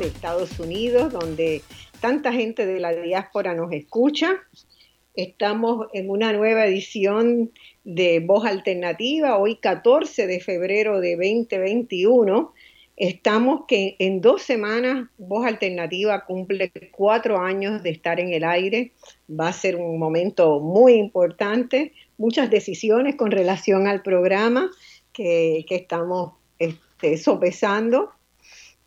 [0.00, 1.60] De Estados Unidos, donde
[2.00, 4.36] tanta gente de la diáspora nos escucha.
[5.14, 7.50] Estamos en una nueva edición
[7.84, 12.54] de Voz Alternativa, hoy 14 de febrero de 2021.
[12.96, 18.92] Estamos que en dos semanas Voz Alternativa cumple cuatro años de estar en el aire.
[19.28, 24.70] Va a ser un momento muy importante, muchas decisiones con relación al programa
[25.12, 28.12] que, estamos este, sopesando.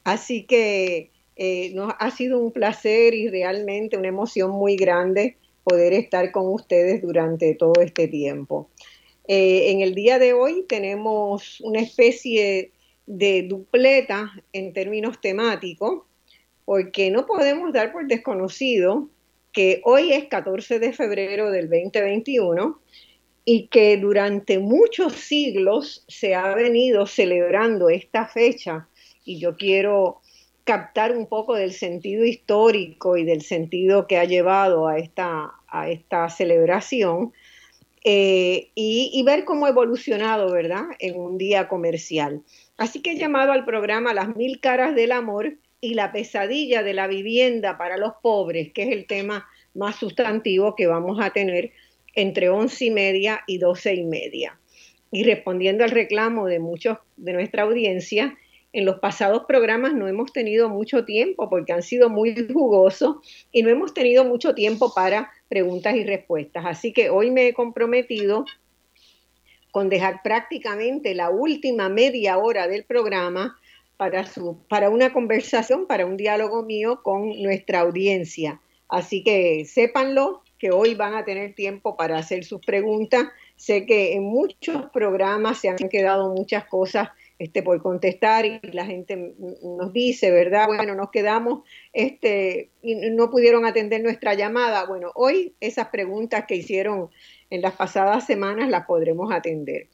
[0.03, 5.93] Así que eh, nos ha sido un placer y realmente una emoción muy grande poder
[5.93, 8.69] estar con ustedes durante todo este tiempo.
[9.27, 12.71] Eh, en el día de hoy tenemos una especie
[13.05, 16.03] de dupleta en términos temáticos,
[16.65, 19.09] porque no podemos dar por desconocido
[19.51, 22.79] que hoy es 14 de febrero del 2021
[23.45, 28.87] y que durante muchos siglos se ha venido celebrando esta fecha
[29.25, 30.21] y yo quiero
[30.63, 35.89] captar un poco del sentido histórico y del sentido que ha llevado a esta, a
[35.89, 37.33] esta celebración
[38.05, 42.41] eh, y, ver cómo ha evolucionado, ¿verdad?, en un día comercial.
[42.77, 46.93] Así que he llamado al programa Las Mil Caras del Amor y la pesadilla de
[46.93, 51.71] la vivienda para los pobres, que es el tema más sustantivo que vamos a tener
[52.15, 54.59] entre once y media y doce y media.
[55.11, 58.37] Y respondiendo al reclamo de muchos de nuestra audiencia,
[58.73, 63.17] en los pasados programas no hemos tenido mucho tiempo porque han sido muy jugosos
[63.51, 66.65] y no hemos tenido mucho tiempo para preguntas y respuestas.
[66.65, 68.45] Así que hoy me he comprometido
[69.71, 73.57] con dejar prácticamente la última media hora del programa
[73.97, 78.59] para, una conversación, para un diálogo mío con nuestra audiencia.
[78.89, 83.27] Así que sépanlo que hoy van a tener tiempo para hacer sus preguntas.
[83.55, 87.09] Sé que en muchos programas se han quedado muchas cosas
[87.43, 90.67] este, por contestar y la gente nos dice, ¿verdad?
[90.67, 94.85] Bueno, nos quedamos este, y no pudieron atender nuestra llamada.
[94.85, 97.09] Bueno, hoy esas preguntas que hicieron
[97.49, 99.89] en las pasadas semanas las podremos atender.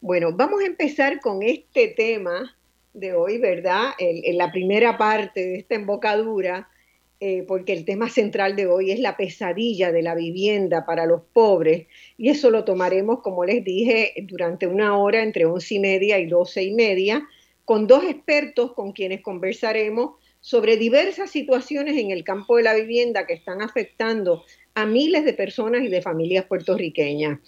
[0.00, 2.56] Bueno, vamos a empezar con este tema
[2.94, 3.90] de hoy, ¿verdad?
[3.98, 6.70] en la primera parte de esta embocadura
[7.18, 11.22] eh, porque el tema central de hoy es la pesadilla de la vivienda para los
[11.32, 11.86] pobres
[12.18, 16.26] y eso lo tomaremos, como les dije, durante una hora entre once y media y
[16.26, 17.26] doce y media,
[17.64, 23.26] con dos expertos con quienes conversaremos sobre diversas situaciones en el campo de la vivienda
[23.26, 24.44] que están afectando
[24.74, 27.40] a miles de personas y de familias puertorriqueñas.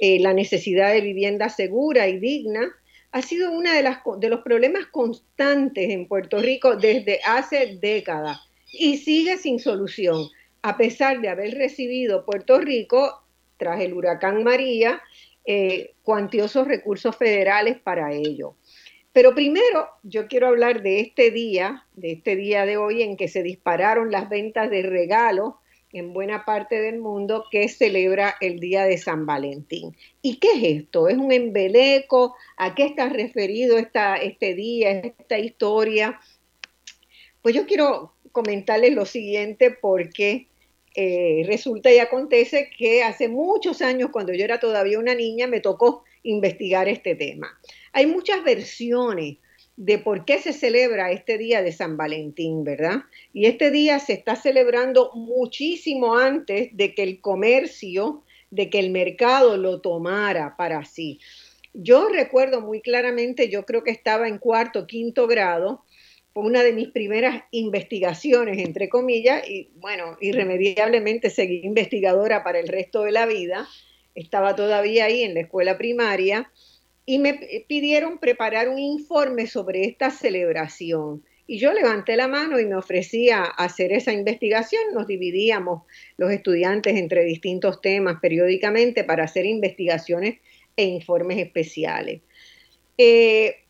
[0.00, 2.70] Eh, la necesidad de vivienda segura y digna
[3.10, 3.82] ha sido uno de,
[4.18, 8.38] de los problemas constantes en Puerto Rico desde hace décadas
[8.78, 10.28] y sigue sin solución,
[10.62, 13.22] a pesar de haber recibido Puerto Rico,
[13.56, 15.02] tras el huracán María,
[15.44, 18.56] eh, cuantiosos recursos federales para ello.
[19.12, 23.28] Pero primero yo quiero hablar de este día, de este día de hoy en que
[23.28, 25.54] se dispararon las ventas de regalos
[25.92, 29.96] en buena parte del mundo que celebra el Día de San Valentín.
[30.22, 31.08] ¿Y qué es esto?
[31.08, 32.34] ¿Es un embeleco?
[32.56, 36.18] ¿A qué está referido esta, este día, esta historia?
[37.40, 40.48] Pues yo quiero comentarles lo siguiente porque
[40.96, 45.60] eh, resulta y acontece que hace muchos años, cuando yo era todavía una niña, me
[45.60, 47.56] tocó investigar este tema.
[47.92, 49.36] Hay muchas versiones
[49.76, 53.02] de por qué se celebra este día de San Valentín, ¿verdad?
[53.32, 58.90] Y este día se está celebrando muchísimo antes de que el comercio, de que el
[58.90, 61.20] mercado lo tomara para sí.
[61.72, 65.83] Yo recuerdo muy claramente, yo creo que estaba en cuarto, quinto grado,
[66.34, 73.02] una de mis primeras investigaciones, entre comillas, y bueno, irremediablemente seguí investigadora para el resto
[73.02, 73.68] de la vida.
[74.14, 76.50] Estaba todavía ahí en la escuela primaria
[77.06, 77.38] y me
[77.68, 81.22] pidieron preparar un informe sobre esta celebración.
[81.46, 84.82] Y yo levanté la mano y me ofrecí a hacer esa investigación.
[84.94, 85.82] Nos dividíamos
[86.16, 90.40] los estudiantes entre distintos temas periódicamente para hacer investigaciones
[90.76, 92.22] e informes especiales.
[92.96, 93.63] Eh,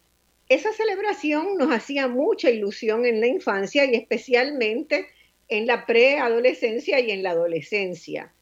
[0.48, 5.06] esa celebración nos hacía mucha ilusión en la infancia y especialmente
[5.48, 8.32] en la preadolescencia y en la adolescencia.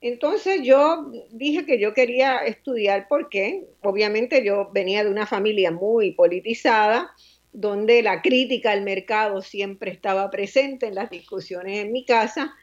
[0.00, 6.12] Entonces yo dije que yo quería estudiar porque obviamente yo venía de una familia muy
[6.12, 7.14] politizada,
[7.52, 12.54] donde la crítica al mercado siempre estaba presente en las discusiones en mi casa,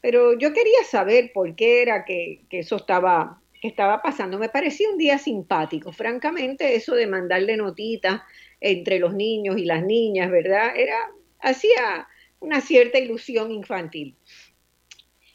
[0.00, 4.38] pero yo quería saber por qué era que, eso estaba, que estaba pasando.
[4.38, 8.22] Me parecía un día simpático, francamente, eso de mandarle notitas
[8.60, 10.72] entre los niños y las niñas, ¿verdad?
[10.76, 10.96] Era,
[11.40, 12.08] hacía
[12.40, 14.16] una cierta ilusión infantil.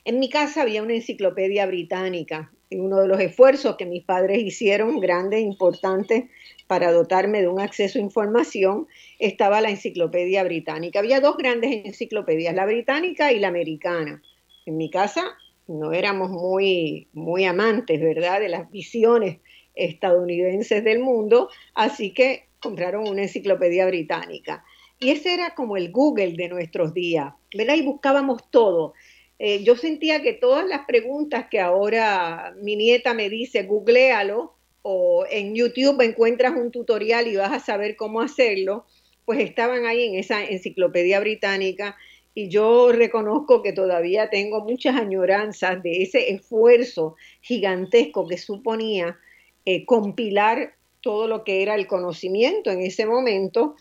[0.04, 5.00] En mi casa había una enciclopedia británica uno de los esfuerzos que mis padres hicieron,
[5.00, 6.30] grande e importante,
[6.68, 8.88] para dotarme de un acceso a información,
[9.20, 11.00] estaba la enciclopedia británica.
[11.00, 14.22] Había dos grandes enciclopedias, la británica y la americana.
[14.66, 19.40] En mi casa no éramos muy, muy amantes, ¿verdad?, de las visiones
[19.76, 24.64] estadounidenses del mundo, así que compraron una enciclopedia británica.
[25.00, 27.76] Y ese era como el Google de nuestros días, ¿verdad?
[27.76, 28.94] Y buscábamos todo.
[29.38, 35.26] Eh, yo sentía que todas las preguntas que ahora mi nieta me dice, googlealo, o
[35.30, 38.86] en YouTube encuentras un tutorial y vas a saber cómo hacerlo,
[39.26, 41.98] pues estaban ahí en esa enciclopedia británica
[42.36, 49.18] y yo reconozco que todavía tengo muchas añoranzas de ese esfuerzo gigantesco que suponía
[49.66, 53.76] eh, compilar todo lo que era el conocimiento en ese momento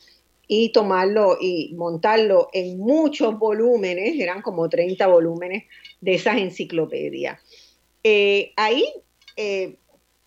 [0.47, 5.65] y tomarlo y montarlo en muchos volúmenes, eran como 30 volúmenes
[6.01, 7.41] de esas enciclopedias.
[8.05, 8.87] Eh, ahí
[9.37, 9.77] eh,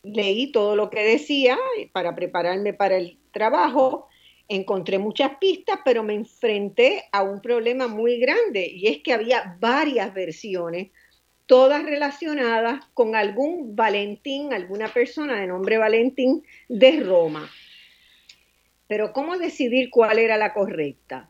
[0.04, 1.58] leí todo lo que decía
[1.94, 4.08] para prepararme para el trabajo,
[4.50, 9.58] encontré muchas pistas, pero me enfrenté a un problema muy grande y es que había
[9.60, 10.90] varias versiones,
[11.46, 17.50] todas relacionadas con algún Valentín, alguna persona de nombre Valentín de Roma.
[18.88, 21.30] Pero ¿cómo decidir cuál era la correcta?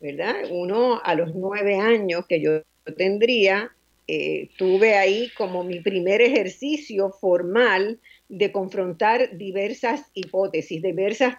[0.00, 0.34] ¿Verdad?
[0.50, 2.62] Uno a los nueve años que yo
[2.96, 3.70] tendría,
[4.08, 11.36] eh, tuve ahí como mi primer ejercicio formal de confrontar diversas hipótesis, diversas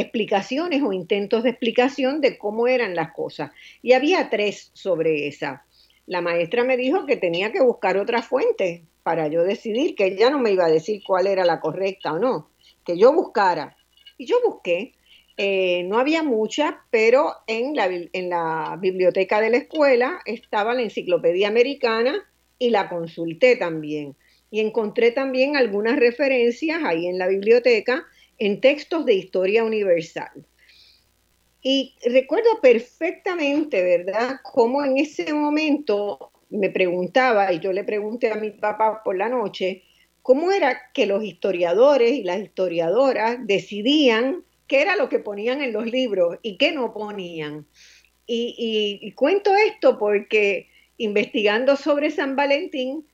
[0.00, 3.50] explicaciones o intentos de explicación de cómo eran las cosas.
[3.82, 5.64] Y había tres sobre esa.
[6.06, 10.30] La maestra me dijo que tenía que buscar otra fuente para yo decidir, que ella
[10.30, 12.50] no me iba a decir cuál era la correcta o no,
[12.84, 13.76] que yo buscara.
[14.16, 14.94] Y yo busqué,
[15.36, 20.82] eh, no había mucha, pero en la, en la biblioteca de la escuela estaba la
[20.82, 22.28] enciclopedia americana
[22.58, 24.16] y la consulté también.
[24.50, 28.06] Y encontré también algunas referencias ahí en la biblioteca
[28.38, 30.46] en textos de historia universal.
[31.62, 38.36] Y recuerdo perfectamente, ¿verdad?, cómo en ese momento me preguntaba, y yo le pregunté a
[38.36, 39.82] mi papá por la noche,
[40.22, 45.72] cómo era que los historiadores y las historiadoras decidían qué era lo que ponían en
[45.72, 47.66] los libros y qué no ponían.
[48.26, 50.68] Y, cuento esto porque
[50.98, 53.06] investigando sobre San Valentín,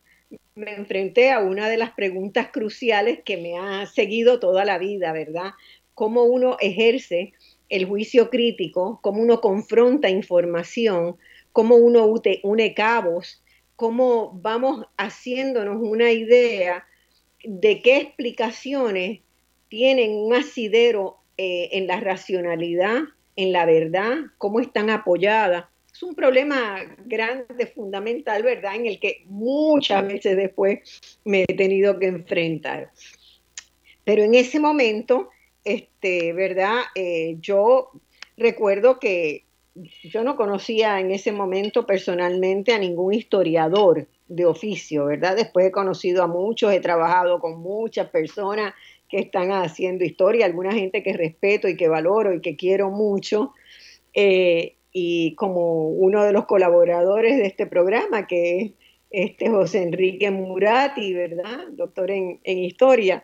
[0.55, 5.13] me enfrenté a una de las preguntas cruciales que me ha seguido toda la vida,
[5.13, 5.53] ¿verdad?
[5.95, 7.33] Cómo uno ejerce
[7.69, 11.17] el juicio crítico, cómo uno confronta información,
[11.53, 13.43] cómo uno une cabos,
[13.77, 16.87] cómo vamos haciéndonos una idea
[17.45, 19.21] de qué explicaciones
[19.69, 23.03] tienen un asidero eh, en la racionalidad,
[23.37, 25.65] en la verdad, cómo están apoyadas.
[25.95, 28.75] Es un problema grande, fundamental, ¿verdad?
[28.75, 30.81] En el que muchas veces después
[31.25, 32.91] me he tenido que enfrentar.
[34.03, 35.31] Pero en ese momento,
[35.63, 36.81] este, ¿verdad?
[36.97, 37.93] Eh, yo
[38.37, 39.45] recuerdo que
[40.03, 45.37] yo no conocía en ese momento personalmente a ningún historiador de oficio, ¿verdad?
[45.37, 48.75] Después he conocido a muchos, he trabajado con muchas personas
[49.09, 53.53] que están haciendo historia, alguna gente que respeto y que valoro y que quiero mucho.
[54.13, 58.73] Eh, y como uno de los colaboradores de este programa, que es
[59.11, 61.69] este José Enrique Murati, ¿verdad?
[61.73, 63.23] Doctor en, en historia.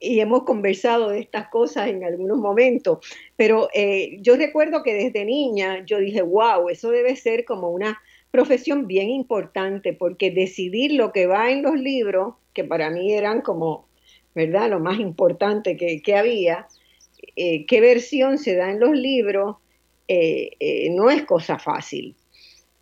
[0.00, 2.98] Y hemos conversado de estas cosas en algunos momentos.
[3.36, 8.00] Pero eh, yo recuerdo que desde niña yo dije, wow, eso debe ser como una
[8.30, 13.42] profesión bien importante, porque decidir lo que va en los libros, que para mí eran
[13.42, 13.88] como
[14.38, 14.70] ¿verdad?
[14.70, 16.68] Lo más importante que, había,
[17.34, 19.56] eh, qué versión se da en los libros,
[20.08, 22.16] eh, eh, no es cosa fácil.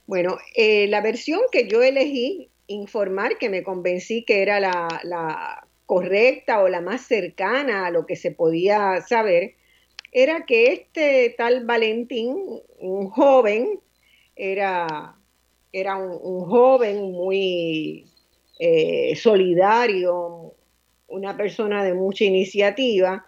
[0.07, 6.69] Bueno, la versión que yo elegí, informar, que me convencí que era la, correcta o
[6.69, 9.55] la más cercana a lo que se podía saber,
[10.13, 12.37] era que este tal Valentín,
[12.79, 13.81] un joven,
[14.35, 15.17] era,
[15.73, 18.07] era un, joven muy
[18.59, 20.55] eh, solidario,
[21.09, 23.25] una persona de mucha iniciativa,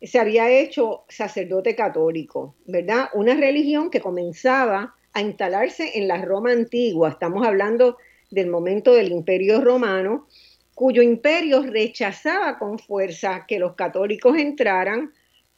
[0.00, 3.08] se había hecho sacerdote católico, ¿verdad?
[3.14, 7.10] Una religión que comenzaba a instalarse en la Roma antigua.
[7.10, 7.96] Estamos hablando
[8.30, 10.26] del momento del Imperio Romano,
[10.74, 15.12] cuyo imperio rechazaba con fuerza que los católicos entraran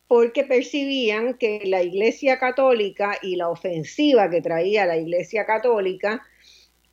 [0.06, 6.22] porque percibían que la Iglesia Católica y la ofensiva que traía la Iglesia Católica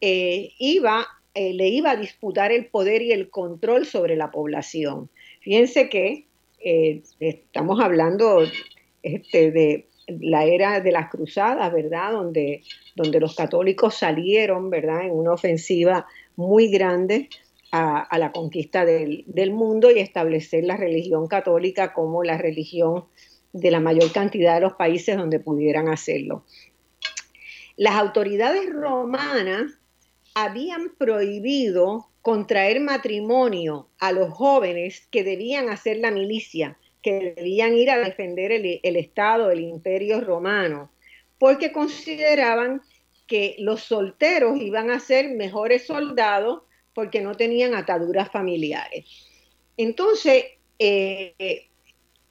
[0.02, 5.10] eh, iba, eh, le iba a disputar el poder y el control sobre la población.
[5.42, 6.26] Fíjense que
[6.64, 8.44] eh, estamos hablando
[9.02, 12.12] este, de la era de las cruzadas, ¿verdad?
[12.12, 12.64] Donde,
[12.96, 15.06] donde los católicos salieron, ¿verdad?
[15.06, 17.30] En una ofensiva muy grande
[17.72, 23.06] a, la conquista del, del, mundo y establecer la religión católica como la religión
[23.52, 26.46] de la mayor cantidad de los países donde pudieran hacerlo.
[27.76, 29.80] Las autoridades romanas
[30.36, 37.92] habían prohibido contraer matrimonio a los jóvenes que debían hacer la milicia, que debían ir
[37.92, 40.90] a defender el, Estado, el imperio romano,
[41.38, 42.82] porque consideraban
[43.28, 46.62] que los solteros iban a ser mejores soldados
[46.94, 49.06] porque no tenían ataduras familiares.
[49.76, 50.46] Entonces,
[50.80, 51.68] eh,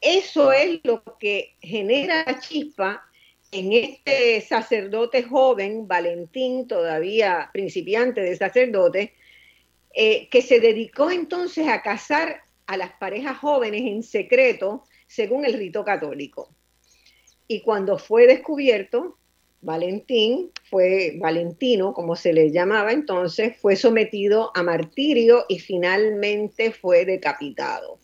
[0.00, 3.04] eso es lo que genera la chispa
[3.50, 9.12] en este sacerdote joven, Valentín, todavía principiante de sacerdote,
[9.94, 15.54] eh, que se dedicó entonces a casar a las parejas jóvenes en secreto según el
[15.54, 16.54] rito católico.
[17.46, 19.18] Y cuando fue descubierto,
[19.61, 27.04] Valentín fue, Valentino, como se le llamaba entonces, fue sometido a martirio y finalmente fue
[27.04, 27.99] decapitado.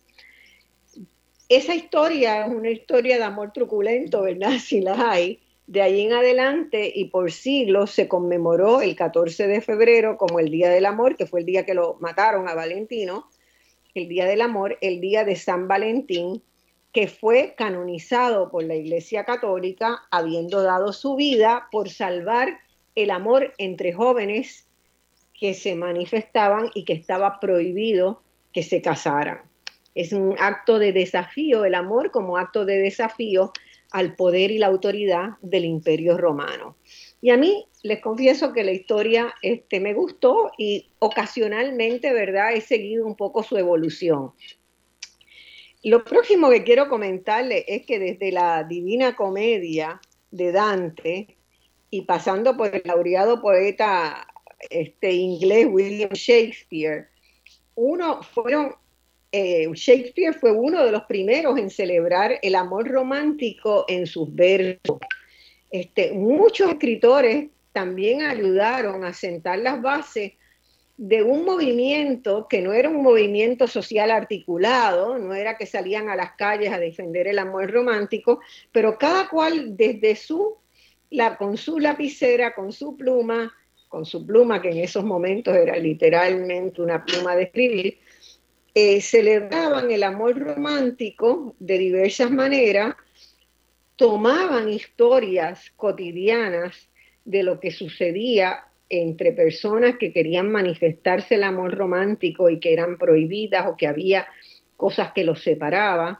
[1.49, 4.52] Esa historia es una historia de amor truculento, ¿verdad?
[4.61, 5.40] Si la hay.
[5.69, 10.51] De ahí en adelante y por siglos se conmemoró el 14 de febrero como el
[10.51, 13.29] Día del Amor, que fue el día que lo mataron a Valentino,
[13.95, 16.43] el Día del Amor, el Día de San Valentín,
[16.91, 22.61] que fue canonizado por la Iglesia Católica, habiendo dado su vida por salvar
[22.95, 24.67] el amor entre jóvenes
[25.39, 28.23] que se manifestaban y que estaba prohibido
[28.55, 29.43] que se casaran.
[29.95, 33.53] Es un acto de desafío, el amor como acto de desafío
[33.90, 36.76] al poder y la autoridad del imperio romano.
[37.21, 42.61] Y a mí les confieso que la historia este, me gustó y ocasionalmente, ¿verdad?, he
[42.61, 44.33] seguido un poco su evolución.
[45.83, 51.37] Lo próximo que quiero comentarle es que desde la Divina Comedia de Dante
[51.90, 54.26] y pasando por el laureado poeta
[54.71, 57.09] este, inglés William Shakespeare,
[57.76, 58.75] uno fueron
[59.30, 64.99] eh, Shakespeare fue uno de los primeros en celebrar el amor romántico en sus versos.
[65.70, 70.32] Este, muchos escritores también ayudaron a sentar las bases
[70.97, 76.16] de un movimiento que no era un movimiento social articulado, no era que salían a
[76.16, 78.40] las calles a defender el amor romántico,
[78.73, 80.56] pero cada cual desde su,
[81.11, 83.54] la, con su lapicera, con su pluma,
[83.88, 87.99] con su pluma que en esos momentos era literalmente una pluma de escribir,
[88.80, 92.94] eh, celebraban el amor romántico de diversas maneras,
[93.97, 96.88] tomaban historias cotidianas
[97.25, 102.99] de lo que sucedía entre personas que querían manifestarse el amor romántico y que eran
[102.99, 104.28] prohibidas o que había
[104.76, 106.18] cosas que los separaban.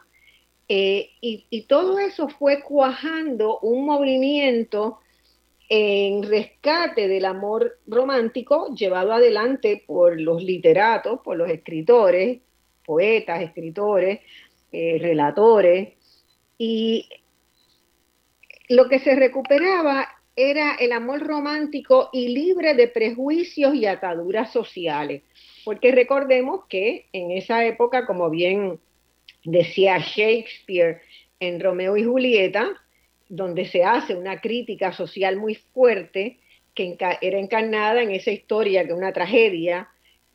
[0.67, 4.99] Eh, y, todo eso fue cuajando un movimiento
[5.69, 12.41] en rescate del amor romántico llevado adelante por los literatos, por los escritores,
[12.89, 14.19] poetas, escritores,
[14.71, 15.89] eh, relatores,
[16.57, 17.07] y
[18.67, 25.21] lo que se recuperaba era el amor romántico y libre de prejuicios y ataduras sociales.
[25.63, 28.79] Porque recordemos que en esa época, como bien
[29.43, 31.01] decía Shakespeare
[31.39, 32.71] en Romeo y Julieta,
[33.27, 36.39] donde se hace una crítica social muy fuerte,
[36.73, 39.89] que era encarnada en esa historia, que una tragedia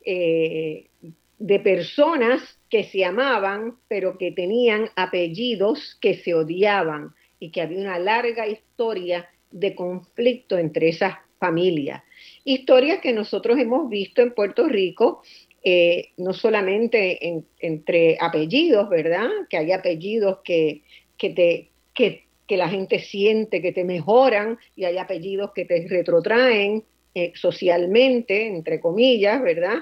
[0.05, 0.87] eh,
[1.37, 7.79] de personas que se amaban, pero que tenían apellidos que se odiaban y que había
[7.79, 12.03] una larga historia de conflicto entre esas familias.
[12.43, 15.21] Historias que nosotros hemos visto en Puerto Rico,
[15.63, 19.29] eh, no solamente entre apellidos, ¿verdad?
[19.49, 20.83] Que hay apellidos que,
[21.17, 26.83] que, te, que, la gente siente que te mejoran y hay apellidos que te retrotraen
[27.15, 29.79] eh, socialmente, entre comillas, ¿verdad?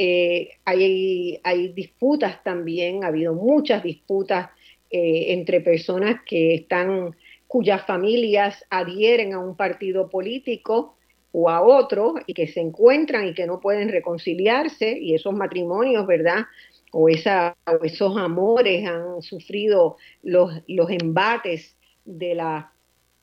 [0.00, 4.48] Eh, hay, disputas también, ha habido muchas disputas
[4.92, 7.16] eh, entre personas que están,
[7.48, 10.94] cuyas familias adhieren a un partido político
[11.32, 16.06] o a otro y que se encuentran y que no pueden reconciliarse y esos matrimonios,
[16.06, 16.44] ¿verdad?
[16.92, 22.66] O, esos amores han sufrido los embates de las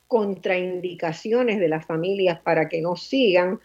[0.08, 3.62] contraindicaciones de las familias para que no sigan.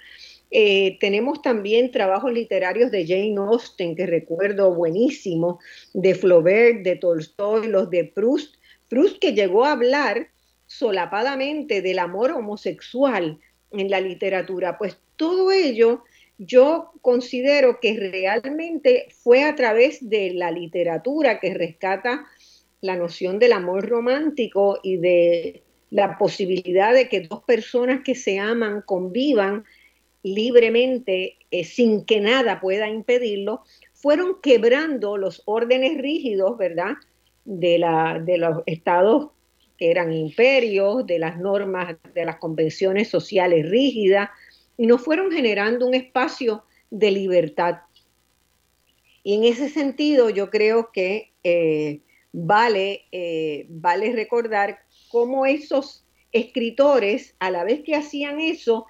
[0.51, 5.61] Eh, tenemos también trabajos literarios de Jane Austen, que recuerdo buenísimo,
[5.95, 8.57] de Flaubert, de Tolstoy, los de Proust.
[8.89, 10.29] Proust que llegó a hablar
[10.67, 13.39] solapadamente del amor homosexual
[13.71, 14.79] en la literatura.
[14.79, 16.03] Pues todo ello
[16.39, 22.27] yo considero que realmente fue a través de la literatura que rescata
[22.81, 28.39] la noción del amor romántico y de la posibilidad de que dos personas que se
[28.39, 29.65] aman convivan
[30.23, 33.63] libremente eh, sin que nada pueda impedirlo,
[33.95, 36.95] fueron quebrando los órdenes rígidos, ¿verdad?
[37.45, 37.79] De,
[38.39, 39.31] los estados
[39.77, 44.31] que eran imperios, de las normas, de las convenciones sociales rígidas,
[44.77, 47.79] y nos fueron generando un espacio de libertad.
[49.23, 52.01] Y en ese sentido yo creo que eh,
[52.33, 58.87] vale, eh, vale recordar cómo esos escritores, a la vez que hacían eso,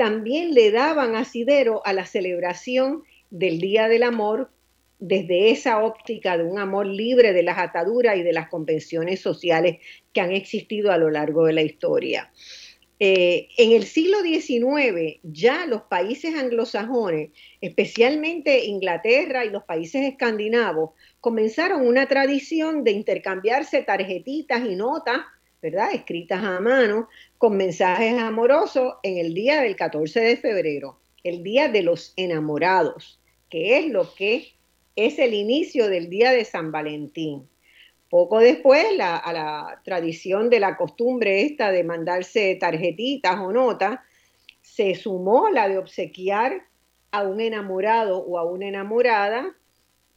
[0.00, 4.50] también le daban asidero a la celebración del Día del Amor
[4.98, 9.76] desde esa óptica de un amor libre de las ataduras y de las convenciones sociales
[10.14, 12.32] que han existido a lo largo de la historia.
[12.98, 20.92] Eh, en el siglo XIX ya los países anglosajones, especialmente Inglaterra y los países escandinavos,
[21.20, 25.18] comenzaron una tradición de intercambiarse tarjetitas y notas
[25.62, 25.92] ¿verdad?
[25.92, 31.68] Escritas a mano con mensajes amorosos en el día del 14 de febrero, el día
[31.68, 34.54] de los enamorados, que es lo que
[34.96, 37.48] es el inicio del día de San Valentín.
[38.08, 44.00] Poco después, a la tradición de la costumbre esta de mandarse tarjetitas o notas,
[44.62, 46.64] se sumó la de obsequiar
[47.12, 49.54] a un enamorado o a una enamorada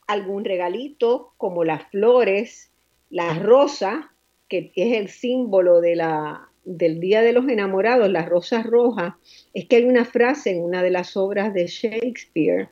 [0.08, 2.72] algún regalito como las flores,
[3.10, 4.06] las rosas
[4.48, 9.14] que es el símbolo de la, del Día de los Enamorados, las rosas rojas,
[9.54, 12.70] es que hay una frase en una de las obras de Shakespeare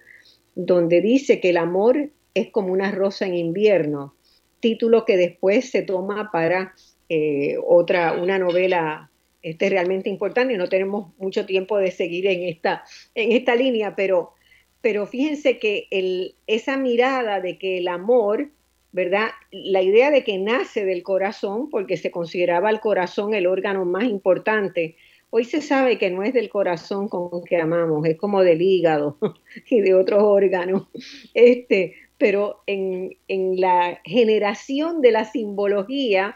[0.55, 4.15] donde dice que el amor es como una rosa en invierno,
[4.59, 6.73] título que después se toma para
[7.09, 9.09] eh, otra, una novela
[9.41, 10.55] este realmente importante.
[10.57, 12.83] No tenemos mucho tiempo de seguir en esta,
[13.15, 14.33] en esta línea, pero,
[14.81, 18.51] pero fíjense que el, esa mirada de que el amor
[18.91, 19.29] ¿verdad?
[19.51, 24.03] La idea de que nace del corazón, porque se consideraba el corazón el órgano más
[24.03, 24.97] importante.
[25.29, 29.17] Hoy se sabe que no es del corazón con que amamos, es como del hígado
[29.69, 30.87] y de otros órganos.
[31.33, 36.35] Este, pero en, en la generación de la simbología,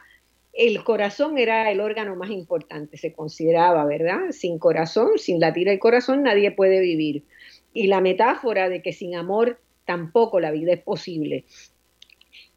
[0.53, 4.31] el corazón era el órgano más importante, se consideraba, ¿verdad?
[4.31, 7.23] Sin corazón, sin latir el corazón, nadie puede vivir.
[7.73, 11.43] Y la metáfora de que sin amor tampoco la vida es posible.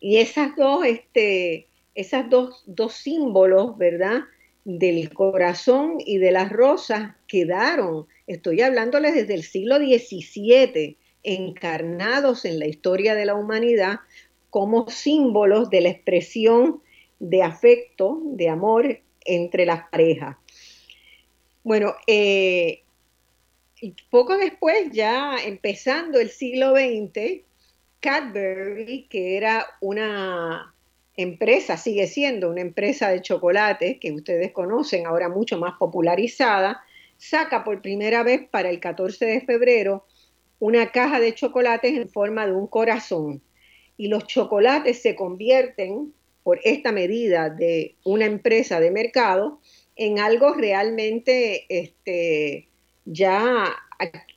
[0.01, 4.21] Y esas dos, este, esas dos, dos símbolos, ¿verdad?
[4.65, 12.59] Del corazón y de las rosas quedaron, estoy hablándoles desde el siglo XVII, encarnados en
[12.59, 14.01] la historia de la humanidad
[14.51, 16.81] como símbolos de la expresión
[17.19, 20.37] de afecto, de amor entre las parejas.
[21.65, 22.83] Bueno, eh,
[24.11, 27.43] poco después, ya empezando el siglo XX,
[28.01, 30.75] Cadbury, que era una
[31.17, 36.81] empresa, sigue siendo una empresa de chocolate que ustedes conocen, ahora mucho más popularizada,
[37.17, 40.07] saca por primera vez para el 14 de febrero
[40.61, 43.43] una caja de chocolates en forma de un corazón.
[43.97, 46.13] Y los chocolates se convierten,
[46.45, 49.61] por esta medida de una empresa de mercado,
[49.97, 52.69] en algo realmente este,
[53.05, 53.67] ya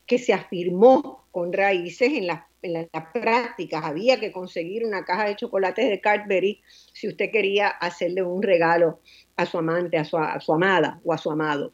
[0.07, 5.25] que se afirmó con raíces en las en las prácticas había que conseguir una caja
[5.25, 6.61] de chocolates de Cadbury
[6.93, 8.99] si usted quería hacerle un regalo
[9.35, 10.17] a su amante, a su,
[10.53, 11.73] amada o a su amado.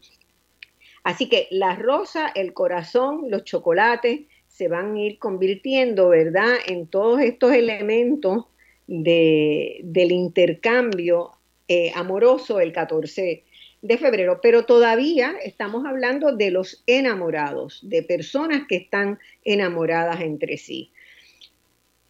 [1.04, 6.88] Así que la rosa, el corazón, los chocolates se van a ir convirtiendo, ¿verdad?, en
[6.88, 8.46] todos estos elementos
[8.88, 11.32] del intercambio
[11.68, 13.44] eh, amoroso el 14
[13.82, 20.58] de febrero, pero todavía estamos hablando de los enamorados, de personas que están enamoradas entre
[20.58, 20.92] sí.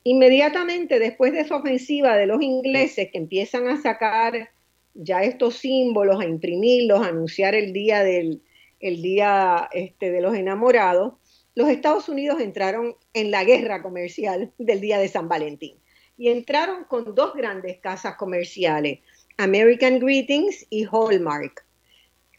[0.04, 4.50] Inmediatamente después de esa ofensiva de los ingleses que empiezan a sacar
[4.94, 8.42] ya estos símbolos, a imprimirlos, a anunciar el día del
[8.80, 11.14] el día este, de los enamorados,
[11.56, 15.78] los Estados Unidos entraron en la guerra comercial del día de San Valentín.
[16.20, 19.00] y entraron con dos grandes casas comerciales,
[19.38, 21.63] American Greetings y Hallmark.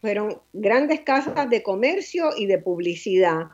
[0.01, 3.47] Fueron grandes casas de comercio y de publicidad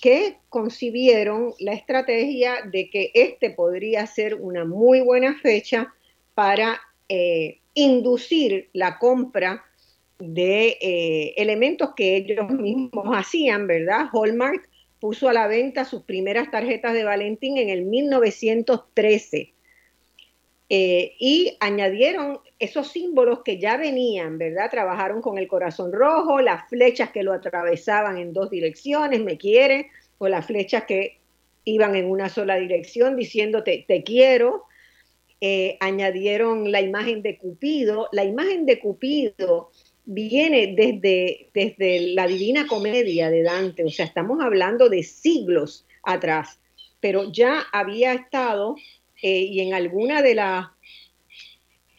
[0.00, 5.92] que concibieron la estrategia de que este podría ser una muy buena fecha
[6.34, 9.64] para eh, inducir la compra
[10.18, 14.06] de eh, elementos que ellos mismos hacían, ¿verdad?
[14.12, 14.68] Hallmark
[15.00, 19.55] puso a la venta sus primeras tarjetas de Valentín en el 1913
[20.68, 24.70] eh, y añadieron esos símbolos que ya venían, ¿verdad?
[24.70, 29.90] Trabajaron con el corazón rojo, las flechas que lo atravesaban en dos direcciones, me quiere,
[30.18, 31.18] o las flechas que
[31.64, 34.64] iban en una sola dirección diciéndote te quiero.
[35.40, 38.08] Eh, añadieron la imagen de Cupido.
[38.12, 39.70] La imagen de Cupido
[40.06, 46.60] viene desde, desde la Divina Comedia de Dante, o sea, estamos hablando de siglos atrás,
[47.00, 48.76] pero ya había estado
[49.22, 50.66] eh, y en alguna de las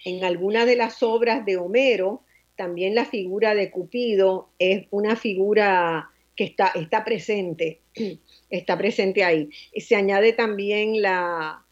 [0.05, 2.23] en alguna de las obras de Homero
[2.55, 7.81] también la figura de Cupido es una figura que está, está presente,
[8.49, 9.49] está presente ahí.
[9.75, 11.65] Se añade también la,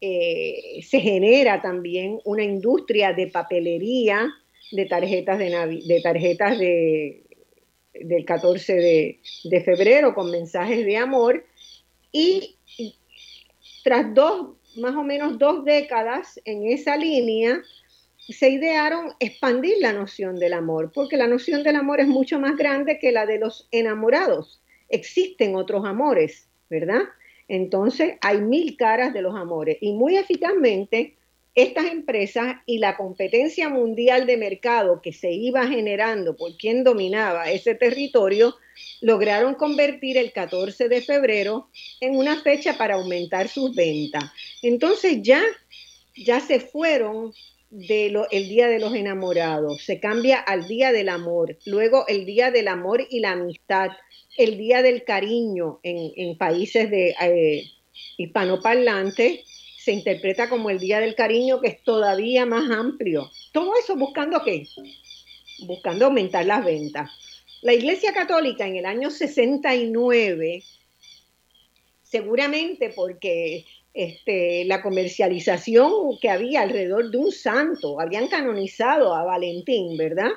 [0.00, 4.28] eh, se genera también una industria de papelería
[4.70, 5.50] de tarjetas de,
[5.86, 7.22] de tarjetas de,
[7.94, 11.44] del 14 de, de, febrero con mensajes de amor
[12.10, 12.56] y
[13.84, 17.62] tras dos, más o menos dos décadas en esa línea,
[18.28, 22.56] se idearon expandir la noción del amor, porque la noción del amor es mucho más
[22.56, 24.62] grande que la de los enamorados.
[24.88, 27.02] Existen otros amores, ¿verdad?
[27.48, 31.16] Entonces hay mil caras de los amores y muy eficazmente
[31.54, 37.50] estas empresas y la competencia mundial de mercado que se iba generando por quien dominaba
[37.50, 38.56] ese territorio,
[39.02, 41.68] lograron convertir el 14 de febrero
[42.00, 44.24] en una fecha para aumentar sus ventas.
[44.62, 45.42] Entonces ya,
[46.16, 47.32] ya se fueron
[47.68, 52.50] del el Día de los Enamorados, se cambia al Día del Amor, luego el Día
[52.50, 53.90] del Amor y la Amistad,
[54.36, 57.64] el Día del Cariño en, países de eh,
[58.18, 59.40] hispanoparlantes
[59.82, 63.28] se interpreta como el Día del Cariño, que es todavía más amplio.
[63.50, 64.64] Todo eso buscando qué?
[65.66, 67.10] Buscando aumentar las ventas.
[67.62, 70.62] La Iglesia Católica en el año 69,
[72.04, 79.96] seguramente porque este, la comercialización que había alrededor de un santo, habían canonizado a Valentín,
[79.96, 80.30] ¿verdad?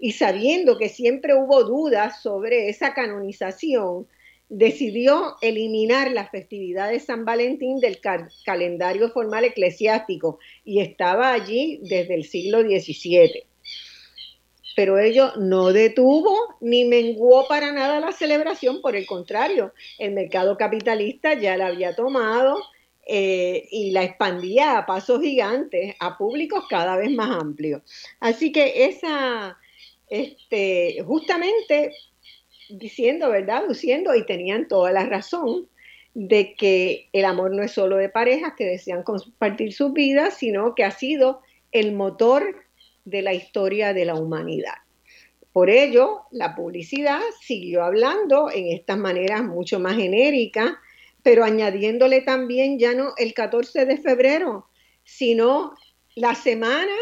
[0.00, 4.08] Y sabiendo que siempre hubo dudas sobre esa canonización,
[4.48, 8.00] decidió eliminar la festividad de San Valentín del
[8.44, 13.44] calendario formal eclesiástico y estaba allí desde el siglo XVII.
[14.74, 20.56] Pero ello no detuvo ni menguó para nada la celebración, por el contrario, el mercado
[20.56, 22.58] capitalista ya la había tomado
[23.04, 27.82] eh, y la expandía a pasos gigantes a públicos cada vez más amplios.
[28.20, 29.58] Así que esa,
[30.08, 31.92] este, justamente
[32.68, 33.64] diciendo, ¿verdad?
[33.66, 35.68] Luciendo y tenían toda la razón
[36.14, 40.74] de que el amor no es solo de parejas que desean compartir sus vidas, sino
[40.74, 42.64] que ha sido el motor
[43.04, 44.74] de la historia de la humanidad.
[45.52, 50.72] Por ello, la publicidad siguió hablando en estas maneras mucho más genéricas,
[51.22, 54.68] pero añadiéndole también ya no el 14 de febrero,
[55.04, 55.74] sino
[56.14, 56.92] la semana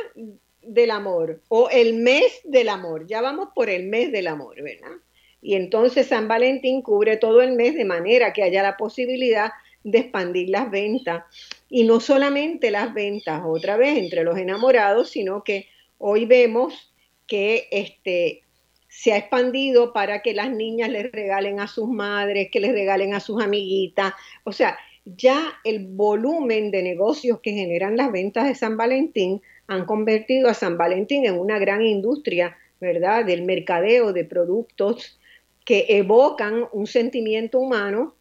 [0.62, 3.06] del amor o el mes del amor.
[3.06, 4.96] Ya vamos por el mes del amor, ¿verdad?
[5.42, 9.52] Y entonces San Valentín cubre todo el mes de manera que haya la posibilidad
[9.84, 11.24] de expandir las ventas.
[11.68, 15.68] Y no solamente las ventas otra vez entre los enamorados, sino que
[15.98, 16.92] hoy vemos
[17.26, 18.42] que este,
[18.88, 23.14] se ha expandido para que las niñas les regalen a sus madres, que les regalen
[23.14, 24.14] a sus amiguitas.
[24.42, 29.84] O sea, ya el volumen de negocios que generan las ventas de San Valentín han
[29.84, 33.24] convertido a San Valentín en una gran industria, ¿verdad?
[33.24, 35.18] Del mercadeo de productos
[35.66, 38.14] que evocan un sentimiento humano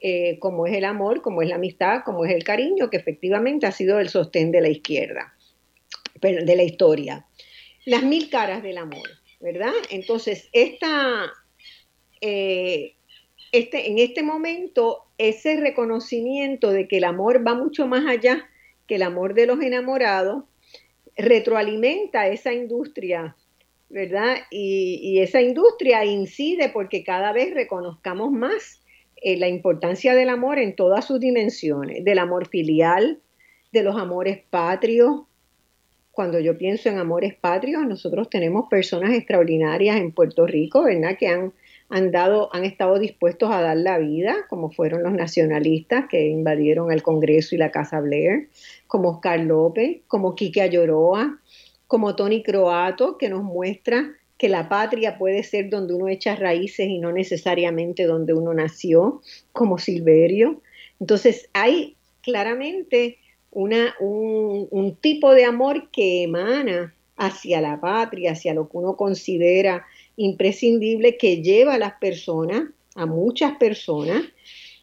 [0.00, 3.66] eh, como es el amor, como es la amistad, como es el cariño, que efectivamente
[3.66, 5.36] ha sido el sostén de la izquierda,
[6.20, 7.26] de la historia.
[7.84, 9.08] Las mil caras del amor,
[9.40, 9.72] ¿verdad?
[9.90, 11.30] Entonces, esta,
[12.22, 12.94] eh,
[13.52, 18.48] este, en este momento, ese reconocimiento de que el amor va mucho más allá
[18.86, 20.44] que el amor de los enamorados,
[21.16, 23.36] retroalimenta esa industria
[23.88, 24.36] ¿verdad?
[24.50, 28.82] Y, esa industria incide porque cada vez reconozcamos más
[29.16, 33.20] eh, la importancia del amor en todas sus dimensiones, del amor filial,
[33.72, 35.22] de los amores patrios.
[36.10, 41.16] Cuando yo pienso en amores patrios, nosotros tenemos personas extraordinarias en Puerto Rico, ¿verdad?
[41.18, 41.52] Que han
[41.88, 46.90] han dado, han estado dispuestos a dar la vida, como fueron los nacionalistas que invadieron
[46.90, 48.48] el Congreso y la Casa Blair,
[48.86, 51.38] como Oscar López, como Quique Ayoroa,
[51.86, 56.88] como Tony Croato, que nos muestra que la patria puede ser donde uno echa raíces
[56.88, 59.22] y no necesariamente donde uno nació,
[59.52, 60.60] como Silverio.
[61.00, 63.18] Entonces hay claramente
[63.50, 68.96] una, un, un tipo de amor que emana hacia la patria, hacia lo que uno
[68.96, 74.22] considera imprescindible que lleva a las personas, a muchas personas,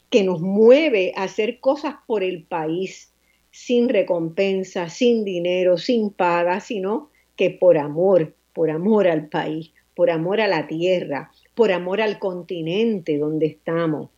[0.09, 3.12] que nos mueve a hacer cosas por el país
[3.53, 10.09] sin recompensa, sin dinero, sin paga, sino que por amor, por amor al país, por
[10.09, 14.09] amor a la tierra, por amor al continente donde estamos.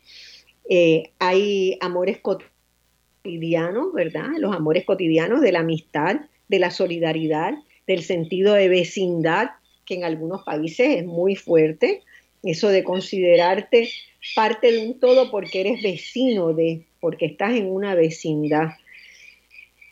[0.69, 4.29] Eh, hay amores cotidianos, ¿verdad?
[4.39, 7.55] Los amores cotidianos de la amistad, de la solidaridad,
[7.87, 9.49] del sentido de vecindad,
[9.85, 12.03] que en algunos países es muy fuerte,
[12.41, 13.89] eso de considerarte
[14.33, 18.69] parte de un todo porque eres vecino de, porque estás en una vecindad.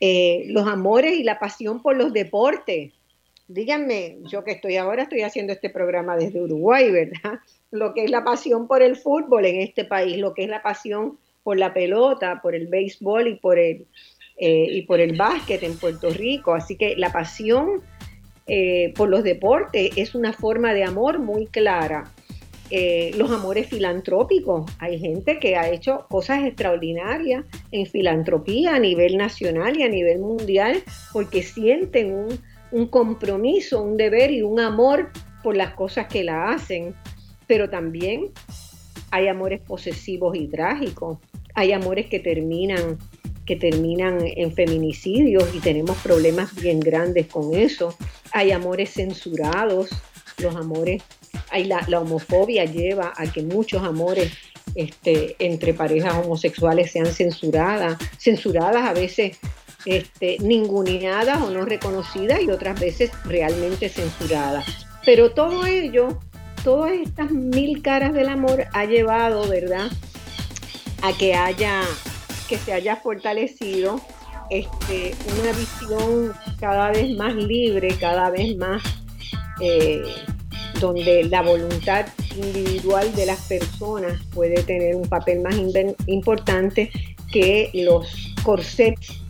[0.06, 2.92] Eh, los amores y la pasión por los deportes.
[3.48, 7.38] Díganme, yo que estoy ahora, estoy haciendo este programa desde Uruguay, ¿verdad?
[7.70, 10.62] Lo que es la pasión por el fútbol en este país, lo que es la
[10.62, 13.86] pasión por la pelota, por el béisbol y por el,
[14.36, 16.52] eh, y por el básquet en Puerto Rico.
[16.52, 17.82] Así que la pasión
[18.46, 22.12] eh, por los deportes es una forma de amor muy clara.
[22.70, 24.70] Eh, los amores filantrópicos.
[24.78, 30.18] Hay gente que ha hecho cosas extraordinarias en filantropía a nivel nacional y a nivel
[30.18, 32.38] mundial porque sienten un,
[32.72, 35.10] un compromiso, un deber y un amor
[35.42, 36.94] por las cosas que la hacen.
[37.46, 38.30] Pero también
[39.10, 41.18] hay amores posesivos y trágicos.
[41.54, 42.98] Hay amores que terminan
[43.44, 47.94] que terminan en feminicidios y tenemos problemas bien grandes con eso.
[48.32, 49.90] Hay amores censurados,
[50.38, 51.02] los amores,
[51.50, 54.32] hay la, homofobia lleva a que muchos amores
[54.74, 59.38] este, entre parejas homosexuales sean censuradas, censuradas a veces
[59.84, 64.66] este, ninguneadas o no reconocidas y otras veces realmente censuradas.
[65.04, 66.18] Pero todo ello,
[66.64, 69.90] todas estas mil caras del amor ha llevado, ¿verdad?,
[71.02, 71.82] a que haya
[72.48, 74.00] que se haya fortalecido
[74.50, 78.82] este, una visión cada vez más libre, cada vez más
[79.60, 80.02] eh,
[80.80, 82.06] donde la voluntad
[82.36, 85.56] individual de las personas puede tener un papel más
[86.06, 86.90] importante
[87.32, 89.24] que los corsets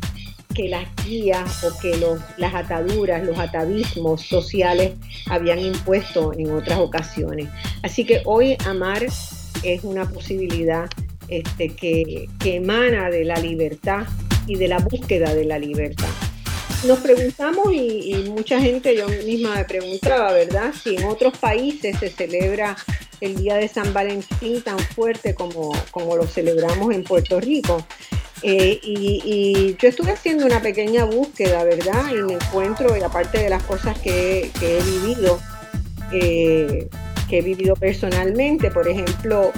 [0.54, 4.92] que las guías o que los, las ataduras, los atavismos sociales
[5.28, 7.48] habían impuesto en otras ocasiones.
[7.82, 10.88] Así que hoy amar es una posibilidad
[11.28, 14.06] este, que, emana de la libertad
[14.46, 16.08] y de la búsqueda de la libertad.
[16.86, 20.72] Nos preguntamos, y, mucha gente, yo misma me preguntaba, ¿verdad?
[20.82, 22.76] Si en otros países se celebra
[23.22, 27.86] el Día de San Valentín tan fuerte como, como lo celebramos en Puerto Rico.
[28.42, 32.10] Eh, y, yo estuve haciendo una pequeña búsqueda, ¿verdad?
[32.12, 35.40] Y me encuentro, y aparte de las cosas que, he vivido,
[36.12, 36.86] eh,
[37.30, 39.52] que he vivido personalmente, por ejemplo,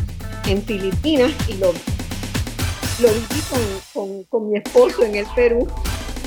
[0.47, 1.73] en Filipinas y lo,
[3.01, 5.67] lo viví con, mi esposo en el Perú.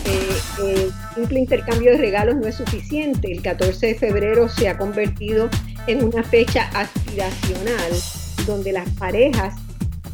[0.09, 3.31] Eh, simple intercambio de regalos no es suficiente.
[3.31, 5.49] El 14 de febrero se ha convertido
[5.87, 7.91] en una fecha aspiracional
[8.45, 9.55] donde las parejas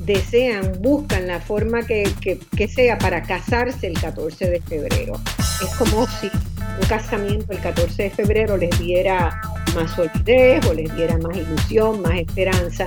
[0.06, 5.14] desean, buscan la forma que, que, sea para casarse el 14 de febrero.
[5.64, 9.42] Es como si un casamiento el 14 de febrero les diera
[9.74, 12.86] más solidez o les diera más ilusión, más esperanza.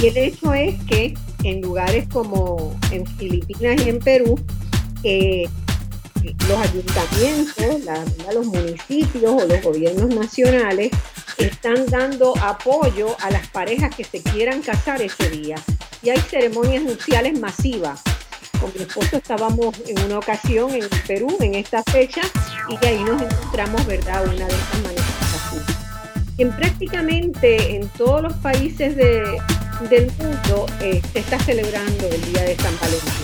[0.00, 4.38] Y el hecho es que en lugares como en Filipinas y en Perú,
[5.02, 5.48] eh,
[6.48, 7.94] los ayuntamientos,
[8.32, 10.90] los municipios o los gobiernos nacionales
[11.38, 15.56] están dando apoyo a las parejas que se quieran casar ese día.
[16.02, 18.02] Y hay ceremonias nupciales masivas.
[18.60, 22.22] Con mi esposo estábamos en una ocasión en Perú en esta fecha
[22.68, 25.76] y ahí nos encontramos, ¿verdad?, una de estas manifestaciones.
[26.38, 29.40] En prácticamente en todos los países de,
[29.90, 33.23] del mundo eh, se está celebrando el Día de San Valentín.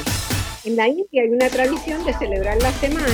[0.64, 3.06] En la India hay una tradición de celebrar la semana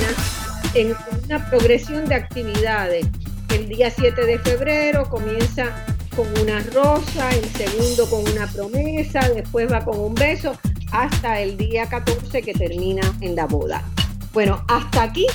[0.74, 0.92] en
[1.24, 3.06] una progresión de actividades.
[3.50, 9.70] El día 7 de febrero comienza con una rosa, el segundo con una promesa, después
[9.70, 10.59] va con un beso,
[10.90, 13.85] hasta el día 14 que termina en la boda.
[14.32, 15.26] Bueno, hasta aquí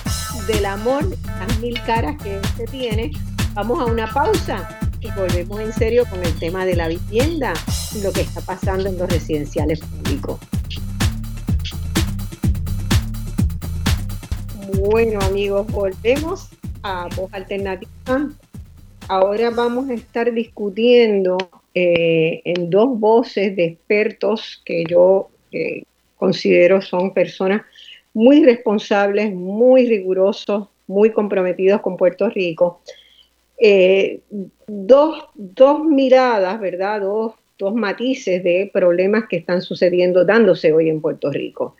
[0.47, 1.07] del amor,
[1.39, 3.11] las mil caras que se tiene.
[3.53, 4.67] Vamos a una pausa
[4.99, 7.53] y volvemos en serio con el tema de la vivienda
[7.95, 10.39] y lo que está pasando en los residenciales públicos.
[14.77, 16.49] Bueno amigos, volvemos
[16.81, 18.29] a Voz Alternativa.
[19.09, 21.37] Ahora vamos a estar discutiendo
[21.73, 25.83] eh, en dos voces de expertos que yo eh,
[26.15, 27.63] considero son personas
[28.13, 32.81] muy responsables, muy rigurosos, muy comprometidos con Puerto Rico.
[33.57, 34.21] Eh,
[34.67, 37.01] dos, dos, miradas, ¿verdad?
[37.01, 41.75] Dos, dos, matices de problemas que están sucediendo, dándose hoy en Puerto Rico.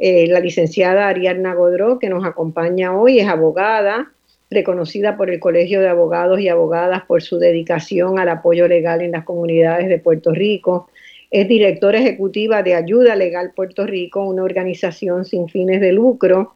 [0.00, 4.10] La licenciada Ariadna Godró, que nos acompaña hoy, es abogada,
[4.50, 9.12] reconocida por el Colegio de Abogados y Abogadas por su dedicación al apoyo legal en
[9.12, 10.88] las comunidades de Puerto Rico.
[11.30, 16.54] Es directora ejecutiva de Ayuda Legal Puerto Rico, una organización sin fines de lucro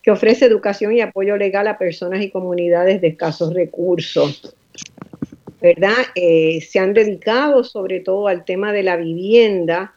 [0.00, 4.54] que ofrece educación y apoyo legal a personas y comunidades de escasos recursos.
[5.60, 5.96] ¿Verdad?
[6.14, 9.95] Eh, se han dedicado sobre todo al tema de la vivienda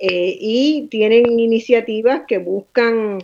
[0.00, 3.22] eh, y tienen iniciativas que buscan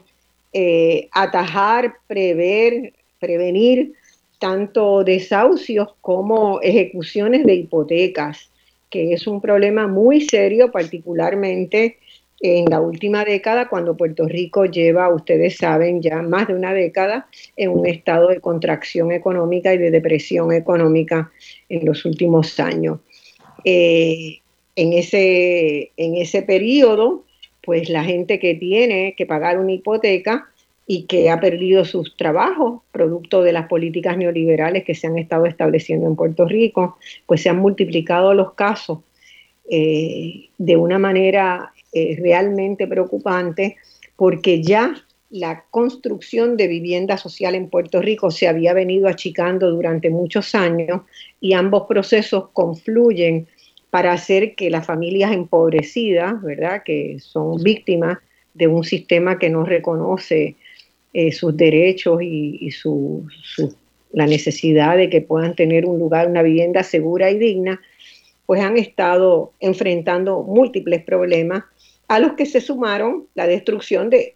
[0.52, 3.94] eh, atajar, prever, prevenir
[4.38, 8.50] tanto desahucios como ejecuciones de hipotecas,
[8.90, 11.96] que es un problema muy serio, particularmente
[12.40, 17.26] en la última década, cuando Puerto Rico lleva, ustedes saben, ya más de una década
[17.56, 21.32] en un estado de contracción económica y de depresión económica
[21.70, 23.00] en los últimos años.
[23.64, 24.40] Eh,
[24.76, 27.24] en, ese, en ese periodo,
[27.62, 30.48] pues la gente que tiene que pagar una hipoteca,
[30.86, 35.46] y que ha perdido sus trabajos, producto de las políticas neoliberales que se han estado
[35.46, 39.00] estableciendo en Puerto Rico, pues se han multiplicado los casos
[39.68, 43.76] eh, de una manera eh, realmente preocupante,
[44.14, 44.94] porque ya
[45.28, 51.00] la construcción de vivienda social en Puerto Rico se había venido achicando durante muchos años
[51.40, 53.48] y ambos procesos confluyen
[53.96, 58.18] para hacer que las familias empobrecidas, ¿verdad?, que son víctimas
[58.52, 60.54] de un sistema que no reconoce
[61.14, 63.26] eh, sus derechos y, su,
[64.12, 67.80] la necesidad de que puedan tener un lugar, una vivienda segura y digna,
[68.44, 71.64] pues han estado enfrentando múltiples problemas
[72.06, 74.34] a los que se sumaron la destrucción de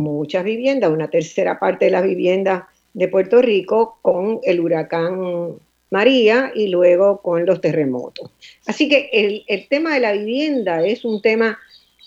[0.00, 2.62] muchas viviendas, una tercera parte de las viviendas
[2.94, 5.58] de Puerto Rico con el huracán
[5.94, 8.28] María y luego con los terremotos.
[8.66, 9.10] Así que
[9.46, 11.56] el, tema de la vivienda es un tema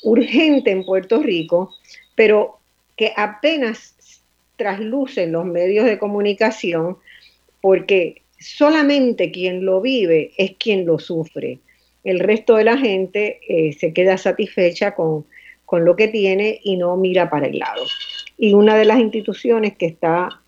[0.03, 1.73] urgente en Puerto Rico,
[2.13, 2.59] pero
[2.97, 3.95] que apenas
[4.57, 6.97] traslucen los medios de comunicación
[7.61, 11.59] porque solamente quien lo vive es quien lo sufre.
[12.03, 15.25] El resto de la gente eh, se queda satisfecha con,
[15.63, 17.85] con lo que tiene y no mira para el lado.
[18.37, 20.41] Y una de las instituciones que está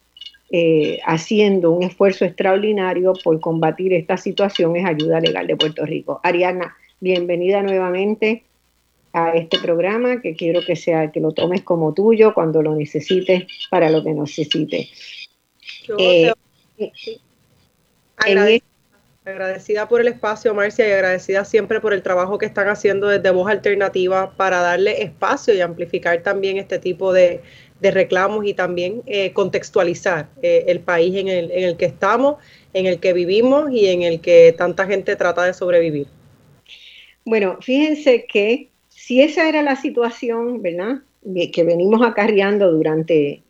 [0.51, 6.19] eh, haciendo un esfuerzo extraordinario por combatir esta situación es Ayuda Legal de Puerto Rico.
[6.23, 8.43] Ariana, bienvenida nuevamente
[9.13, 13.45] a este programa, que quiero que sea que lo tomes como tuyo cuando lo necesites
[13.69, 14.89] para lo que necesites.
[15.99, 16.31] Eh,
[19.25, 23.29] agradecida, por el espacio, Marcia, y agradecida siempre por el trabajo que están haciendo desde
[23.29, 27.41] Voz Alternativa para darle espacio y amplificar también este tipo de,
[27.81, 32.35] reclamos y también eh, contextualizar eh, el país en el, en el que estamos,
[32.73, 36.07] en el que vivimos y en el que tanta gente trata de sobrevivir.
[37.25, 40.99] Bueno, fíjense que si esa era la situación, ¿verdad?
[41.53, 43.43] Que venimos acarreando durante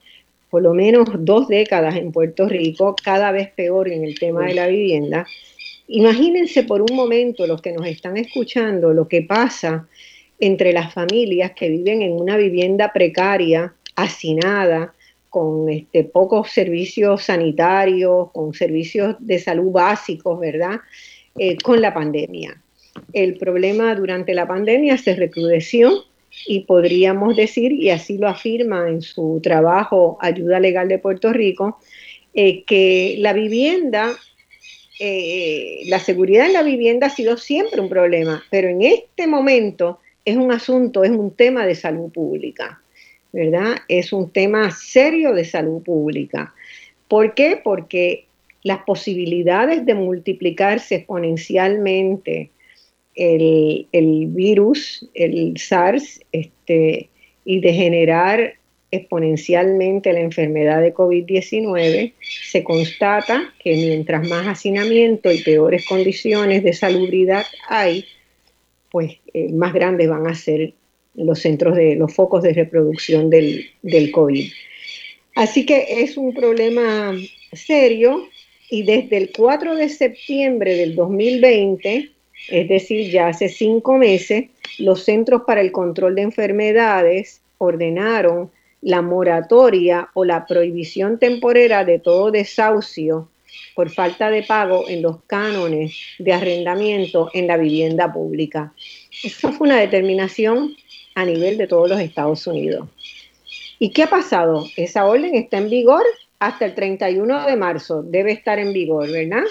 [0.50, 4.56] por lo menos dos décadas en Puerto Rico, cada vez peor en el tema de
[4.56, 5.28] la vivienda.
[5.88, 9.88] Imagínense por un momento los que nos están escuchando lo que pasa
[10.40, 14.94] entre las familias que viven en una vivienda precaria, hacinada,
[15.30, 20.80] con este, pocos servicios sanitarios, con servicios de salud básicos, ¿verdad?
[21.38, 22.60] Eh, con la pandemia
[23.14, 26.06] el problema durante la pandemia se recrudeció
[26.48, 31.80] y podríamos decir, y así lo afirma en su trabajo Ayuda Legal de Puerto Rico,
[32.34, 34.12] eh, que la vivienda,
[35.00, 40.00] eh, la seguridad en la vivienda ha sido siempre un problema, pero en este momento
[40.24, 42.82] es un asunto, es un tema de salud pública,
[43.32, 43.78] ¿verdad?
[43.88, 46.54] Es un tema serio de salud pública.
[47.08, 47.60] ¿Por qué?
[47.64, 48.26] Porque
[48.64, 52.52] las posibilidades de multiplicarse exponencialmente
[53.16, 57.10] el, virus, el SARS, este,
[57.44, 58.54] y de generar
[58.92, 66.74] exponencialmente la enfermedad de COVID-19, se constata que mientras más hacinamiento y peores condiciones de
[66.74, 68.06] salubridad hay,
[68.90, 70.74] pues eh, más grandes van a ser
[71.16, 74.52] los centros de los focos de reproducción del, del COVID.
[75.36, 77.14] Así que es un problema
[77.54, 78.28] serio
[78.70, 82.12] y desde el 4 de septiembre del 2020
[82.48, 84.46] es decir, ya hace cinco meses,
[84.78, 88.52] los Centros para el Control de Enfermedades ordenaron
[88.82, 93.30] la moratoria o la prohibición temporera de todo desahucio
[93.76, 98.74] por falta de pago en los cánones de arrendamiento en la vivienda pública.
[99.24, 100.76] Esa fue una determinación
[101.20, 102.88] a nivel de todos los Estados Unidos.
[103.78, 104.66] ¿Y qué ha pasado?
[104.78, 106.04] Esa orden está en vigor
[106.40, 109.44] hasta el 31 de marzo, debe estar en vigor, ¿verdad?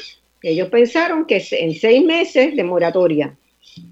[0.43, 3.37] Ellos pensaron que en seis meses de moratoria.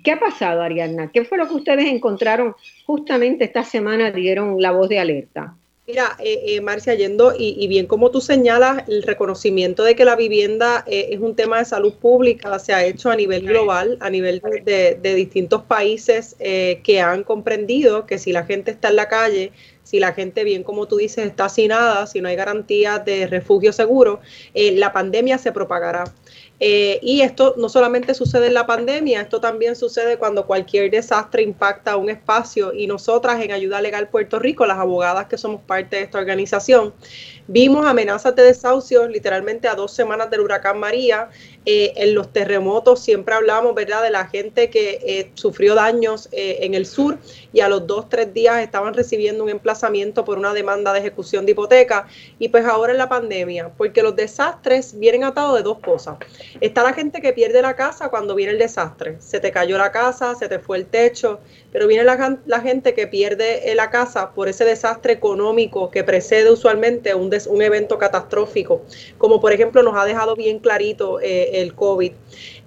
[0.03, 1.11] ¿Qué ha pasado, Ariadna?
[1.13, 2.55] ¿Qué fue lo que ustedes encontraron
[2.87, 4.11] justamente esta semana?
[4.11, 5.55] Dieron la voz de alerta.
[5.89, 10.17] Mira, eh, eh, Marcia, yendo, y, bien como tú señalas, el reconocimiento de que la
[10.17, 14.11] vivienda eh, es un tema de salud pública se ha hecho a nivel global, a
[14.11, 18.97] nivel de, de distintos países eh, que han comprendido que si la gente está en
[18.97, 19.53] la calle,
[19.85, 23.29] si la gente, bien como tú dices, está sin nada, si no hay garantía de
[23.29, 24.19] refugio seguro,
[24.55, 26.13] la pandemia se propagará.
[26.59, 31.43] Eh, y esto no solamente sucede en la pandemia, esto también sucede cuando cualquier desastre
[31.43, 35.97] impacta un espacio y nosotras en Ayuda Legal Puerto Rico, las abogadas que somos parte
[35.97, 36.95] de esta organización,
[37.49, 41.29] Vimos amenazas de desahucios literalmente a dos semanas del huracán María.
[41.69, 46.59] Eh, en los terremotos siempre hablamos, ¿verdad?, de la gente que eh, sufrió daños eh,
[46.61, 47.19] en el sur
[47.53, 51.45] y a los dos, tres días estaban recibiendo un emplazamiento por una demanda de ejecución
[51.45, 52.07] de hipoteca.
[52.39, 56.17] Y pues ahora en la pandemia, porque los desastres vienen atados de dos cosas.
[56.61, 59.17] Está la gente que pierde la casa cuando viene el desastre.
[59.19, 61.41] Se te cayó la casa, se te fue el techo,
[61.73, 67.15] pero viene la, gente que pierde la casa por ese desastre económico que precede usualmente
[67.15, 68.83] un un evento catastrófico,
[69.19, 72.13] como por ejemplo nos ha dejado bien clarito eh, el COVID.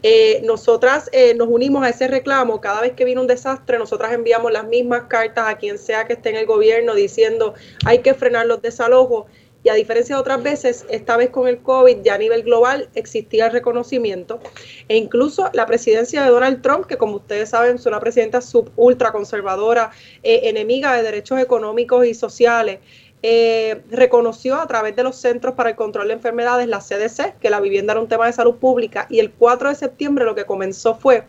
[0.01, 4.13] Eh, nosotras eh, nos unimos a ese reclamo, cada vez que viene un desastre, nosotras
[4.13, 7.53] enviamos las mismas cartas a quien sea que esté en el gobierno diciendo
[7.85, 9.25] hay que frenar los desalojos.
[9.61, 12.87] Y a diferencia de otras veces, esta vez con el COVID ya a nivel global
[12.95, 14.39] existía el reconocimiento
[14.87, 18.71] e incluso la presidencia de Donald Trump, que como ustedes saben es una presidenta sub
[18.77, 19.91] ultra conservadora,
[20.23, 22.79] enemiga de derechos económicos y sociales,
[23.21, 27.49] eh, reconoció a través de los Centros para el Control de Enfermedades, la CDC, que
[27.49, 30.45] la vivienda era un tema de salud pública y el 4 de septiembre lo que
[30.45, 31.25] comenzó fue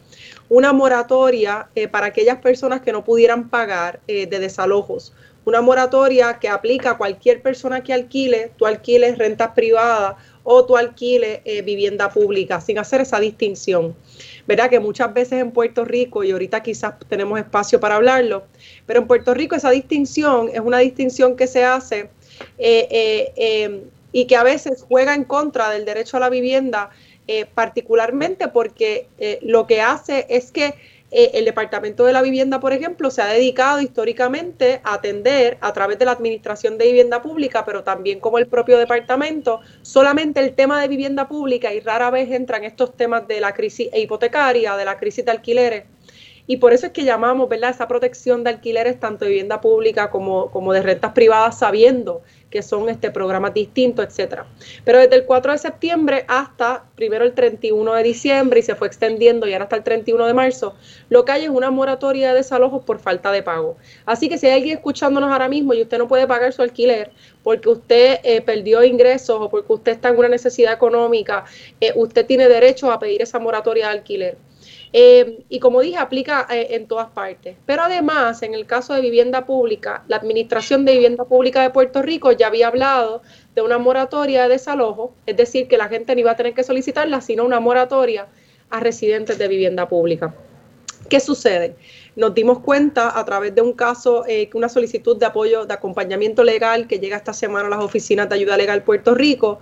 [0.49, 5.13] una moratoria eh, para aquellas personas que no pudieran pagar eh, de desalojos.
[5.45, 10.77] Una moratoria que aplica a cualquier persona que alquile, tú alquiles rentas privadas o tú
[10.77, 13.95] alquiles vivienda pública, sin hacer esa distinción.
[14.51, 14.69] ¿verdad?
[14.69, 18.45] Que muchas veces en Puerto Rico, y ahorita quizás tenemos espacio para hablarlo,
[18.85, 22.11] pero en Puerto Rico esa distinción es una distinción que se hace
[22.59, 26.91] eh, eh, eh, y que a veces juega en contra del derecho a la vivienda,
[27.55, 29.07] particularmente porque
[29.43, 30.75] lo que hace es que
[31.13, 35.73] eh, el Departamento de la Vivienda, por ejemplo, se ha dedicado históricamente a atender a
[35.73, 40.55] través de la Administración de Vivienda Pública, pero también como el propio departamento, solamente el
[40.55, 44.85] tema de vivienda pública y rara vez entran estos temas de la crisis hipotecaria, de
[44.85, 45.85] la crisis de alquileres.
[46.47, 50.11] Y por eso es que llamamos, ¿verdad?, esa protección de alquileres tanto de vivienda pública
[50.11, 54.47] como, como de rentas privadas, sabiendo que son este, programas distintos, etcétera.
[54.85, 58.89] Pero desde el 4 de septiembre hasta primero el 31 de diciembre y se fue
[58.89, 60.75] extendiendo y ahora hasta el 31 de marzo,
[61.09, 63.77] lo que hay es una moratoria de desalojos por falta de pago.
[64.05, 67.13] Así que si hay alguien escuchándonos ahora mismo y usted no puede pagar su alquiler
[67.43, 71.45] porque usted eh, perdió ingresos o porque usted está en una necesidad económica,
[71.81, 74.50] eh, usted tiene derecho a pedir esa moratoria de alquiler.
[74.93, 77.57] Eh, y como dije, aplica eh, en todas partes.
[77.65, 82.03] Pero además, en el caso de vivienda pública, la Administración de Vivienda Pública de Puerto
[82.03, 83.23] Rico ya había hablado
[83.55, 86.65] de una moratoria de desalojo, es decir, que la gente no iba a tener que
[86.65, 88.27] solicitarla, sino una moratoria
[88.69, 90.35] a residentes de vivienda pública.
[91.09, 91.75] ¿Qué sucede?
[92.15, 96.45] Nos dimos cuenta a través de un caso, eh, una solicitud de apoyo, de acompañamiento
[96.45, 99.61] legal que llega esta semana a las oficinas de ayuda legal Puerto Rico,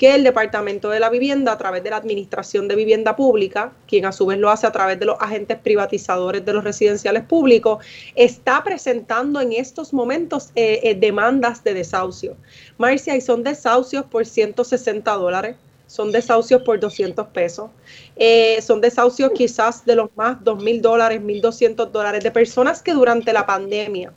[0.00, 4.06] que el Departamento de la Vivienda, a través de la Administración de Vivienda Pública, quien
[4.06, 7.84] a su vez lo hace a través de los agentes privatizadores de los residenciales públicos,
[8.14, 12.34] está presentando en estos momentos eh, eh, demandas de desahucio.
[12.78, 17.68] Marcia, y son desahucios por 160 dólares son desahucios por 200 pesos,
[18.14, 22.94] eh, son desahucios quizás de los más 2 mil dólares, 1.200 dólares, de personas que
[22.94, 24.14] durante la pandemia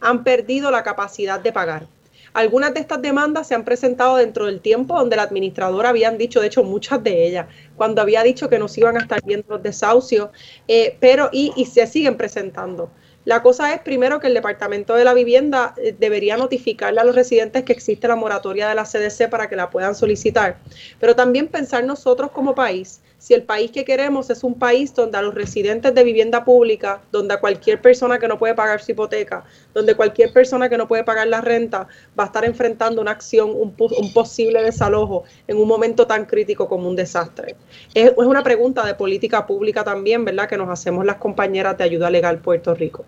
[0.00, 1.86] han perdido la capacidad de pagar.
[2.32, 6.40] Algunas de estas demandas se han presentado dentro del tiempo donde la administradora habían dicho,
[6.40, 9.62] de hecho muchas de ellas, cuando había dicho que nos iban a estar viendo los
[9.62, 10.30] desahucios,
[10.68, 12.90] eh, pero y, y se siguen presentando.
[13.24, 17.14] La cosa es primero que el Departamento de la Vivienda eh, debería notificarle a los
[17.14, 20.58] residentes que existe la moratoria de la CDC para que la puedan solicitar,
[20.98, 25.18] pero también pensar nosotros como país si el país que queremos es un país donde
[25.18, 28.92] a los residentes de vivienda pública, donde a cualquier persona que no puede pagar su
[28.92, 29.44] hipoteca,
[29.74, 31.86] donde cualquier persona que no puede pagar la renta
[32.18, 33.74] va a estar enfrentando una acción, un,
[34.14, 37.56] posible desalojo en un momento tan crítico como un desastre.
[37.92, 42.08] Es, una pregunta de política pública también, ¿verdad?, que nos hacemos las compañeras de Ayuda
[42.08, 43.04] Legal Puerto Rico.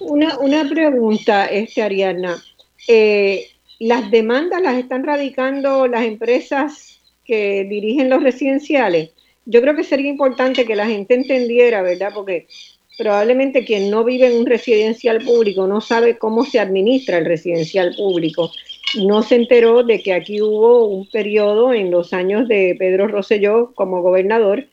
[0.00, 2.42] Una, una pregunta, este, Ariana.
[2.88, 3.48] Eh,
[3.80, 9.10] ¿Las demandas las están radicando las empresas que dirigen los residenciales,
[9.46, 12.10] yo creo que sería importante que la gente entendiera, ¿verdad?
[12.14, 12.46] Porque
[12.98, 17.94] probablemente quien no vive en un residencial público no sabe cómo se administra el residencial
[17.96, 18.50] público.
[18.98, 23.72] No se enteró de que aquí hubo un periodo en los años de Pedro Rosselló
[23.74, 24.66] como gobernador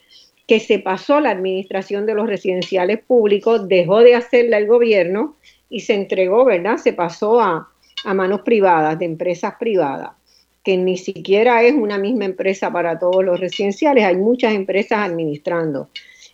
[0.48, 5.38] que se pasó la administración de los residenciales públicos, dejó de hacerla el gobierno
[5.70, 6.78] y se entregó, ¿verdad?
[6.78, 7.70] Se pasó a,
[8.04, 10.12] a manos privadas, de empresas privadas,
[10.64, 15.90] que ni siquiera es una misma empresa para todos los residenciales, hay muchas empresas administrando.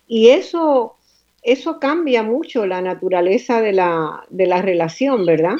[0.06, 0.96] Y eso
[1.42, 5.56] eso cambia mucho la naturaleza de la, de la relación, ¿verdad?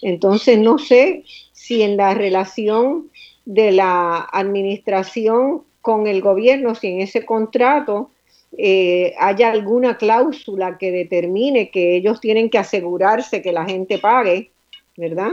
[0.00, 3.10] Entonces, no sé si en la relación
[3.44, 8.10] de la administración con el gobierno, si en ese contrato
[8.58, 14.50] eh, haya alguna cláusula que determine que ellos tienen que asegurarse que la gente pague,
[14.96, 15.32] ¿verdad?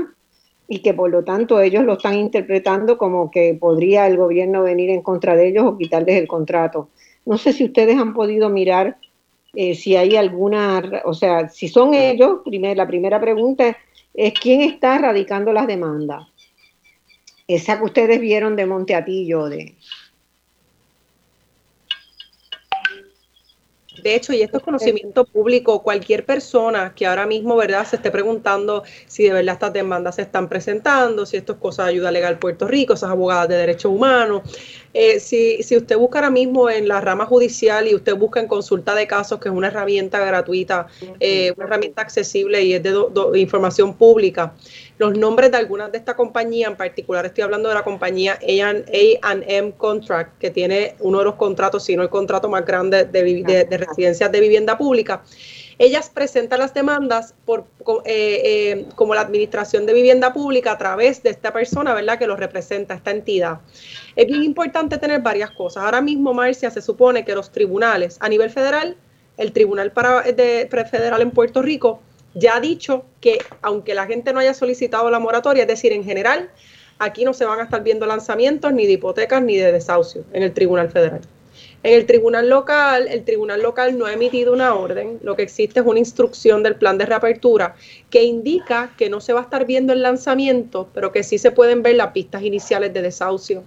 [0.69, 4.91] Y que por lo tanto ellos lo están interpretando como que podría el gobierno venir
[4.91, 6.89] en contra de ellos o quitarles el contrato.
[7.25, 8.97] No sé si ustedes han podido mirar
[9.53, 13.75] eh, si hay alguna, o sea, si son ellos, la primera pregunta
[14.13, 16.27] es, quién está radicando las demandas.
[17.47, 19.75] Esa que ustedes vieron de Monteatillo, de,
[24.03, 28.11] De hecho, y esto es conocimiento público, cualquier persona que ahora mismo, ¿verdad?, se esté
[28.11, 32.11] preguntando si de verdad estas demandas se están presentando, si esto es cosa de ayuda
[32.11, 34.41] legal Puerto Rico, esas abogadas de derechos humanos.
[34.93, 38.47] Eh, si, si usted busca ahora mismo en la rama judicial y usted busca en
[38.47, 40.87] consulta de casos, que es una herramienta gratuita,
[41.19, 42.93] eh, una herramienta accesible y es de
[43.35, 44.53] información pública,
[44.97, 49.71] los nombres de algunas de estas compañías, en particular estoy hablando de la compañía AM
[49.73, 54.31] Contract, que tiene uno de los contratos, si no el contrato más grande de, residencias
[54.31, 55.21] de vivienda pública.
[55.79, 57.65] Ellas presentan las demandas por,
[58.03, 62.27] eh, eh, como la administración de vivienda pública a través de esta persona, ¿verdad?, que
[62.27, 63.61] lo representa, esta entidad.
[64.17, 65.83] Es bien importante tener varias cosas.
[65.83, 68.97] Ahora mismo, Marcia, se supone que los tribunales a nivel federal,
[69.37, 72.01] el Tribunal para, de, Federal en Puerto Rico,
[72.33, 76.03] ya ha dicho que aunque la gente no haya solicitado la moratoria, es decir, en
[76.03, 76.49] general,
[76.99, 80.43] aquí no se van a estar viendo lanzamientos ni de hipotecas ni de desahucio en
[80.43, 81.21] el Tribunal Federal.
[81.81, 85.79] En el tribunal local, el tribunal local no ha emitido una orden, lo que existe
[85.79, 87.75] es una instrucción del plan de reapertura
[88.09, 91.51] que indica que no se va a estar viendo el lanzamiento, pero que sí se
[91.51, 93.63] pueden ver las pistas iniciales de desahucio.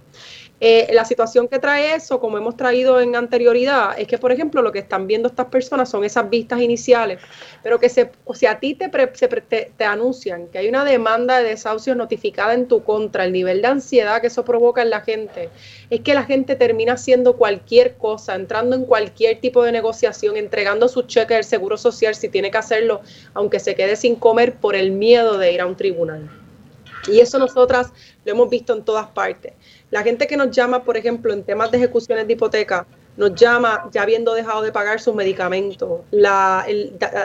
[0.65, 4.61] Eh, la situación que trae eso, como hemos traído en anterioridad, es que, por ejemplo,
[4.61, 7.19] lo que están viendo estas personas son esas vistas iniciales,
[7.61, 11.95] pero que se, si a ti te, te, anuncian que hay una demanda de desahucio
[11.95, 15.49] notificada en tu contra, el nivel de ansiedad que eso provoca en la gente,
[15.89, 20.87] es que la gente termina haciendo cualquier cosa, entrando en cualquier tipo de negociación, entregando
[20.87, 23.01] su cheque del seguro social si tiene que hacerlo,
[23.33, 26.42] aunque se quede sin comer por el miedo de ir a un tribunal.
[27.07, 27.91] Y eso nosotras
[28.25, 29.53] lo hemos visto en todas partes.
[29.91, 32.85] La gente que nos llama, por ejemplo, en temas de ejecuciones de hipoteca,
[33.15, 36.65] nos llama ya habiendo dejado de pagar sus medicamentos, la,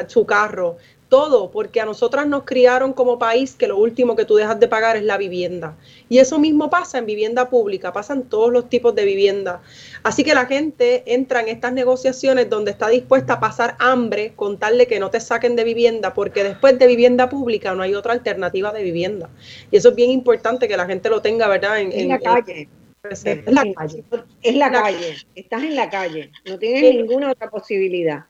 [0.06, 0.76] su carro,
[1.08, 4.68] todo, porque a nosotras nos criaron como país que lo último que tú dejas de
[4.68, 5.76] pagar es la vivienda.
[6.08, 9.62] Y eso mismo pasa en vivienda pública, pasan todos los tipos de vivienda.
[10.02, 14.58] Así que la gente entra en estas negociaciones donde está dispuesta a pasar hambre con
[14.58, 17.94] tal de que no te saquen de vivienda, porque después de vivienda pública no hay
[17.94, 19.30] otra alternativa de vivienda.
[19.70, 21.80] Y eso es bien importante que la gente lo tenga, ¿verdad?
[21.80, 22.68] En, la calle.
[23.10, 24.04] es la calle.
[24.42, 25.16] Es la calle.
[25.34, 26.30] Estás en la calle.
[26.46, 28.26] No tienes ninguna otra posibilidad.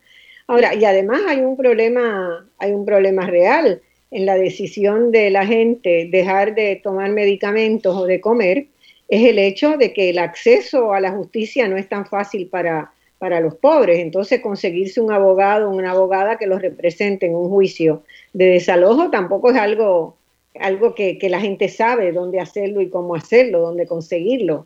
[0.49, 5.45] Ahora, y además hay un problema, hay un problema real en la decisión de la
[5.45, 8.67] gente dejar de tomar medicamentos o de comer,
[9.09, 12.93] es el hecho de que el acceso a la justicia no es tan fácil para,
[13.19, 13.99] para los pobres.
[13.99, 19.11] Entonces, conseguirse un abogado o una abogada que los represente en un juicio de desalojo
[19.11, 20.17] tampoco es algo,
[20.59, 24.65] algo que, que la gente sabe dónde hacerlo y cómo hacerlo, dónde conseguirlo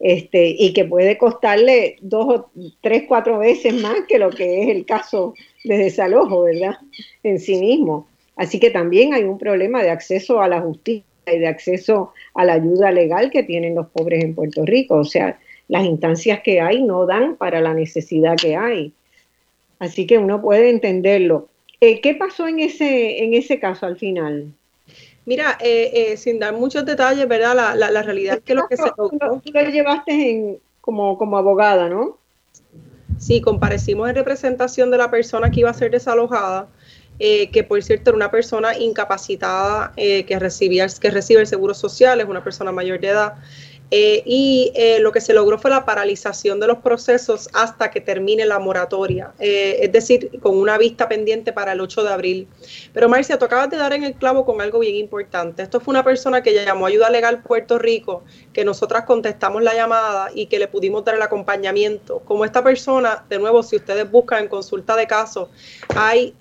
[0.00, 2.46] este, y que puede costarle dos,
[2.80, 6.78] tres, cuatro veces más que lo que es el caso de desalojo, ¿verdad?
[7.22, 8.08] En sí mismo.
[8.34, 12.46] Así que también hay un problema de acceso a la justicia y de acceso a
[12.46, 14.96] la ayuda legal que tienen los pobres en Puerto Rico.
[14.96, 15.38] O sea,
[15.68, 18.94] las instancias que hay no dan para la necesidad que hay.
[19.78, 21.48] Así que uno puede entenderlo.
[21.82, 24.54] Eh, ¿Qué pasó en ese, en ese caso al final?
[25.26, 27.54] Mira, eh, eh, sin dar muchos detalles, ¿verdad?
[27.76, 29.18] La, la, realidad es que lo que se Tú
[29.52, 32.18] lo llevaste en, como, como abogada, ¿no?
[33.18, 36.68] Sí, comparecimos en representación de la persona que iba a ser desalojada,
[37.18, 42.18] eh, que por cierto era una persona incapacitada que, recibía, que recibe el seguro social,
[42.20, 43.34] es una persona mayor de edad.
[43.90, 48.00] Eh, y eh, lo que se logró fue la paralización de los procesos hasta que
[48.00, 52.48] termine la moratoria, eh, es decir, con una vista pendiente para el 8 de abril.
[52.92, 55.62] Pero Marcia, tú acabas de dar en el clavo con algo bien importante.
[55.62, 58.22] Esto fue una persona que llamó Ayuda Legal Puerto Rico,
[58.52, 62.20] que nosotras contestamos la llamada y que le pudimos dar el acompañamiento.
[62.20, 65.48] Como esta persona, de nuevo, si ustedes buscan en consulta de casos,
[65.96, 66.34] hay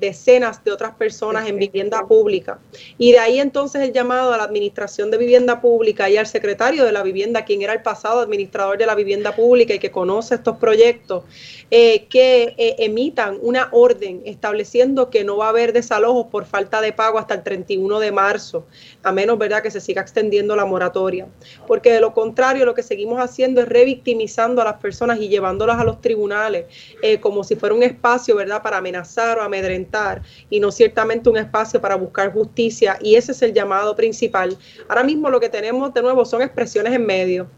[0.00, 2.60] decenas de otras personas en vivienda pública.
[2.96, 6.84] Y de ahí entonces el llamado a la Administración de Vivienda Pública y al secretario
[6.84, 10.34] de la vivienda, quien era el pasado administrador de la vivienda pública y que conoce
[10.34, 11.24] estos proyectos,
[11.70, 16.80] eh, que eh, emitan una orden estableciendo que no va a haber desalojos por falta
[16.80, 18.66] de pago hasta el 31 de marzo,
[19.02, 21.28] a menos verdad que se siga extendiendo la moratoria.
[21.66, 25.78] Porque de lo contrario, lo que seguimos haciendo es revictimizando a las personas y llevándolas
[25.78, 26.66] a los tribunales
[27.02, 31.36] eh, como si fuera un espacio, ¿verdad?, para amenazar o amedrentar y no ciertamente un
[31.36, 32.98] espacio para buscar justicia.
[33.00, 34.56] Y ese es el llamado principal.
[34.88, 37.48] Ahora mismo lo que tenemos de nuevo son expresiones en medio.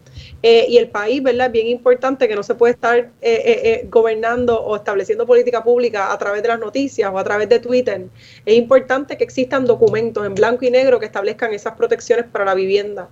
[0.43, 1.47] Eh, y el país, ¿verdad?
[1.47, 6.13] Es bien importante que no se puede estar eh, eh, gobernando o estableciendo política pública
[6.13, 8.07] a través de las noticias o a través de Twitter.
[8.45, 12.55] Es importante que existan documentos en blanco y negro que establezcan esas protecciones para la
[12.55, 13.09] vivienda.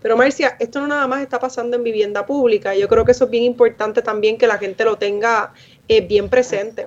[0.00, 2.74] Pero Marcia, esto no nada más está pasando en vivienda pública.
[2.74, 5.52] Yo creo que eso es bien importante también que la gente lo tenga
[5.88, 6.86] bien presente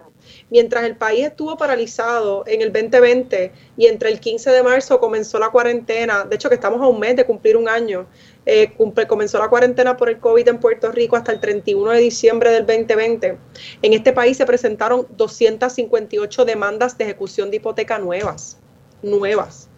[0.50, 5.40] mientras el país estuvo paralizado en el 2020 y entre el 15 de marzo comenzó
[5.40, 8.06] la cuarentena, de hecho que estamos a un mes de cumplir un año,
[8.46, 8.74] eh,
[9.08, 12.66] comenzó la cuarentena por el COVID en Puerto Rico hasta el 31 de diciembre del
[12.66, 13.38] 2020.
[13.82, 18.58] En este país se presentaron 258 demandas de ejecución de hipoteca nuevas,
[19.02, 19.71] nuevas.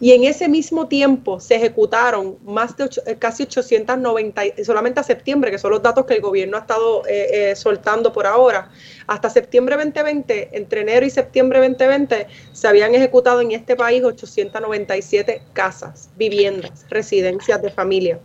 [0.00, 5.50] Y en ese mismo tiempo se ejecutaron más de eh, casi 890, solamente a septiembre,
[5.50, 8.70] que son los datos que el gobierno ha estado eh, eh, soltando por ahora.
[9.06, 15.42] Hasta septiembre 2020, entre enero y septiembre 2020, se habían ejecutado en este país 897
[15.52, 18.18] casas, viviendas, residencias de familia.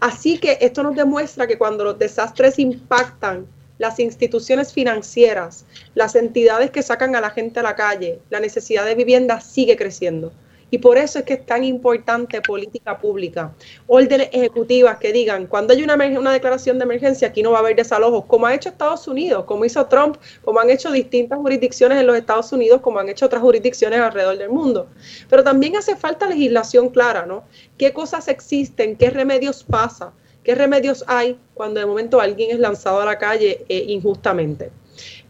[0.00, 3.46] Así que esto nos demuestra que cuando los desastres impactan
[3.78, 5.64] las instituciones financieras,
[5.94, 9.76] las entidades que sacan a la gente a la calle, la necesidad de vivienda sigue
[9.76, 10.32] creciendo.
[10.70, 13.52] Y por eso es que es tan importante política pública,
[13.86, 17.60] órdenes ejecutivas que digan, cuando hay una, una declaración de emergencia, aquí no va a
[17.60, 21.98] haber desalojos, como ha hecho Estados Unidos, como hizo Trump, como han hecho distintas jurisdicciones
[21.98, 24.88] en los Estados Unidos, como han hecho otras jurisdicciones alrededor del mundo.
[25.28, 27.44] Pero también hace falta legislación clara, ¿no?
[27.76, 28.96] ¿Qué cosas existen?
[28.96, 30.12] ¿Qué remedios pasa?
[30.44, 34.70] ¿Qué remedios hay cuando de momento alguien es lanzado a la calle eh, injustamente?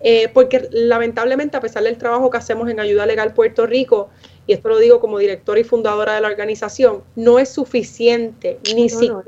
[0.01, 4.11] Eh, porque lamentablemente, a pesar del trabajo que hacemos en Ayuda Legal Puerto Rico,
[4.49, 8.89] y esto lo digo como directora y fundadora de la organización, no es suficiente ni
[8.89, 9.21] siquiera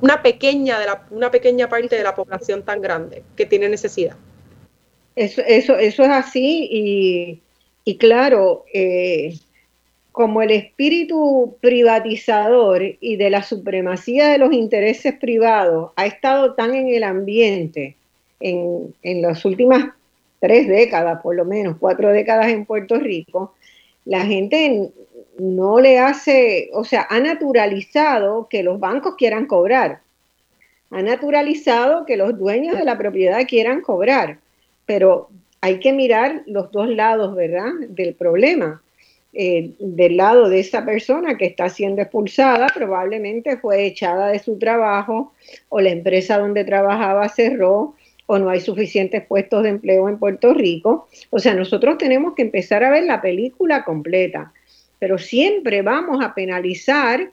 [0.00, 4.16] una pequeña de la, una pequeña parte de la población tan grande que tiene necesidad.
[5.14, 7.42] Eso, eso, eso es así y,
[7.84, 9.38] y claro, eh,
[10.10, 16.74] como el espíritu privatizador y de la supremacía de los intereses privados ha estado tan
[16.74, 17.94] en el ambiente
[18.40, 19.94] en, en las últimas
[20.44, 23.54] tres décadas, por lo menos cuatro décadas en Puerto Rico,
[24.04, 24.90] la gente
[25.38, 30.00] no le hace, o sea, ha naturalizado que los bancos quieran cobrar,
[30.90, 34.36] ha naturalizado que los dueños de la propiedad quieran cobrar,
[34.84, 35.30] pero
[35.62, 38.82] hay que mirar los dos lados, ¿verdad?, del problema.
[39.36, 44.58] Eh, del lado de esa persona que está siendo expulsada, probablemente fue echada de su
[44.58, 45.32] trabajo
[45.70, 47.96] o la empresa donde trabajaba cerró
[48.26, 51.08] o no hay suficientes puestos de empleo en Puerto Rico.
[51.30, 54.52] O sea, nosotros tenemos que empezar a ver la película completa,
[54.98, 57.30] pero siempre vamos a penalizar,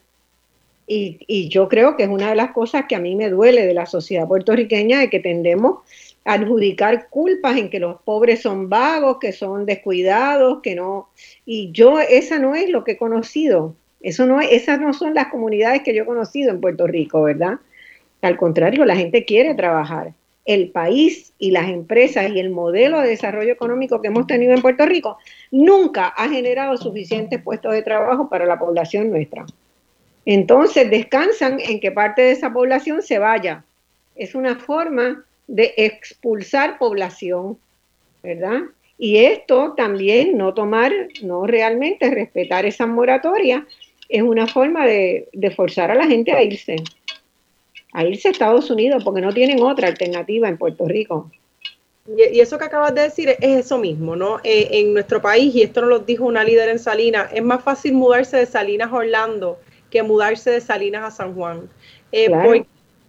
[0.88, 3.74] y, yo creo que es una de las cosas que a mí me duele de
[3.74, 5.80] la sociedad puertorriqueña, de que tendemos
[6.26, 11.08] a adjudicar culpas en que los pobres son vagos, que son descuidados, que no...
[11.46, 13.74] Y yo, esa no es lo que he conocido.
[14.02, 17.24] Eso no es, esas no son las comunidades que yo he conocido en Puerto Rico,
[17.24, 17.60] ¿verdad?
[18.22, 20.14] Al contrario, la gente quiere trabajar
[20.54, 24.62] el país y las empresas y el modelo de desarrollo económico que hemos tenido en
[24.62, 25.18] Puerto Rico
[25.52, 29.45] nunca ha generado suficientes puestos de trabajo para la población nuestra.
[30.26, 33.64] Entonces descansan en que parte de esa población se vaya.
[34.16, 37.58] Es una forma de expulsar población,
[38.22, 38.62] ¿verdad?
[38.97, 40.91] Y esto también, no tomar,
[41.24, 43.66] no realmente respetar esa moratoria,
[44.10, 46.76] es una forma de, de forzar a la gente a irse
[47.94, 51.30] a irse a Estados Unidos porque no tienen otra alternativa en Puerto Rico.
[52.08, 54.39] Y, eso que acabas de decir es eso mismo, ¿no?
[54.44, 57.64] Eh, en nuestro país, y esto nos lo dijo una líder en Salinas, es más
[57.64, 61.70] fácil mudarse de Salinas a Orlando que mudarse de Salinas a San Juan.
[62.12, 62.30] Eh,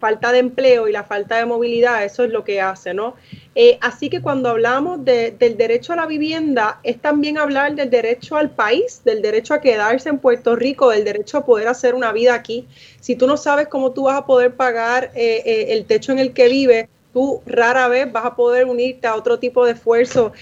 [0.03, 3.15] falta de empleo y la falta de movilidad, eso es lo que hace, ¿no?
[3.55, 8.37] Eh, así que cuando hablamos del derecho a la vivienda, es también hablar del derecho
[8.37, 12.11] al país, del derecho a quedarse en Puerto Rico, del derecho a poder hacer una
[12.11, 12.67] vida aquí.
[12.99, 16.19] Si tú no sabes cómo tú vas a poder pagar eh, eh, el techo en
[16.19, 20.33] el que vives, tú rara vez vas a poder unirte a otro tipo de esfuerzo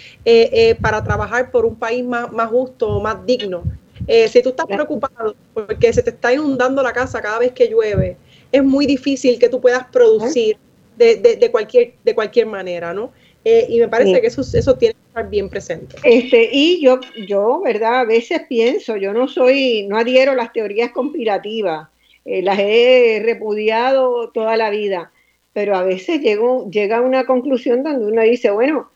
[0.80, 3.62] para trabajar por un país más, más justo o más digno.
[4.06, 8.16] si tú estás preocupado porque se te está inundando la casa cada vez que llueve,
[8.52, 10.56] es muy difícil que tú puedas producir
[10.96, 13.12] de, cualquier, de cualquier manera, ¿no?
[13.44, 15.96] Eh, y me parece que eso, eso tiene que estar bien presente.
[16.04, 18.00] Este, y yo, yo, ¿verdad?
[18.00, 21.88] A veces pienso, yo no soy, no adhiero a las teorías conspirativas,
[22.26, 25.10] eh, las he repudiado toda la vida,
[25.54, 28.90] pero a veces llego, llega a una conclusión donde uno dice, bueno,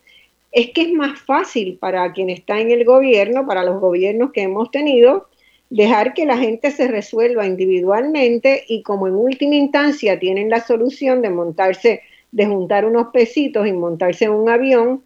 [0.52, 4.42] es que es más fácil para quien está en el gobierno, para los gobiernos que
[4.42, 5.28] hemos tenido,
[5.74, 11.20] dejar que la gente se resuelva individualmente y como en última instancia tienen la solución
[11.20, 15.02] de montarse, de juntar unos pesitos y montarse en un avión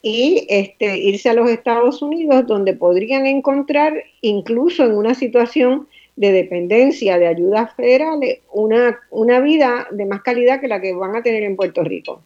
[0.00, 5.86] y este, irse a los Estados Unidos donde podrían encontrar incluso en una situación
[6.16, 11.14] de dependencia de ayudas federales una, una vida de más calidad que la que van
[11.14, 12.22] a tener en Puerto Rico.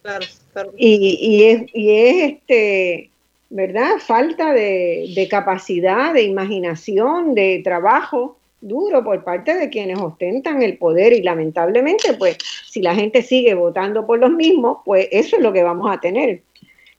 [0.00, 0.24] Claro,
[0.54, 0.72] claro.
[0.78, 3.10] Y, y, es, y es este
[3.50, 3.98] ¿verdad?
[3.98, 11.12] Falta de, capacidad, de imaginación, de trabajo duro por parte de quienes ostentan el poder
[11.12, 12.36] y lamentablemente, pues,
[12.66, 16.00] si la gente sigue votando por los mismos, pues eso es lo que vamos a
[16.00, 16.42] tener.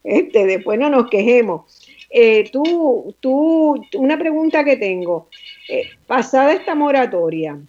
[0.03, 1.85] Este, después no nos quejemos.
[2.09, 5.27] Eh, tú, tú, una pregunta que tengo.
[5.67, 7.59] Eh, pasada esta moratoria,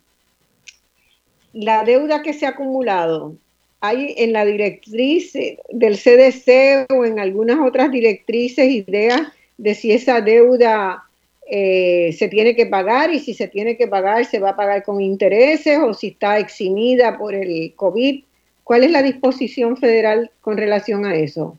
[1.52, 3.34] la deuda que se ha acumulado,
[3.80, 9.22] hay en la directriz del CDC o en algunas otras directrices ideas
[9.56, 11.04] de si esa deuda
[11.46, 14.84] eh, se tiene que pagar y si se tiene que pagar se va a pagar
[14.84, 18.24] con intereses o si está eximida por el COVID.
[18.64, 21.58] ¿Cuál es la disposición federal con relación a eso?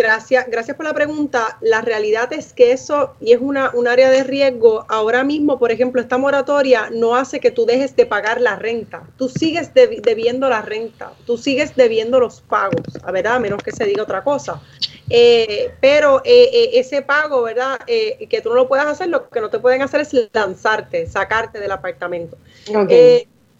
[0.00, 1.58] Gracias, gracias por la pregunta.
[1.60, 5.72] La realidad es que eso, y es una, un área de riesgo, ahora mismo, por
[5.72, 9.02] ejemplo, esta moratoria no hace que tú dejes de pagar la renta.
[9.18, 13.72] Tú sigues debiendo la renta, tú sigues debiendo los pagos, a verdad, a menos que
[13.72, 14.62] se diga otra cosa.
[15.10, 17.78] Eh, pero eh, eh, ese pago, ¿verdad?
[17.86, 21.60] que tú no lo puedas hacer, lo que no te pueden hacer es lanzarte, sacarte
[21.60, 22.38] del apartamento.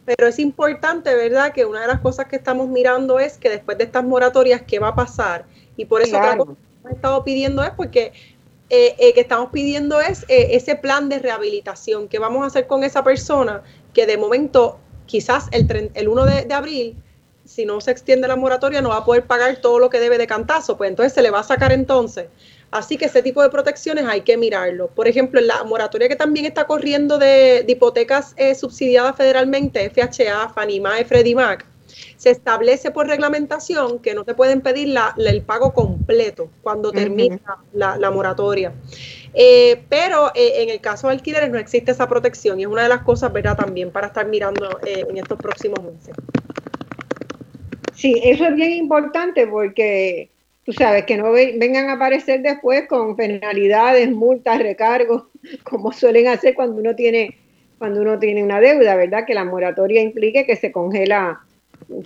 [0.07, 1.53] pero es importante, ¿verdad?
[1.53, 4.79] Que una de las cosas que estamos mirando es que después de estas moratorias, ¿qué
[4.79, 5.45] va a pasar?
[5.81, 8.13] Y por eso otra cosa que hemos estado pidiendo es porque
[8.69, 12.67] eh, eh, que estamos pidiendo es eh, ese plan de rehabilitación que vamos a hacer
[12.67, 13.63] con esa persona
[13.95, 16.97] que de momento quizás el, el 1 de, abril
[17.47, 20.19] si no se extiende la moratoria no va a poder pagar todo lo que debe
[20.19, 22.27] de cantazo, pues entonces se le va a sacar entonces.
[22.71, 24.89] Así que ese tipo de protecciones hay que mirarlo.
[24.89, 30.81] Por ejemplo, en la moratoria que también está corriendo de, hipotecas subsidiadas federalmente, FHA, Fannie
[30.81, 31.65] Mae, Freddie Mac,
[32.17, 37.41] se establece por reglamentación que no te pueden pedir el pago completo cuando termina
[37.73, 38.73] la, moratoria.
[39.33, 42.83] Eh, pero eh, en el caso de alquileres no existe esa protección y es una
[42.83, 43.57] de las cosas, ¿verdad?
[43.57, 46.15] También para estar mirando eh, en estos próximos meses.
[47.95, 50.31] Sí, eso es bien importante porque
[50.65, 55.25] tú sabes que no vengan a aparecer después con penalidades, multas, recargos,
[55.65, 57.37] como suelen hacer cuando uno tiene
[57.81, 59.25] cuando uno tiene una deuda, ¿verdad?
[59.27, 61.41] Que la moratoria implique que se congela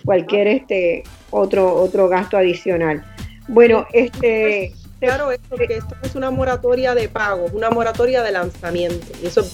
[0.03, 3.03] cualquier este otro otro gasto adicional.
[3.47, 9.05] Bueno, este claro esto que esto es una moratoria de pago, una moratoria de lanzamiento.
[9.23, 9.45] eso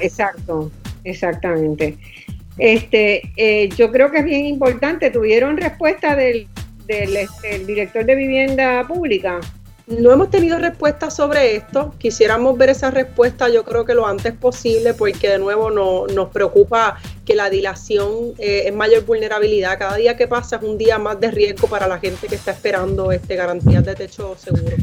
[0.00, 0.70] exacto,
[1.04, 1.98] exactamente.
[2.58, 5.10] Este, eh, yo creo que es bien importante.
[5.10, 6.46] Tuvieron respuesta del,
[6.86, 9.40] del este, director de vivienda pública.
[9.90, 11.92] No hemos tenido respuesta sobre esto.
[11.98, 16.28] Quisiéramos ver esa respuesta, yo creo que lo antes posible, porque de nuevo no, nos
[16.28, 19.76] preocupa que la dilación eh, es mayor vulnerabilidad.
[19.80, 22.52] Cada día que pasa es un día más de riesgo para la gente que está
[22.52, 24.76] esperando este, garantías de techo seguro.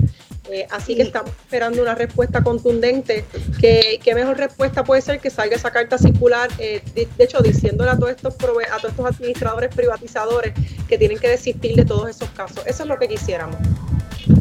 [0.51, 3.23] Eh, así que estamos esperando una respuesta contundente.
[3.61, 6.49] ¿Qué, mejor respuesta puede ser que salga esa carta circular?
[6.59, 10.53] Eh, de, hecho, diciéndole a todos, estos a todos estos administradores privatizadores
[10.89, 12.61] que tienen que desistir de todos esos casos.
[12.65, 13.57] Eso es lo que quisiéramos.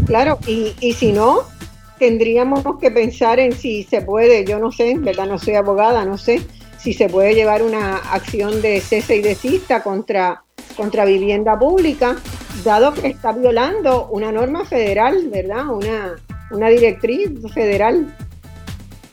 [0.07, 1.45] Claro, y, y si no,
[1.99, 6.19] tendríamos que pensar en si se puede, yo no sé, verdad no soy abogada, no
[6.19, 6.43] sé,
[6.79, 10.43] si se puede llevar una acción de cese y desista contra,
[10.77, 12.17] contra vivienda pública,
[12.65, 15.69] dado que está violando una norma federal, ¿verdad?
[15.69, 16.17] Una,
[16.51, 18.15] una directriz federal.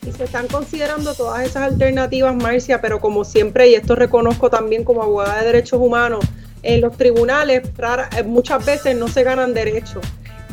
[0.06, 4.84] Y se están considerando todas esas alternativas, Marcia, pero como siempre, y esto reconozco también
[4.84, 6.26] como abogada de derechos humanos,
[6.62, 7.64] en los tribunales
[8.26, 10.04] muchas veces no se ganan derechos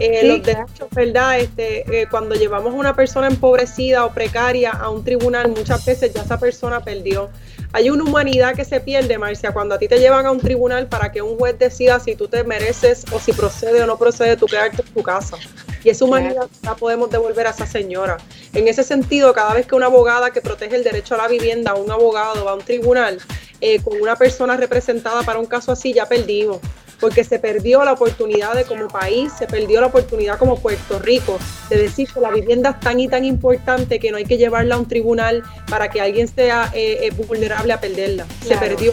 [0.01, 1.41] Eh, los derechos, ¿verdad?
[1.41, 6.15] Este, eh, cuando llevamos a una persona empobrecida o precaria a un tribunal, muchas veces
[6.15, 7.29] ya esa persona perdió.
[7.73, 10.89] Hay una humanidad que se pierde, Marcia, cuando a ti te llevan a un tribunal
[10.89, 14.39] para que un juez decida si tú te mereces o si procede o no procede
[14.39, 15.37] tú quedarte en tu casa.
[15.85, 18.17] Y esa humanidad la podemos devolver a esa señora.
[18.55, 21.75] En ese sentido, cada vez que una abogada que protege el derecho a la vivienda,
[21.75, 23.19] un abogado va a un tribunal
[23.61, 26.59] eh, con una persona representada para un caso así, ya perdimos
[27.01, 31.39] porque se perdió la oportunidad de como país, se perdió la oportunidad como Puerto Rico
[31.69, 34.75] de decir que la vivienda es tan y tan importante que no hay que llevarla
[34.75, 38.27] a un tribunal para que alguien sea eh, eh, vulnerable a perderla.
[38.47, 38.93] Se perdió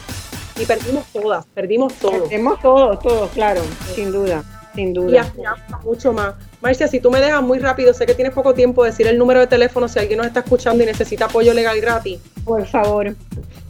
[0.60, 2.24] y perdimos todas, perdimos todo.
[2.24, 3.62] Perdimos todo, todo, claro,
[3.94, 4.44] sin duda,
[4.74, 5.12] sin duda.
[5.12, 6.36] Y hasta mucho más.
[6.62, 9.40] Marcia, si tú me dejas muy rápido, sé que tienes poco tiempo, decir el número
[9.40, 12.20] de teléfono si alguien nos está escuchando y necesita apoyo legal gratis.
[12.44, 13.16] Por favor.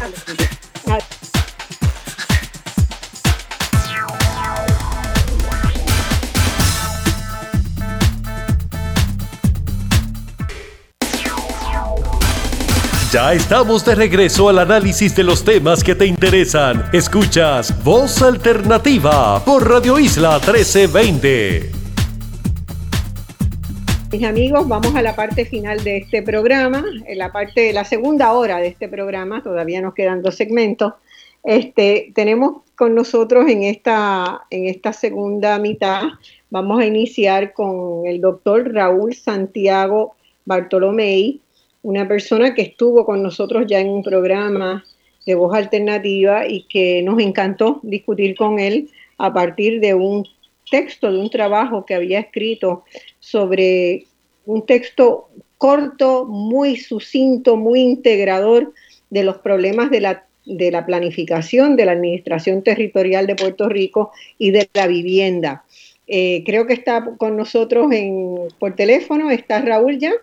[13.13, 16.89] Ya estamos de regreso al análisis de los temas que te interesan.
[16.91, 21.76] Escuchas Voz Alternativa por Radio Isla 1320.
[24.09, 27.83] Mis amigos, vamos a la parte final de este programa, en la parte de la
[27.83, 30.93] segunda hora de este programa, todavía nos quedan dos segmentos.
[31.43, 36.03] Este, tenemos con nosotros en esta, en esta segunda mitad,
[36.49, 41.41] vamos a iniciar con el doctor Raúl Santiago Bartolomei,
[41.81, 44.85] una persona que estuvo con nosotros ya en un programa
[45.25, 50.25] de voz alternativa y que nos encantó discutir con él a partir de un
[50.69, 52.83] texto, de un trabajo que había escrito
[53.19, 54.05] sobre
[54.45, 58.73] un texto corto, muy sucinto, muy integrador
[59.09, 64.11] de los problemas de la, de la planificación, de la administración territorial de Puerto Rico
[64.37, 65.63] y de la vivienda.
[66.07, 69.29] Eh, creo que está con nosotros en, por teléfono.
[69.29, 70.13] ¿Está Raúl ya?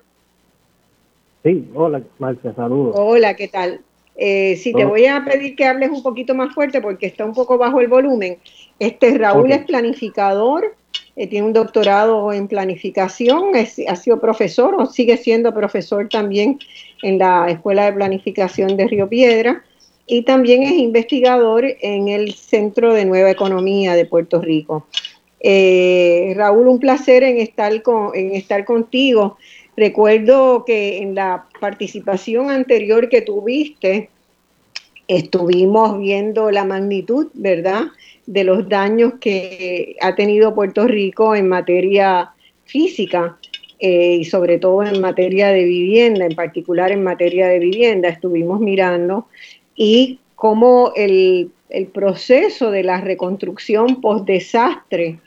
[1.42, 2.95] Sí, hola Marcia, saludos.
[2.99, 3.80] Hola, ¿qué tal?
[4.16, 7.34] Eh, sí, te voy a pedir que hables un poquito más fuerte porque está un
[7.34, 8.38] poco bajo el volumen.
[8.79, 10.75] Este Raúl es planificador,
[11.16, 16.59] eh, tiene un doctorado en planificación, ha sido profesor o sigue siendo profesor también
[17.03, 19.62] en la Escuela de Planificación de Río Piedra
[20.07, 24.87] y también es investigador en el Centro de Nueva Economía de Puerto Rico.
[25.41, 29.37] Eh, Raúl, un placer en estar, con, en estar contigo.
[29.77, 34.09] Recuerdo que en la participación anterior que tuviste,
[35.07, 37.85] estuvimos viendo la magnitud, ¿verdad?,
[38.27, 42.31] de los daños que ha tenido Puerto Rico en materia
[42.64, 43.39] física
[43.79, 48.61] eh, y sobre todo en materia de vivienda, en particular en materia de vivienda, estuvimos
[48.61, 49.27] mirando
[49.77, 55.18] y cómo el, el proceso de la reconstrucción post-desastre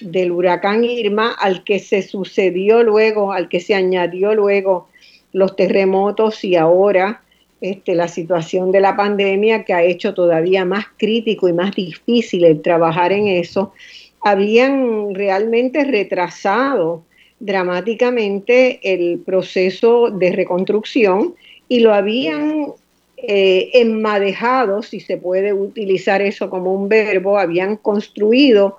[0.00, 4.88] del huracán Irma al que se sucedió luego, al que se añadió luego
[5.32, 7.22] los terremotos y ahora
[7.60, 12.44] este, la situación de la pandemia que ha hecho todavía más crítico y más difícil
[12.44, 13.72] el trabajar en eso,
[14.20, 17.04] habían realmente retrasado
[17.38, 21.34] dramáticamente el proceso de reconstrucción
[21.68, 22.72] y lo habían
[23.16, 28.76] eh, enmadejado, si se puede utilizar eso como un verbo, habían construido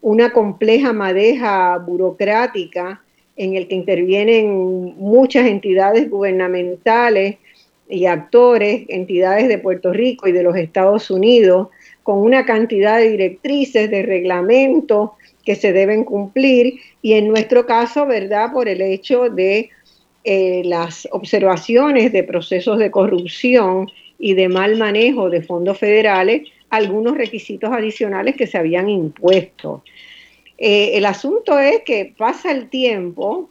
[0.00, 3.02] una compleja madeja burocrática
[3.36, 7.36] en el que intervienen muchas entidades gubernamentales
[7.92, 11.68] y actores, entidades de Puerto Rico y de los Estados Unidos,
[12.02, 15.10] con una cantidad de directrices, de reglamentos
[15.44, 18.50] que se deben cumplir y en nuestro caso, ¿verdad?
[18.52, 19.68] Por el hecho de
[20.24, 27.16] eh, las observaciones de procesos de corrupción y de mal manejo de fondos federales, algunos
[27.16, 29.82] requisitos adicionales que se habían impuesto.
[30.56, 33.50] Eh, el asunto es que pasa el tiempo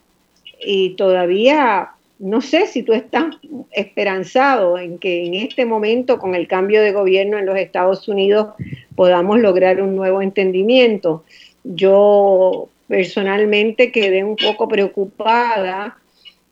[0.66, 1.92] y todavía
[2.22, 3.36] no sé si tú estás
[3.72, 8.50] esperanzado en que en este momento, con el cambio de gobierno en los Estados Unidos,
[8.96, 11.24] podamos lograr un nuevo entendimiento.
[11.64, 15.98] Yo personalmente quedé un poco preocupada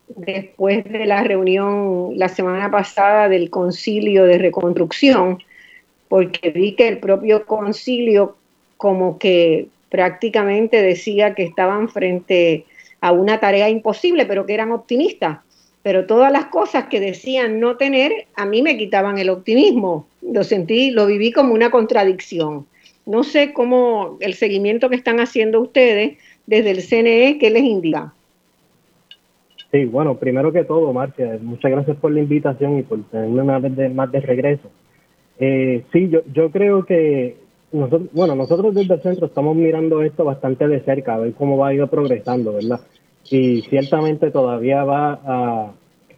[0.08, 5.38] después de la reunión la semana pasada del concilio de reconstrucción,
[6.08, 8.38] porque vi que el propio concilio
[8.78, 12.66] como que prácticamente decía que estaban frente
[13.02, 15.40] a una tarea imposible, pero que eran optimistas.
[15.90, 20.06] Pero todas las cosas que decían no tener, a mí me quitaban el optimismo.
[20.22, 22.68] Lo sentí, lo viví como una contradicción.
[23.08, 28.14] No sé cómo el seguimiento que están haciendo ustedes desde el CNE, ¿qué les indica?
[29.72, 33.58] Sí, bueno, primero que todo, Marcia, muchas gracias por la invitación y por tenerme una
[33.58, 34.70] vez más de regreso.
[35.40, 37.36] Eh, sí, yo, yo creo que
[37.72, 41.58] nosotros, bueno, nosotros desde el centro estamos mirando esto bastante de cerca, a ver cómo
[41.58, 42.80] va a ir progresando, ¿verdad?
[43.32, 45.72] Y ciertamente todavía va a,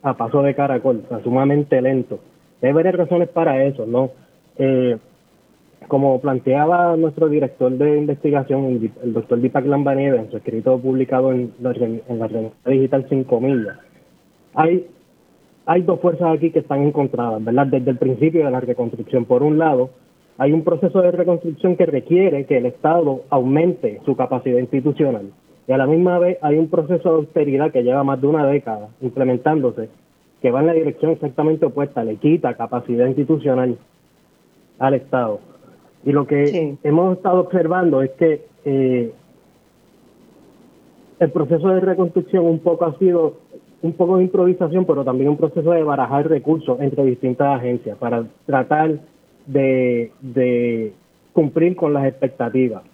[0.03, 2.19] a paso de caracol, o sumamente lento.
[2.61, 4.11] Hay varias razones para eso, ¿no?
[4.57, 4.97] Eh,
[5.87, 11.51] como planteaba nuestro director de investigación, el doctor Dipak Lambaneve, en su escrito publicado en
[11.59, 13.77] la, en la revista digital 5 millas,
[14.53, 14.87] hay,
[15.65, 17.67] hay dos fuerzas aquí que están encontradas, ¿verdad?
[17.67, 19.25] Desde el principio de la reconstrucción.
[19.25, 19.89] Por un lado,
[20.37, 25.31] hay un proceso de reconstrucción que requiere que el Estado aumente su capacidad institucional.
[25.71, 28.45] Y a la misma vez hay un proceso de austeridad que lleva más de una
[28.45, 29.87] década implementándose,
[30.41, 33.77] que va en la dirección exactamente opuesta, le quita capacidad institucional
[34.79, 35.39] al Estado.
[36.03, 39.13] Y lo que hemos estado observando es que eh,
[41.21, 43.37] el proceso de reconstrucción un poco ha sido
[43.81, 48.25] un poco de improvisación, pero también un proceso de barajar recursos entre distintas agencias para
[48.45, 48.99] tratar
[49.45, 50.91] de, de
[51.31, 52.90] cumplir con las expectativas.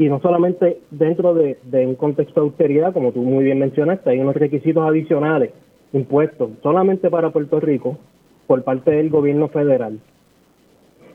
[0.00, 4.18] Y no solamente dentro de, un contexto de austeridad, como tú muy bien mencionaste, hay
[4.18, 5.50] unos requisitos adicionales
[5.92, 7.98] impuestos solamente para Puerto Rico
[8.46, 10.00] por parte del gobierno federal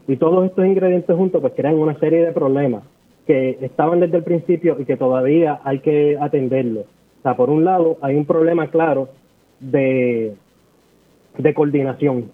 [0.08, 2.84] y todos estos ingredientes juntos pues crean una serie de problemas
[3.26, 6.86] que estaban desde el principio y que todavía hay que atenderlos.
[6.86, 9.10] O sea, por un lado hay un problema claro
[9.60, 10.36] de,
[11.40, 12.30] de coordinación.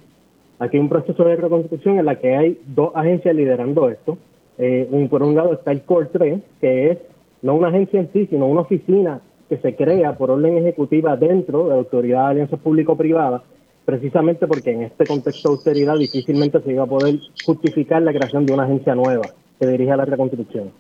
[0.60, 4.18] Aquí hay un proceso de reconstrucción en la que hay dos agencias liderando esto.
[4.58, 6.98] Eh, por un lado está el CORE 3, que es
[7.42, 11.64] no una agencia en sí, sino una oficina que se crea por orden ejecutiva dentro
[11.64, 13.42] de la Autoridad de Alianzas Público-Privadas
[13.86, 18.46] precisamente porque en este contexto de austeridad difícilmente se iba a poder justificar la creación
[18.46, 19.24] de una agencia nueva
[19.60, 20.72] que dirige a la reconstrucción.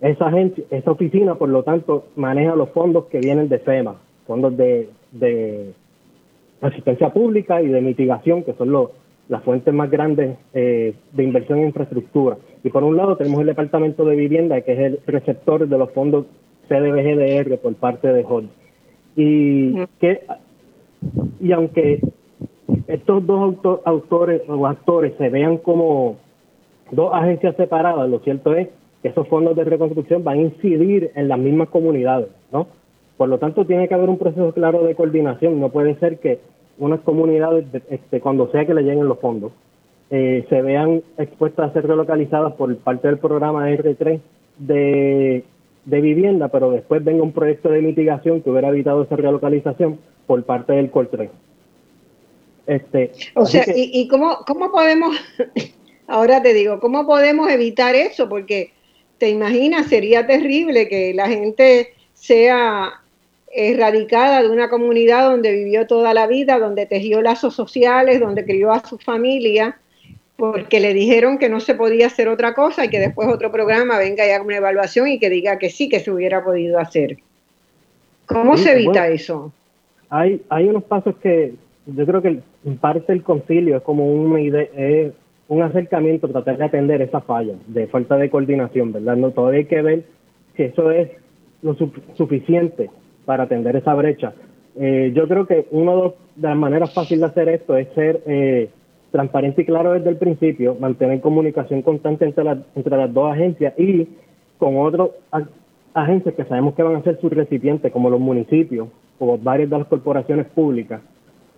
[0.00, 5.74] Esa oficina, por lo tanto, maneja los fondos que vienen de FEMA, fondos de,
[6.60, 8.72] asistencia pública y de mitigación, que son
[9.28, 12.36] las fuentes más grandes eh, de inversión en infraestructura.
[12.62, 15.90] Y por un lado tenemos el Departamento de Vivienda, que es el receptor de los
[15.92, 16.26] fondos
[16.68, 18.44] CDBGDR por parte de HOD.
[19.16, 20.20] Y que
[21.40, 22.00] y aunque
[22.86, 26.16] estos dos autores o actores se vean como
[26.90, 28.68] dos agencias separadas, lo cierto es
[29.02, 32.66] que esos fondos de reconstrucción van a incidir en las mismas comunidades, ¿no?
[33.16, 35.60] Por lo tanto, tiene que haber un proceso claro de coordinación.
[35.60, 36.38] No puede ser que
[36.78, 39.52] unas comunidades, este, cuando sea que le lleguen los fondos,
[40.10, 44.20] eh, se vean expuestas a ser relocalizadas por parte del programa R3
[44.58, 45.44] de,
[45.84, 50.44] de vivienda, pero después venga un proyecto de mitigación que hubiera evitado esa relocalización por
[50.44, 51.30] parte del CORTRE.
[52.66, 55.16] Este, o sea, ¿y, cómo, cómo podemos,
[56.06, 58.28] ahora te digo, cómo podemos evitar eso?
[58.28, 58.72] Porque
[59.16, 63.00] te imaginas, sería terrible que la gente sea
[63.50, 68.70] erradicada de una comunidad donde vivió toda la vida, donde tejió lazos sociales, donde crió
[68.70, 69.78] a su familia,
[70.38, 73.98] porque le dijeron que no se podía hacer otra cosa y que después otro programa
[73.98, 77.18] venga y haga una evaluación y que diga que sí, que se hubiera podido hacer.
[78.24, 79.52] ¿Cómo se evita eso?
[80.10, 81.54] hay, hay unos pasos que
[81.86, 85.12] yo creo que en parte el concilio es como una idea, es
[85.48, 89.16] un acercamiento, tratar de atender esa falla de falta de coordinación, ¿verdad?
[89.16, 90.04] No, todavía hay que ver
[90.56, 91.10] si eso es
[91.62, 91.76] lo
[92.16, 92.90] suficiente
[93.24, 94.34] para atender esa brecha.
[94.76, 98.70] Eh, yo creo que una de las maneras fáciles de hacer esto es ser eh,
[99.10, 102.44] transparente y claro desde el principio, mantener comunicación constante entre,
[102.74, 104.06] entre las dos agencias y
[104.58, 105.10] con otras
[105.94, 108.88] agencias que sabemos que van a ser sus recipientes, como los municipios
[109.18, 111.00] o varias de las corporaciones públicas,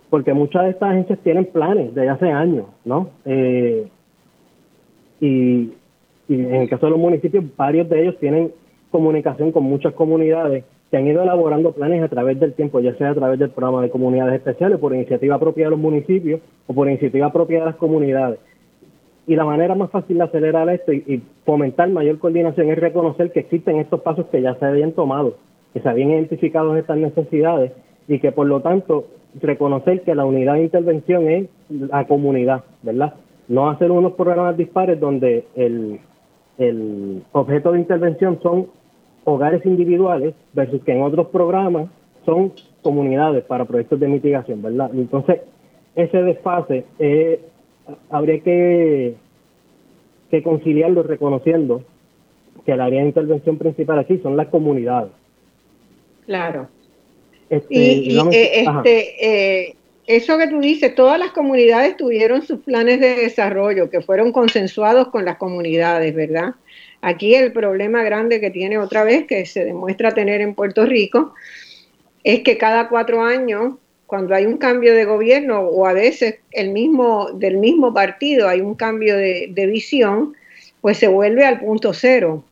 [0.09, 3.09] porque muchas de estas agencias tienen planes desde hace años, ¿no?
[3.25, 3.87] Eh,
[5.19, 5.73] y,
[6.29, 8.51] en el caso de los municipios, varios de ellos tienen
[8.89, 13.11] comunicación con muchas comunidades que han ido elaborando planes a través del tiempo, ya sea
[13.11, 16.89] a través del programa de comunidades especiales, por iniciativa propia de los municipios o por
[16.89, 18.39] iniciativa propia de las comunidades.
[19.25, 23.39] Y la manera más fácil de acelerar esto y, fomentar mayor coordinación es reconocer que
[23.39, 25.37] existen estos pasos que ya se habían tomado,
[25.73, 27.71] que se habían identificado estas necesidades
[28.07, 29.05] y que por lo tanto
[29.41, 33.13] reconocer que la unidad de intervención es la comunidad, ¿verdad?
[33.47, 35.99] No hacer unos programas dispares donde el,
[36.57, 38.67] el objeto de intervención son
[39.23, 41.89] hogares individuales versus que en otros programas
[42.25, 44.91] son comunidades para proyectos de mitigación, ¿verdad?
[44.93, 45.41] Entonces,
[45.95, 47.39] ese desfase eh,
[48.09, 49.15] habría que,
[50.29, 51.83] que conciliarlo reconociendo
[52.65, 55.11] que el área de intervención principal aquí son las comunidades.
[56.25, 56.67] Claro.
[57.49, 59.75] Este, y, eh, este, eh,
[60.07, 65.09] eso que tú dices, todas las comunidades tuvieron sus planes de desarrollo que fueron consensuados
[65.09, 66.55] con las comunidades, ¿verdad?
[67.01, 71.33] Aquí el problema grande que tiene otra vez, que se demuestra tener en Puerto Rico,
[72.23, 73.75] es que cada cuatro años
[74.11, 78.59] cuando hay un cambio de gobierno o a veces el mismo, del mismo partido hay
[78.59, 80.33] un cambio de, visión,
[80.81, 82.43] pues se vuelve al punto cero.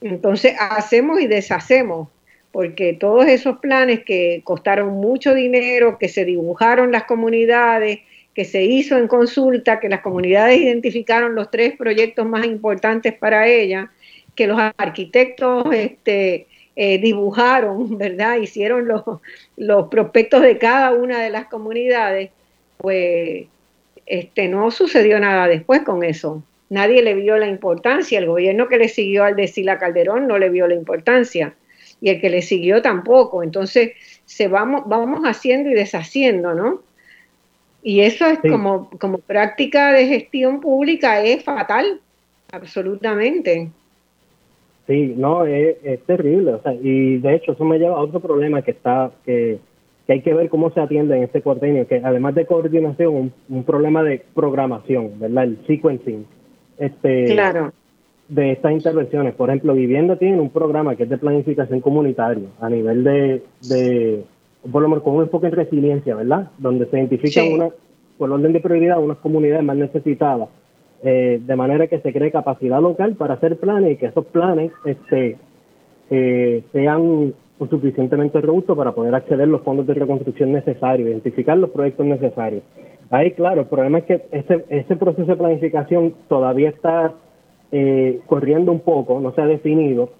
[0.00, 2.06] Entonces hacemos y deshacemos,
[2.52, 7.98] porque todos esos planes que costaron mucho dinero, que se dibujaron las comunidades,
[8.32, 13.48] que se hizo en consulta, que las comunidades identificaron los tres proyectos más importantes para
[13.48, 13.88] ellas,
[14.38, 18.36] que los arquitectos este, eh, dibujaron, ¿verdad?
[18.36, 19.02] Hicieron los,
[19.56, 22.30] los prospectos de cada una de las comunidades,
[22.76, 23.46] pues
[24.06, 26.40] este, no sucedió nada después con eso.
[26.70, 28.20] Nadie le vio la importancia.
[28.20, 31.54] El gobierno que le siguió al de Sila Calderón no le vio la importancia.
[32.00, 33.42] Y el que le siguió tampoco.
[33.42, 36.80] Entonces, se vamos, vamos haciendo y deshaciendo, ¿no?
[37.82, 42.00] Y eso es como, como práctica de gestión pública, es fatal,
[42.52, 43.72] absolutamente.
[44.88, 45.76] Sí, no, es,
[46.06, 46.54] terrible.
[46.54, 49.58] O sea, y de hecho eso me lleva a otro problema que está, que,
[50.08, 54.02] hay que ver cómo se atiende en este cuartenio, que además de coordinación, un, problema
[54.02, 55.44] de programación, ¿verdad?
[55.44, 56.24] El sequencing.
[56.78, 57.70] Este, claro.
[58.28, 59.34] De estas intervenciones.
[59.34, 64.24] Por ejemplo, Vivienda tiene un programa que es de planificación comunitario a nivel de, de
[64.72, 66.50] por lo menos con un enfoque en resiliencia, ¿verdad?
[66.56, 67.68] Donde se identifican una,
[68.16, 70.48] por orden de prioridad unas comunidades más necesitadas
[71.02, 74.72] eh, de manera que se cree capacidad local para hacer planes y que esos planes
[74.84, 75.36] este,
[76.10, 77.34] eh, sean
[77.70, 82.62] suficientemente robustos para poder acceder a los fondos de reconstrucción necesarios, identificar los proyectos necesarios.
[83.10, 87.14] Ahí, claro, el problema es que ese, ese proceso de planificación todavía está
[87.72, 90.10] eh, corriendo un poco, no se ha definido,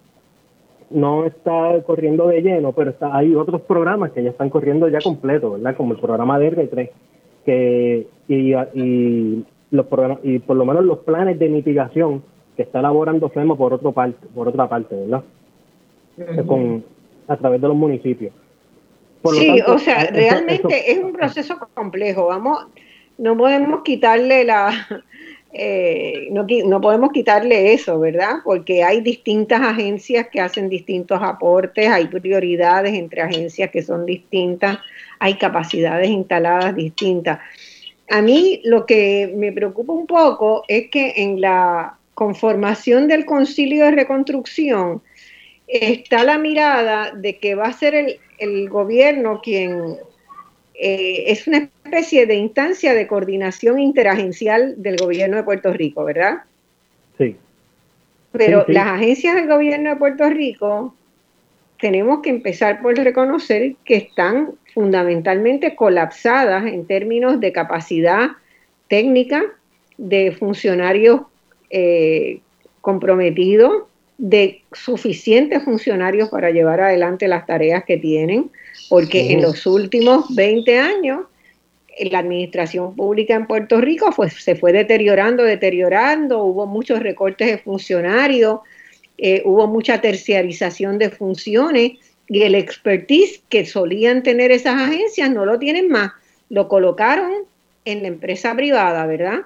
[0.90, 5.00] no está corriendo de lleno, pero está, hay otros programas que ya están corriendo ya
[5.00, 5.76] completo, ¿verdad?
[5.76, 6.90] Como el programa de R3,
[7.44, 12.22] que, y los programas, y por lo menos los planes de mitigación
[12.56, 15.22] que está elaborando FEMA por otro parte, por otra parte, ¿verdad?
[16.46, 16.84] Con,
[17.28, 18.32] a través de los municipios.
[19.32, 22.26] sí, o sea, realmente es un proceso complejo.
[22.26, 22.66] Vamos,
[23.18, 24.72] no podemos quitarle la,
[25.52, 28.36] eh, no, no podemos quitarle eso, ¿verdad?
[28.44, 34.78] Porque hay distintas agencias que hacen distintos aportes, hay prioridades entre agencias que son distintas,
[35.18, 37.38] hay capacidades instaladas distintas.
[38.10, 43.84] A mí lo que me preocupa un poco es que en la conformación del concilio
[43.84, 45.02] de reconstrucción
[45.68, 49.96] está la mirada de que va a ser el, gobierno quien
[50.74, 56.42] eh, es una especie de instancia de coordinación interagencial del gobierno de Puerto Rico, ¿verdad?
[57.18, 57.36] Sí.
[58.32, 60.94] Pero las agencias del gobierno de Puerto Rico
[61.80, 68.28] tenemos que empezar por reconocer que están fundamentalmente colapsadas en términos de capacidad
[68.86, 69.42] técnica,
[69.96, 71.22] de funcionarios
[71.68, 72.38] eh,
[72.80, 73.86] comprometidos,
[74.18, 78.52] de suficientes funcionarios para llevar adelante las tareas que tienen,
[78.88, 81.22] porque en los últimos 20 años
[82.12, 88.60] la administración pública en Puerto Rico se fue deteriorando, deteriorando, hubo muchos recortes de funcionarios,
[89.16, 91.98] eh, hubo mucha terciarización de funciones
[92.28, 96.12] y el expertise que solían tener esas agencias no lo tienen más.
[96.50, 97.32] Lo colocaron
[97.84, 99.40] en la empresa privada, ¿verdad?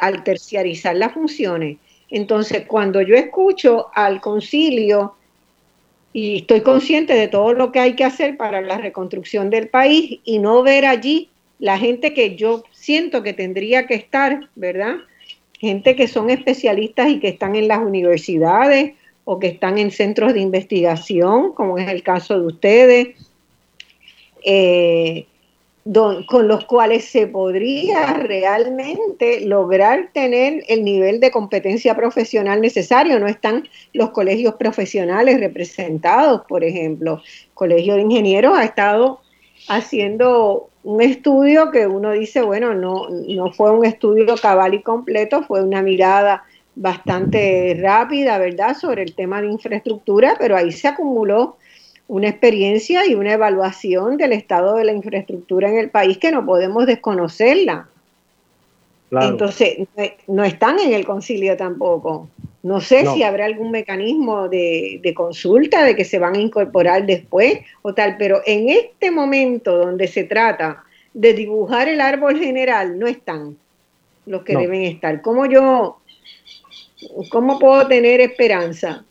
[0.00, 1.78] al terciarizar las funciones.
[2.10, 5.14] Entonces, cuando yo escucho al concilio
[6.12, 10.20] y estoy consciente de todo lo que hay que hacer para la reconstrucción del país
[10.24, 14.96] y no ver allí la gente que yo siento que tendría que estar, ¿verdad?
[15.58, 18.94] Gente que son especialistas y que están en las universidades
[19.24, 23.08] o que están en centros de investigación, como es el caso de ustedes,
[24.44, 25.26] eh,
[26.26, 33.18] con los cuales se podría realmente lograr tener el nivel de competencia profesional necesario.
[33.18, 37.20] No están los colegios profesionales representados, por ejemplo.
[37.48, 39.20] El Colegio de Ingenieros ha estado
[39.68, 45.42] haciendo un estudio que uno dice, bueno, no, no fue un estudio cabal y completo,
[45.42, 46.44] fue una mirada
[46.74, 51.56] bastante rápida, ¿verdad?, sobre el tema de infraestructura, pero ahí se acumuló
[52.08, 56.44] una experiencia y una evaluación del estado de la infraestructura en el país que no
[56.44, 57.88] podemos desconocerla.
[59.10, 59.86] Entonces,
[60.26, 62.28] no están en el concilio tampoco.
[62.62, 67.04] No sé si habrá algún mecanismo de, de, consulta de que se van a incorporar
[67.04, 72.98] después o tal, pero en este momento donde se trata de dibujar el árbol general,
[72.98, 73.56] no están
[74.26, 75.20] los que deben estar.
[75.22, 75.98] ¿Cómo yo,
[77.30, 79.04] cómo puedo tener esperanza?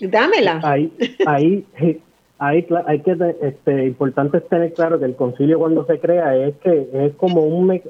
[0.00, 0.60] Dámela.
[0.62, 0.92] Ahí,
[1.26, 1.64] ahí,
[2.38, 6.54] hay, hay que, este, importante es tener claro que el concilio cuando se crea es
[6.56, 7.80] que es como un,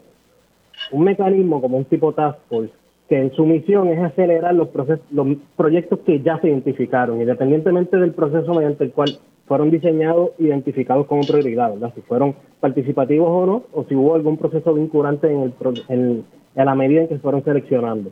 [0.93, 2.73] mecanismo, como un tipo task force,
[3.09, 7.97] que en su misión es acelerar los, procesos, los proyectos que ya se identificaron, independientemente
[7.97, 11.75] del proceso mediante el cual fueron diseñados, identificados como prioridad.
[11.95, 15.53] Si fueron participativos o no, o si hubo algún proceso vinculante en, el,
[15.89, 16.25] en,
[16.55, 18.11] en la medida en que fueron seleccionando.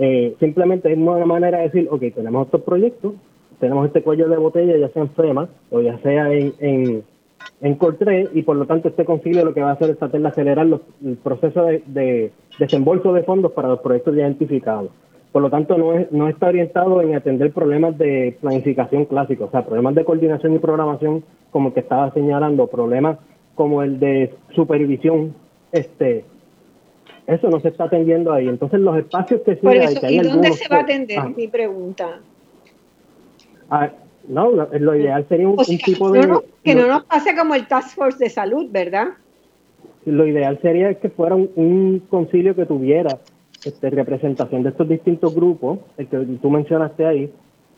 [0.00, 3.14] Eh, simplemente es una manera de decir, ok, tenemos estos proyectos,
[3.58, 7.02] tenemos este cuello de botella, ya sea en FEMA o ya sea en, en,
[7.60, 10.20] en Cortré, y por lo tanto este concilio lo que va a hacer es tratar
[10.20, 12.30] de acelerar los, el proceso de,
[12.60, 14.90] desembolso de fondos para los proyectos ya identificados.
[15.32, 19.50] Por lo tanto, no, es, no está orientado en atender problemas de planificación clásicos, o
[19.50, 23.18] sea, problemas de coordinación y programación como el que estaba señalando, problemas
[23.56, 25.34] como el de supervisión,
[25.72, 26.24] este,
[27.28, 28.48] eso no se está atendiendo ahí.
[28.48, 31.18] Entonces, los espacios que sí hay, que ¿Y dónde se va a atender?
[31.18, 31.28] Ah.
[31.36, 32.20] mi pregunta.
[33.70, 33.90] Ah,
[34.26, 36.26] no, lo, ideal sería un, tipo de...
[36.64, 39.08] que no nos pase como el Task Force de Salud, ¿verdad?
[40.06, 43.18] Lo ideal sería que fuera un, concilio que tuviera
[43.62, 47.32] este, representación de estos distintos grupos, el que tú mencionaste ahí,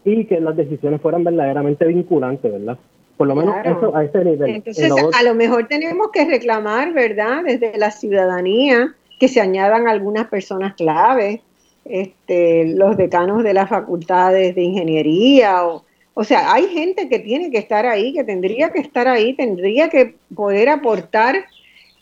[0.05, 2.78] y que las decisiones fueran verdaderamente vinculantes, ¿verdad?
[3.16, 4.51] Por lo menos eso a ese nivel.
[4.51, 7.43] Entonces, a lo mejor tenemos que reclamar, ¿verdad?
[7.44, 11.42] Desde la ciudadanía, que se añadan algunas personas clave,
[11.84, 15.84] este, los decanos de las facultades de ingeniería o,
[16.14, 19.88] o sea, hay gente que tiene que estar ahí, que tendría que estar ahí, tendría
[19.88, 21.36] que poder aportar,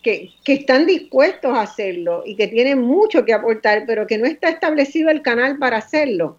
[0.01, 4.25] que, que, están dispuestos a hacerlo y que tienen mucho que aportar, pero que no
[4.25, 6.37] está establecido el canal para hacerlo.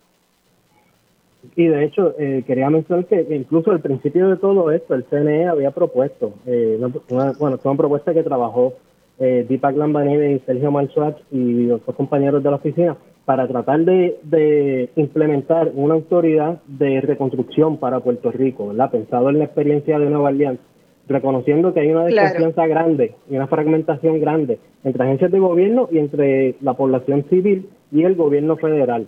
[1.57, 5.47] Y de hecho, eh, quería mencionar que incluso al principio de todo esto, el CNE
[5.47, 6.79] había propuesto, eh,
[7.09, 8.75] bueno, fue una propuesta que trabajó
[9.21, 14.91] eh, Deepak Lambanide y Sergio Malsuach y otros compañeros de la oficina, para tratar de,
[14.97, 18.91] implementar una autoridad de reconstrucción para Puerto Rico, ¿verdad?
[18.91, 20.59] Pensado en la experiencia de Nueva Orleans,
[21.07, 25.99] reconociendo que hay una desconfianza grande y una fragmentación grande entre agencias de gobierno y
[25.99, 29.07] entre la población civil y el gobierno federal.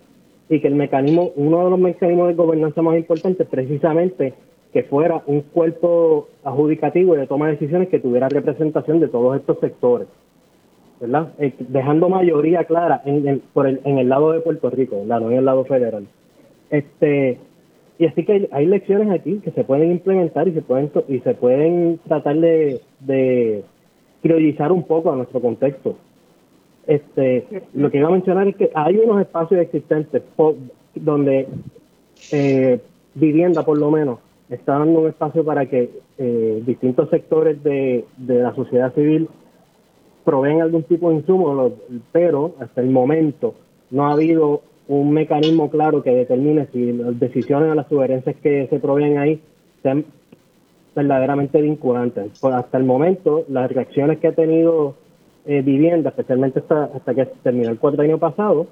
[0.49, 4.35] Y que el mecanismo, uno de los mecanismos de gobernanza más importantes, precisamente
[4.73, 9.37] que fuera un cuerpo adjudicativo y de toma de decisiones que tuviera representación de todos
[9.37, 10.09] estos sectores.
[11.01, 11.33] ¿verdad?
[11.39, 15.21] Eh, dejando mayoría clara en, en, por el, en el lado de Puerto Rico, ¿verdad?
[15.21, 16.07] No en el lado federal.
[16.71, 17.39] Este,
[17.99, 21.35] y así que hay, lecciones aquí que se pueden implementar y se pueden y se
[21.35, 23.65] pueden tratar de, de
[24.23, 25.97] priorizar un poco a nuestro contexto.
[26.87, 30.23] Este, lo que iba a mencionar es que hay unos espacios existentes
[30.95, 31.49] donde
[32.33, 32.81] eh,
[33.15, 34.19] vivienda, por lo menos,
[34.55, 39.29] está dando un espacio para que eh, distintos sectores de, de la sociedad civil
[40.25, 41.73] proveen algún tipo de insumo,
[42.13, 43.55] pero hasta el momento
[43.91, 48.67] no ha habido un mecanismo claro que determine si las decisiones o las sugerencias que
[48.69, 49.41] se proveen ahí
[49.83, 50.05] sean
[50.95, 52.39] verdaderamente vinculantes.
[52.41, 54.95] Pues hasta el momento, las reacciones que ha tenido
[55.47, 58.67] eh, vivienda, especialmente hasta, hasta que terminó el año pasado,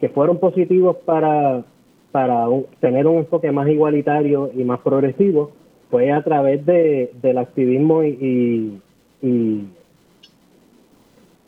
[0.00, 1.64] que fueron positivos para,
[2.14, 2.46] para
[2.78, 5.50] tener un enfoque más igualitario y más progresivo,
[5.90, 8.80] fue a través de, del activismo y,
[9.20, 9.68] y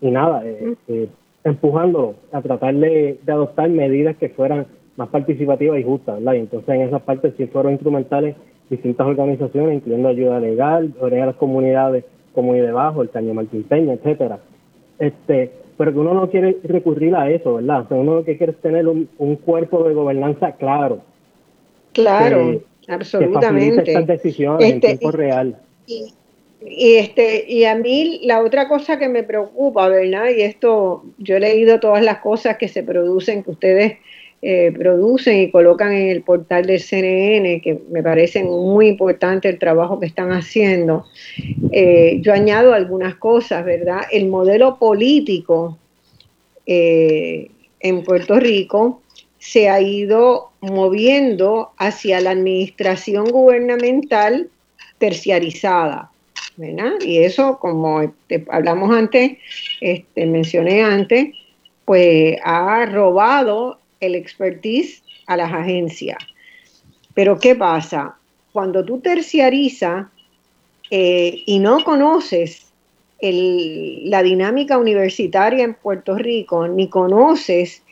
[0.01, 1.09] y nada, eh, eh,
[1.45, 4.67] empujándolo a tratar de, adoptar medidas que fueran
[4.97, 6.35] más participativas y justas, ¿verdad?
[6.35, 8.37] Y entonces en esas partes sí fueron instrumentales
[8.69, 13.95] distintas organizaciones, incluyendo ayuda legal, a las comunidades como de Bajo, el Caño Martín Peña,
[13.95, 14.39] etcétera.
[14.99, 17.83] Este, pero que uno no quiere recurrir a eso, ¿verdad?
[17.83, 21.01] O sea, uno lo que quiere es tener un, cuerpo de gobernanza claro.
[21.93, 23.85] Claro, absolutamente.
[23.85, 25.57] Que estas decisiones en este, tiempo real.
[25.87, 30.29] Y, este, y a mí la otra cosa que me preocupa, ¿verdad?
[30.37, 33.99] Y esto, yo he leído todas las cosas que se producen, que ustedes
[34.43, 39.59] eh, producen y colocan en el portal del CNN, que me parece muy importante el
[39.59, 41.07] trabajo que están haciendo.
[41.73, 44.03] Eh, yo añado algunas cosas, ¿verdad?
[44.13, 45.79] El modelo político
[46.67, 47.51] eh,
[47.81, 49.03] en Puerto Rico
[49.39, 54.51] se ha ido moviendo hacia la administración gubernamental
[54.99, 56.11] terciarizada.
[56.57, 56.93] ¿verdad?
[57.05, 58.13] Y eso, como
[58.49, 59.39] hablamos antes,
[59.81, 61.35] este, mencioné antes,
[61.85, 66.19] pues ha robado el expertise a las agencias.
[67.15, 68.17] Pero ¿qué pasa?
[68.53, 70.07] Cuando tú terciarizas
[70.91, 72.67] eh, y no conoces
[73.21, 77.83] la dinámica universitaria en Puerto Rico, ni conoces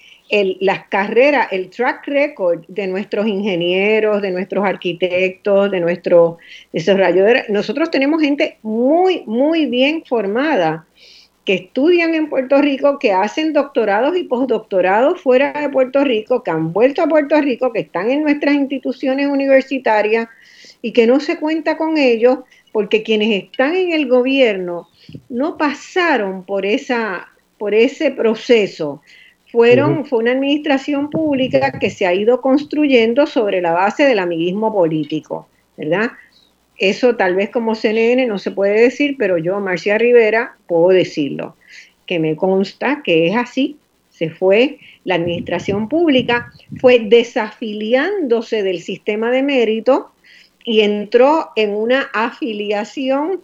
[0.61, 6.37] las carreras, el track record de nuestros ingenieros, de nuestros arquitectos, de nuestros
[6.73, 10.87] desarrolladores, nosotros tenemos gente muy, muy bien formada
[11.45, 16.51] que estudian en Puerto Rico, que hacen doctorados y postdoctorados fuera de Puerto Rico, que
[16.51, 20.29] han vuelto a Puerto Rico, que están en nuestras instituciones universitarias
[20.81, 22.39] y que no se cuenta con ellos
[22.73, 24.89] porque quienes están en el gobierno
[25.29, 29.03] no pasaron por, esa, por ese proceso.
[29.53, 34.73] Fueron, Fue una administración pública que se ha ido construyendo sobre la base del amiguismo
[34.73, 35.47] político,
[35.77, 36.11] ¿verdad?
[36.79, 41.57] Eso tal vez como CNN no se puede decir, pero yo, Marcia Rivera, puedo decirlo,
[42.07, 43.77] que me consta que es así.
[44.11, 50.13] Se fue, la administración pública fue desafiliándose del sistema de mérito
[50.65, 53.41] y entró en una afiliación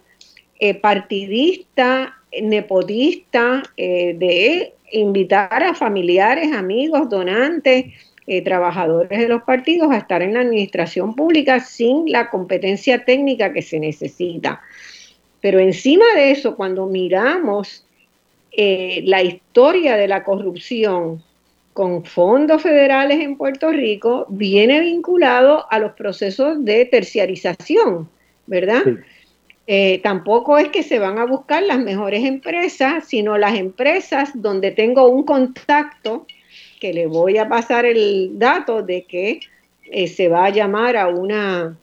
[0.59, 7.85] eh, partidista, nepotista, eh, de invitar a familiares, amigos, donantes,
[8.27, 13.51] eh, trabajadores de los partidos a estar en la administración pública sin la competencia técnica
[13.51, 14.61] que se necesita.
[15.41, 17.85] Pero encima de eso, cuando miramos
[18.51, 21.23] eh, la historia de la corrupción
[21.73, 28.09] con fondos federales en Puerto Rico, viene vinculado a los procesos de terciarización,
[28.45, 28.83] ¿verdad?
[29.67, 34.71] Eh, tampoco es que se van a buscar las mejores empresas, sino las empresas donde
[34.71, 36.27] tengo un contacto
[36.81, 39.39] que le voy a pasar el dato de que
[39.85, 41.77] eh, se va a llamar a una,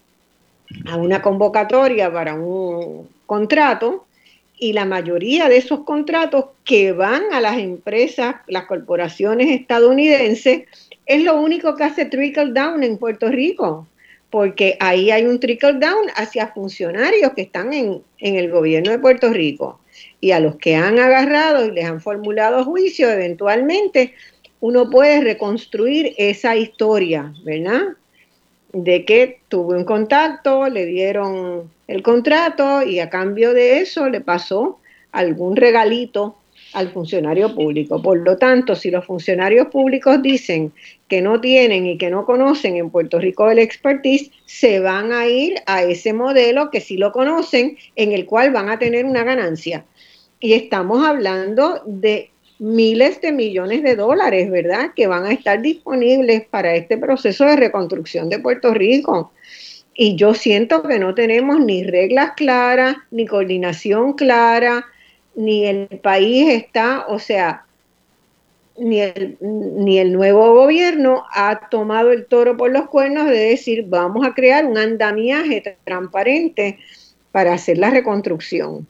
[0.86, 4.06] a una convocatoria para un contrato
[4.58, 10.64] y la mayoría de esos contratos que van a las empresas, las corporaciones estadounidenses,
[11.06, 13.86] es lo único que hace trickle down en Puerto Rico,
[14.30, 18.98] porque ahí hay un trickle down hacia funcionarios que están en, en el gobierno de
[18.98, 19.78] Puerto Rico
[20.20, 24.14] y a los que han agarrado y les han formulado juicio eventualmente
[24.60, 27.82] uno puede reconstruir esa historia, ¿verdad?
[28.72, 34.20] De que tuvo un contacto, le dieron el contrato y a cambio de eso le
[34.20, 34.78] pasó
[35.12, 36.36] algún regalito
[36.74, 38.02] al funcionario público.
[38.02, 40.72] Por lo tanto, si los funcionarios públicos dicen
[41.08, 45.26] que no tienen y que no conocen en Puerto Rico el expertise, se van a
[45.26, 49.24] ir a ese modelo que sí lo conocen, en el cual van a tener una
[49.24, 49.84] ganancia.
[50.40, 54.92] Y estamos hablando de miles de millones de dólares, ¿verdad?
[54.94, 59.32] Que van a estar disponibles para este proceso de reconstrucción de Puerto Rico.
[59.94, 64.86] Y yo siento que no tenemos ni reglas claras, ni coordinación clara,
[65.34, 67.64] ni el país está, o sea,
[68.76, 73.86] ni el, ni el nuevo gobierno ha tomado el toro por los cuernos de decir
[73.88, 76.78] vamos a crear un andamiaje transparente
[77.32, 78.86] para hacer la reconstrucción.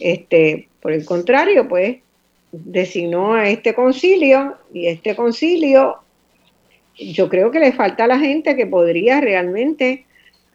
[0.00, 1.98] Este, por el contrario, pues
[2.64, 5.98] designó a este concilio y este concilio
[6.96, 10.06] yo creo que le falta a la gente que podría realmente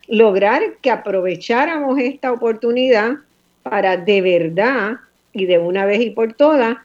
[0.08, 3.18] lograr que aprovecháramos esta oportunidad
[3.64, 4.98] para de verdad
[5.34, 6.78] y de una vez y por todas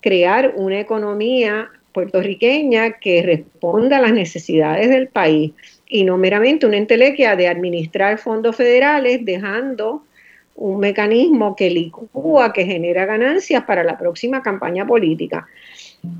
[0.00, 5.52] crear una economía puertorriqueña que responda a las necesidades del país.
[5.88, 10.04] Y no meramente una entelequia de administrar fondos federales dejando
[10.56, 15.46] un mecanismo que licúa, que genera ganancias para la próxima campaña política.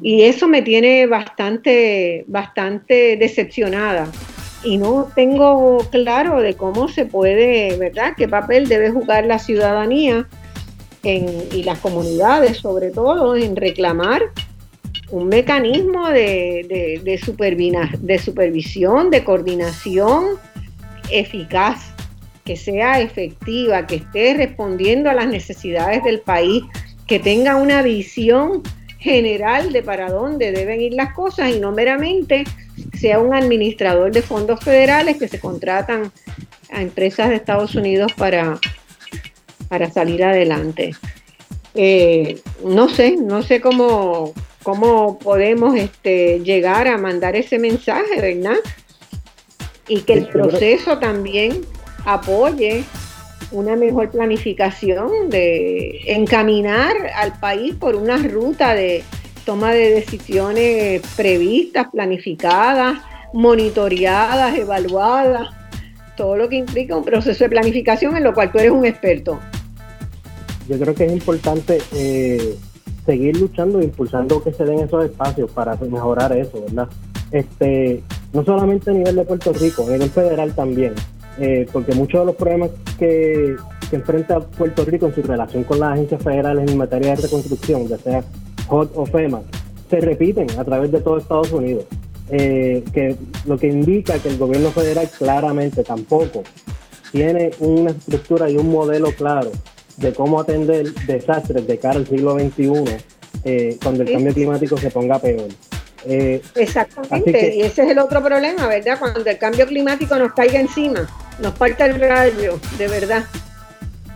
[0.02, 4.08] Y eso me tiene bastante, bastante decepcionada.
[4.62, 8.14] Y no tengo claro de cómo se puede, ¿verdad?
[8.16, 10.26] ¿Qué papel debe jugar la ciudadanía
[11.02, 14.22] y las comunidades, sobre todo, en reclamar
[15.10, 17.00] un mecanismo de, de,
[18.04, 20.24] de supervisión, de coordinación
[21.12, 21.95] eficaz
[22.46, 26.62] que sea efectiva, que esté respondiendo a las necesidades del país,
[27.06, 28.62] que tenga una visión
[28.98, 32.44] general de para dónde deben ir las cosas y no meramente
[32.98, 36.12] sea un administrador de fondos federales que se contratan
[36.72, 38.58] a empresas de Estados Unidos para,
[39.68, 40.94] para salir adelante.
[41.74, 44.32] Eh, no sé, no sé cómo,
[44.62, 48.56] cómo podemos este, llegar a mandar ese mensaje, ¿verdad?
[49.88, 51.64] Y que el proceso también
[52.06, 52.84] apoye
[53.50, 59.04] una mejor planificación de encaminar al país por una ruta de
[59.44, 62.98] toma de decisiones previstas, planificadas,
[63.32, 65.50] monitoreadas, evaluadas,
[66.16, 69.38] todo lo que implica un proceso de planificación en lo cual tú eres un experto.
[70.68, 72.56] Yo creo que es importante eh,
[73.04, 76.88] seguir luchando e impulsando que se den esos espacios para mejorar eso, ¿verdad?
[77.30, 78.02] Este,
[78.32, 80.94] no solamente a nivel de Puerto Rico, a nivel federal también,
[81.38, 83.56] eh, porque muchos de los problemas que,
[83.90, 87.88] que, enfrenta Puerto Rico en su relación con las agencias federales en materia de reconstrucción,
[87.88, 88.24] ya sea
[88.68, 89.42] HOT o FEMA,
[89.90, 91.84] se repiten a través de todo Estados Unidos.
[92.28, 93.14] Eh, que
[93.44, 96.42] lo que indica que el gobierno federal claramente tampoco
[97.12, 99.52] tiene una estructura y un modelo claro
[99.96, 102.72] de cómo atender desastres de cara al siglo XXI
[103.44, 105.48] eh, cuando el cambio climático se ponga peor.
[106.04, 108.98] Eh, Exactamente, y ese es el otro problema, ¿verdad?
[108.98, 111.08] Cuando el cambio climático nos caiga encima,
[111.40, 113.24] nos falta el rayo, de verdad.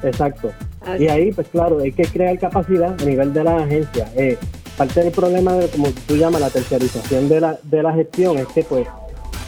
[0.02, 0.52] Exacto.
[0.98, 4.08] Y ahí, pues claro, hay que crear capacidad a nivel de la agencia.
[4.16, 4.38] Eh,
[4.76, 8.46] parte del problema, de, como tú llamas, la tercerización de la, de la gestión es
[8.48, 8.86] que, pues,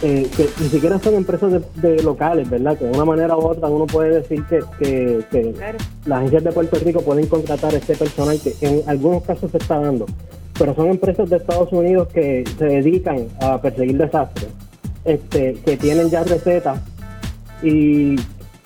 [0.03, 2.77] eh, que ni siquiera son empresas de, locales, ¿verdad?
[2.77, 4.61] Que de una manera u otra uno puede decir que,
[5.31, 5.55] que,
[6.05, 9.59] las agencias de Puerto Rico pueden contratar a este personal que en algunos casos se
[9.59, 10.07] está dando,
[10.59, 14.49] pero son empresas de Estados Unidos que se dedican a perseguir desastres,
[15.05, 16.81] este, que tienen ya recetas
[17.63, 18.17] y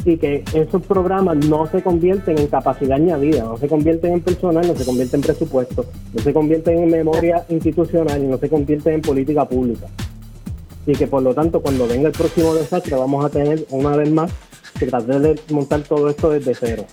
[0.05, 4.77] que esos programas no se convierten en capacidad añadida, no se convierten en personal, no
[4.77, 9.03] se convierten en presupuesto, no se convierten en memoria institucional y no se convierten en
[9.03, 9.89] política pública.
[10.87, 14.09] Y que por lo tanto cuando venga el próximo desastre vamos a tener una vez
[14.11, 14.31] más
[14.79, 16.85] que tratar de montar todo esto desde cero.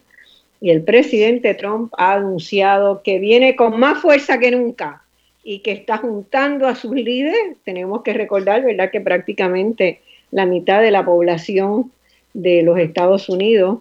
[0.60, 5.02] y el presidente Trump ha anunciado que viene con más fuerza que nunca
[5.44, 7.56] y que está juntando a sus líderes.
[7.64, 10.00] Tenemos que recordar, ¿verdad?, que prácticamente
[10.30, 11.90] la mitad de la población
[12.34, 13.78] de los Estados Unidos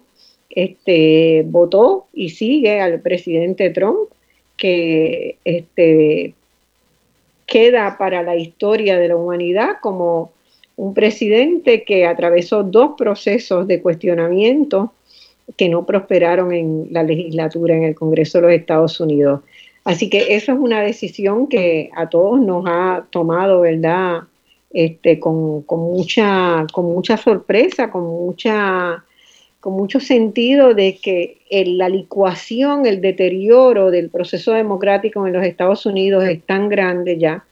[0.50, 4.10] este, votó y sigue al presidente Trump
[4.56, 6.34] que este,
[7.46, 10.32] queda para la historia de la humanidad como
[10.76, 14.92] un presidente que atravesó dos procesos de cuestionamiento
[15.56, 19.40] que no prosperaron en la legislatura en el Congreso de los Estados Unidos.
[19.84, 24.22] Así que eso es una decisión que a todos nos ha tomado, ¿verdad?
[24.72, 29.04] Este, con, mucha, con mucha sorpresa, con mucha
[29.60, 35.86] con mucho sentido de que la licuación, el deterioro del proceso democrático en los Estados
[35.86, 37.44] Unidos es tan grande ya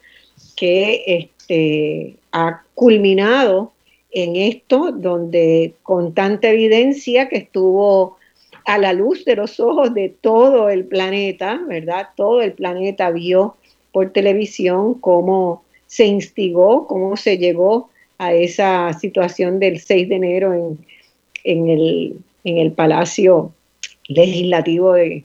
[0.56, 3.70] que este, ha culminado
[4.10, 8.16] en esto, donde con tanta evidencia que estuvo
[8.64, 12.08] a la luz de los ojos de todo el planeta, ¿verdad?
[12.16, 13.54] Todo el planeta vio
[13.92, 20.54] por televisión cómo se instigó, cómo se llegó a esa situación del 6 de enero
[21.42, 23.52] en, el, en el Palacio
[24.06, 25.24] Legislativo de,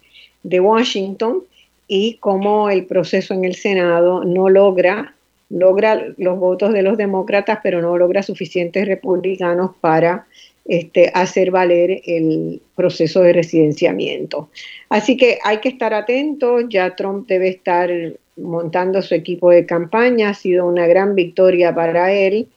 [0.60, 1.44] Washington
[1.88, 5.14] y cómo el proceso en el Senado no logra,
[5.52, 10.26] logra los votos de los demócratas, pero no logra suficientes republicanos para
[10.66, 14.50] este, hacer valer el proceso de residenciamiento.
[14.90, 17.92] Así que hay que estar atentos, ya Trump debe estar
[18.36, 22.48] montando su equipo de campaña, ha sido una gran victoria para él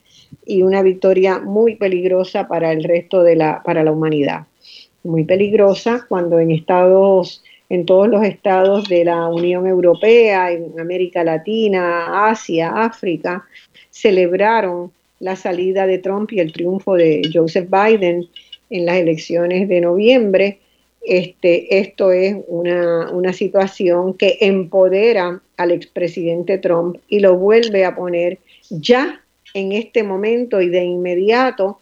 [0.45, 4.47] y una victoria muy peligrosa para el resto de la, para la humanidad.
[5.03, 11.23] muy peligrosa cuando en estados, en todos los estados de la Unión Europea, en América
[11.23, 13.45] Latina, Asia, África,
[13.91, 18.27] celebraron la salida de Trump y el triunfo de Joseph Biden
[18.69, 20.59] en las elecciones de noviembre.
[21.01, 27.95] Este, esto es una, una situación que empodera al expresidente Trump y lo vuelve a
[27.95, 28.37] poner
[28.69, 29.21] ya
[29.53, 31.79] en este momento y de inmediato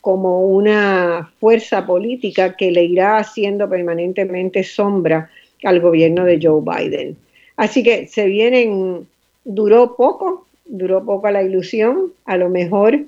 [0.00, 5.30] como una fuerza política que le irá haciendo permanentemente sombra
[5.62, 7.16] al gobierno de Joe Biden.
[7.56, 9.06] Así que se vienen,
[9.44, 13.00] duró poco, duró poco la ilusión, a lo mejor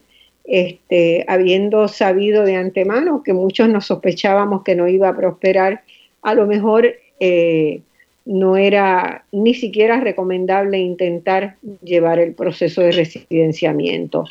[0.44, 5.82] este, habiendo sabido de antemano que muchos nos sospechábamos que no iba a prosperar,
[6.22, 7.80] a lo mejor eh,
[8.24, 14.24] no era ni siquiera recomendable intentar llevar el proceso de residenciamiento.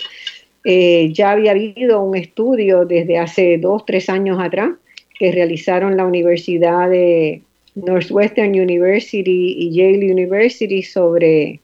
[0.63, 4.71] Eh, ya había habido un estudio desde hace dos, tres años atrás
[5.17, 7.41] que realizaron la Universidad de
[7.75, 11.59] Northwestern University y Yale University sobre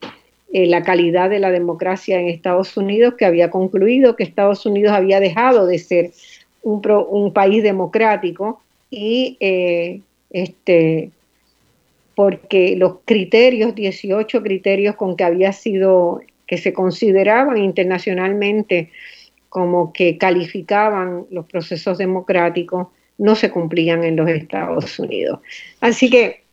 [0.54, 4.94] eh, la calidad de la democracia en Estados Unidos, que había concluido que Estados Unidos
[4.94, 6.12] había dejado de ser
[6.64, 11.12] un, país democrático y eh, este,
[12.16, 18.90] porque los criterios, 18 criterios con que había sido, que se consideraban internacionalmente
[19.50, 22.88] como que calificaban los procesos democráticos,
[23.18, 25.40] no se cumplían en los Estados Unidos.
[25.82, 26.47] Así que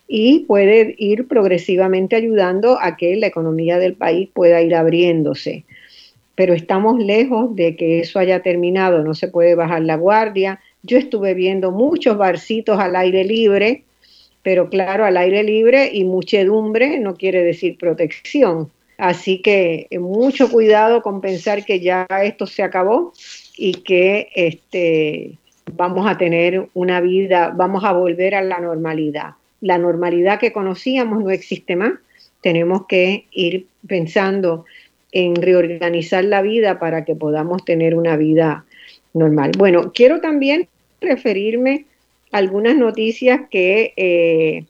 [0.07, 5.65] y puede ir progresivamente ayudando a que la economía del país pueda ir abriéndose.
[6.37, 10.59] Pero estamos lejos de que eso haya terminado, no se puede bajar la guardia.
[10.83, 13.85] Yo estuve viendo muchos barcitos al aire libre,
[14.43, 18.69] pero claro, al aire libre y muchedumbre no quiere decir protección.
[18.99, 23.13] Así que eh, mucho cuidado con pensar que ya esto se acabó
[23.57, 25.39] y que este,
[25.73, 29.31] vamos a tener una vida, vamos a volver a la normalidad.
[29.59, 31.93] La normalidad que conocíamos no existe más.
[32.41, 34.65] Tenemos que ir pensando
[35.11, 38.65] en reorganizar la vida para que podamos tener una vida
[39.13, 39.51] normal.
[39.57, 40.67] Bueno, quiero también
[41.01, 41.85] referirme
[42.31, 44.65] algunas noticias que eh,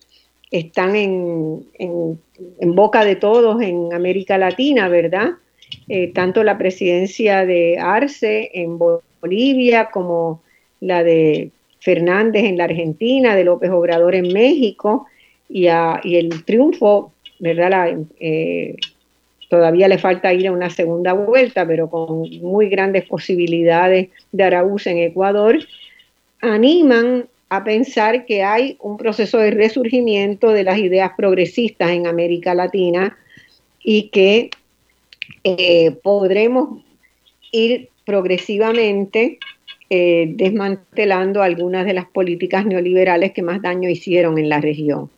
[0.51, 2.19] están en,
[2.76, 5.31] boca de todos en América Latina, ¿verdad?
[5.89, 10.41] Eh, tanto la presidencia de Arce en Bolivia como
[10.80, 15.07] la de Fernández en la Argentina, de López Obrador en México
[15.49, 17.97] y, el triunfo, ¿verdad?
[18.19, 18.76] Eh,
[19.49, 24.88] todavía le falta ir a una segunda vuelta, pero con muy grandes posibilidades de Araúz
[24.88, 25.60] en Ecuador,
[26.41, 32.53] animan a pensar que hay un proceso de resurgimiento de las ideas progresistas en América
[32.53, 33.18] Latina
[33.82, 34.49] y que
[35.44, 36.82] eh, podremos
[37.52, 39.40] ir progresivamente
[39.90, 45.10] eh, desmantelando algunas de las políticas neoliberales que más daño hicieron en la región.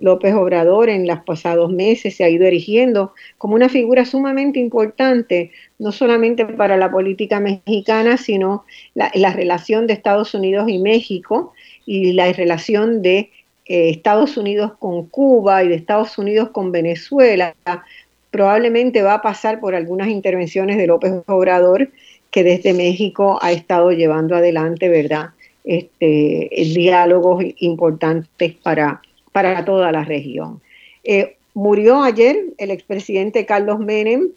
[0.00, 5.52] López Obrador en los pasados meses se ha ido erigiendo como una figura sumamente importante,
[5.78, 8.64] no solamente para la política mexicana, sino
[8.94, 11.52] la, relación de Estados Unidos y México
[11.86, 13.30] y la relación de
[13.66, 17.54] eh, Estados Unidos con Cuba y de Estados Unidos con Venezuela.
[18.30, 21.90] Probablemente va a pasar por algunas intervenciones de López Obrador
[22.32, 25.30] que desde México ha estado llevando adelante, ¿verdad?
[25.62, 29.00] Este, diálogos importantes para
[29.34, 30.60] para toda la región.
[31.02, 34.28] Eh, murió ayer el expresidente Carlos Menem,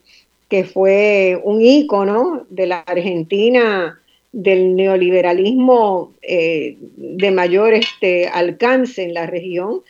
[0.50, 4.00] que fue un ícono de la Argentina
[4.32, 9.84] del neoliberalismo eh, de mayor este, alcance en la región.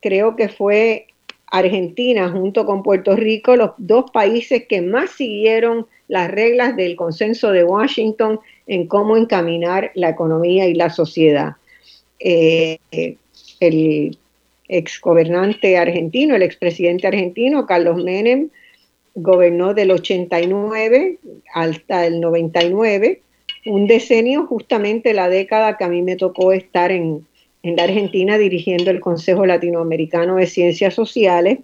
[0.00, 1.08] Creo que fue
[1.46, 7.50] Argentina junto con Puerto Rico los dos países que más siguieron las reglas del consenso
[7.50, 11.56] de Washington en cómo encaminar la economía y la sociedad.
[12.20, 12.78] Eh,
[13.58, 14.16] el
[14.72, 18.48] ex gobernante argentino, el expresidente argentino, Carlos Menem,
[19.14, 21.18] gobernó del 89
[21.54, 23.20] hasta el 99,
[23.66, 27.26] un decenio, justamente la década que a mí me tocó estar en,
[27.62, 31.58] en la Argentina dirigiendo el Consejo Latinoamericano de Ciencias Sociales,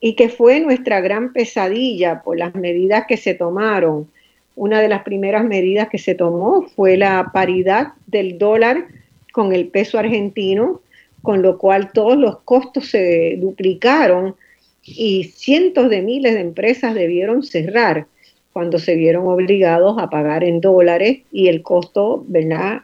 [0.00, 4.08] y que fue nuestra gran pesadilla por las medidas que se tomaron.
[4.54, 8.86] Una de las primeras medidas que se tomó fue la paridad del dólar
[9.32, 10.80] con el peso argentino,
[11.26, 14.36] con lo cual todos los costos se duplicaron
[14.84, 18.06] y cientos de miles de empresas debieron cerrar
[18.52, 22.82] cuando se vieron obligados a pagar en dólares y el costo, ¿verdad?,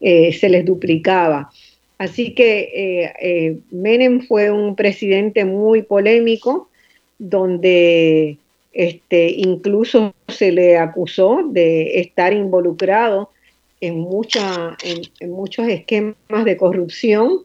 [0.00, 1.50] eh, se les duplicaba.
[1.98, 6.68] Así que eh, eh, Menem fue un presidente muy polémico,
[7.18, 8.36] donde
[8.72, 13.30] este, incluso se le acusó de estar involucrado
[13.80, 14.76] en, mucha,
[15.18, 17.40] en muchos esquemas de corrupción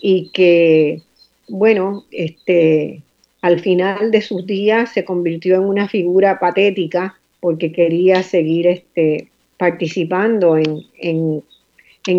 [0.00, 1.02] y que,
[1.48, 3.02] bueno, este,
[3.42, 9.28] al final de sus días se convirtió en una figura patética porque quería seguir este,
[9.56, 11.42] participando en, en,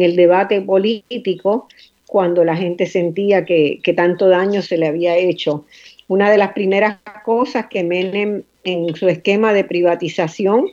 [0.01, 1.67] el debate político
[2.07, 5.65] cuando la gente sentía que, tanto daño se le había hecho.
[6.07, 10.67] Una de las primeras cosas que Menem en su esquema de privatización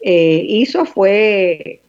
[0.00, 1.80] eh, hizo fue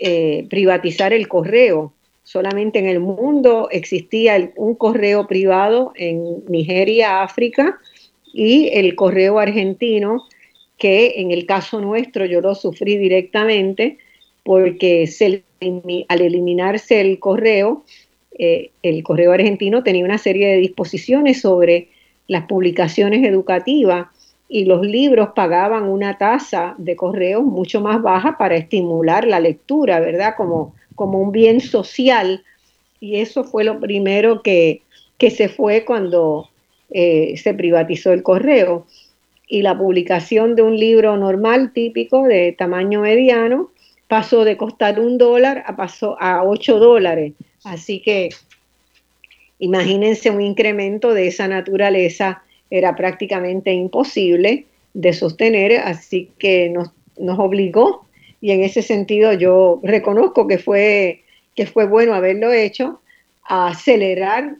[0.00, 1.92] eh, privatizar el correo
[2.30, 7.80] solamente en el mundo existía un correo privado en Nigeria, África,
[8.32, 10.28] y el correo argentino,
[10.78, 13.98] que en el caso nuestro yo lo sufrí directamente
[14.44, 15.08] porque
[16.08, 17.84] al eliminarse el correo,
[18.38, 21.88] eh, el correo argentino tenía una serie de disposiciones sobre
[22.28, 24.06] las publicaciones educativas
[24.48, 29.98] y los libros pagaban una tasa de correo mucho más baja para estimular la lectura,
[29.98, 30.34] ¿verdad?
[30.36, 32.44] Como como un bien social
[33.00, 34.82] y eso fue lo primero que,
[35.18, 36.50] se fue cuando
[36.90, 38.86] eh, se privatizó el correo.
[39.48, 43.70] Y la publicación de un libro normal, típico, de tamaño mediano,
[44.08, 47.32] pasó de costar un dólar a, pasó a ocho dólares.
[47.64, 48.28] Así que
[49.58, 57.38] imagínense un incremento de esa naturaleza, era prácticamente imposible de sostener, así que nos, nos
[57.38, 58.04] obligó
[58.40, 63.00] y en ese sentido yo reconozco que fue, que fue bueno haberlo hecho,
[63.44, 64.56] acelerar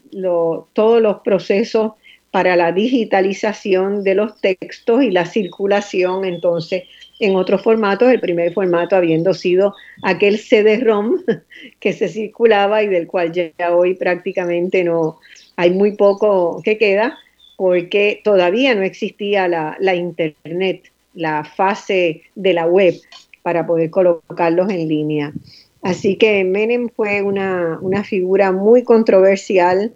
[0.73, 1.93] todos los procesos
[2.29, 6.83] para la digitalización de los textos y la circulación entonces
[7.19, 11.17] en otros formatos, el primer formato habiendo sido aquel CD-ROM
[11.79, 15.19] que se circulaba y del cual ya hoy prácticamente no
[15.55, 17.17] hay muy poco que queda
[17.57, 22.95] porque todavía no existía la internet, la fase de la web
[23.41, 25.33] para poder colocarlos en línea.
[25.81, 29.93] Así que Menem fue una, figura muy controversial,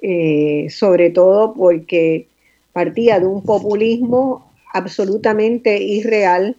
[0.00, 2.28] eh, sobre todo porque
[2.72, 6.56] partía de un populismo absolutamente irreal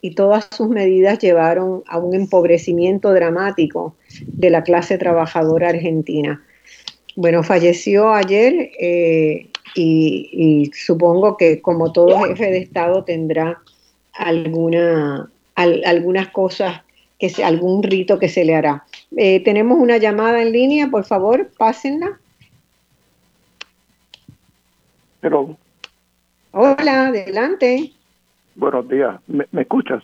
[0.00, 3.94] y todas sus medidas llevaron a un empobrecimiento dramático
[4.26, 6.42] de la clase trabajadora argentina.
[7.14, 13.62] Bueno, falleció ayer eh, y, supongo que como todo jefe de Estado tendrá
[14.12, 16.82] alguna algunas cosas,
[17.18, 18.84] que se, algún rito que se le hará.
[19.16, 22.18] Eh, tenemos una llamada en línea, por favor, pásenla.
[25.20, 25.56] Pero.
[26.50, 27.92] Hola, adelante.
[28.56, 30.02] Buenos días, ¿me, escuchas?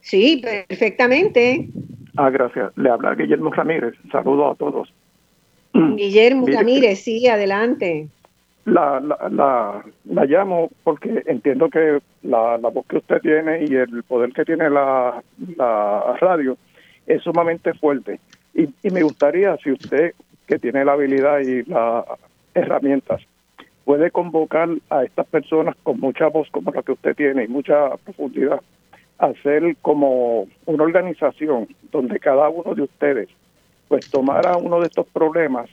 [0.00, 1.68] Sí, perfectamente.
[2.16, 2.72] Ah, gracias.
[2.76, 3.94] Le habla Guillermo Ramírez.
[4.10, 4.92] Saludos a todos.
[5.74, 8.08] Guillermo Ramírez, sí, adelante
[8.64, 14.02] la, la, la, llamo porque entiendo que la, la, voz que usted tiene y el
[14.02, 15.22] poder que tiene la,
[15.56, 16.56] la radio
[17.06, 18.20] es sumamente fuerte.
[18.54, 20.12] Y, y me gustaría, si usted,
[20.46, 22.04] que tiene la habilidad y las
[22.54, 23.22] herramientas,
[23.84, 27.96] puede convocar a estas personas con mucha voz como la que usted tiene y mucha
[28.04, 28.60] profundidad,
[29.18, 33.28] hacer como una organización donde cada uno de ustedes
[33.88, 35.68] pues tomara uno de estos problemas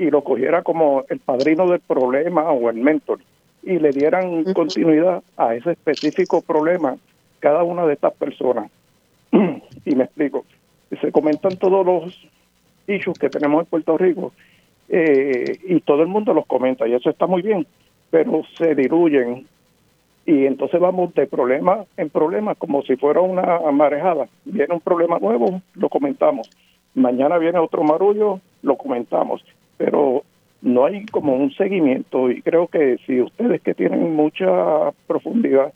[0.00, 3.20] y lo cogiera como el padrino del problema o el mentor
[3.62, 6.96] y le dieran continuidad a ese específico problema
[7.38, 8.70] cada una de estas personas.
[9.30, 10.46] y me explico.
[11.02, 12.28] Se comentan todos los
[12.86, 14.32] issues que tenemos en Puerto Rico
[14.88, 17.66] eh, y todo el mundo los comenta y eso está muy bien,
[18.10, 19.46] pero se diluyen
[20.24, 24.28] y entonces vamos de problema en problema como si fuera una marejada.
[24.46, 26.48] Viene un problema nuevo, lo comentamos.
[26.94, 29.44] Mañana viene otro marullo, lo comentamos.
[29.80, 30.24] Pero
[30.60, 35.72] no hay como un seguimiento y creo que si ustedes que tienen mucha profundidad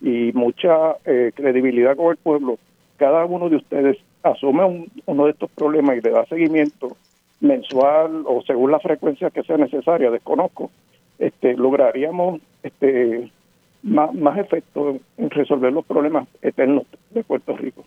[0.00, 2.58] y mucha eh, credibilidad con el pueblo,
[2.96, 6.96] cada uno de ustedes asume uno de estos problemas y le da seguimiento
[7.38, 10.72] mensual o según la frecuencia que sea necesaria, desconozco,
[11.20, 13.30] este, lograríamos este,
[13.84, 17.84] más, más efecto en resolver los problemas eternos de Puerto Rico.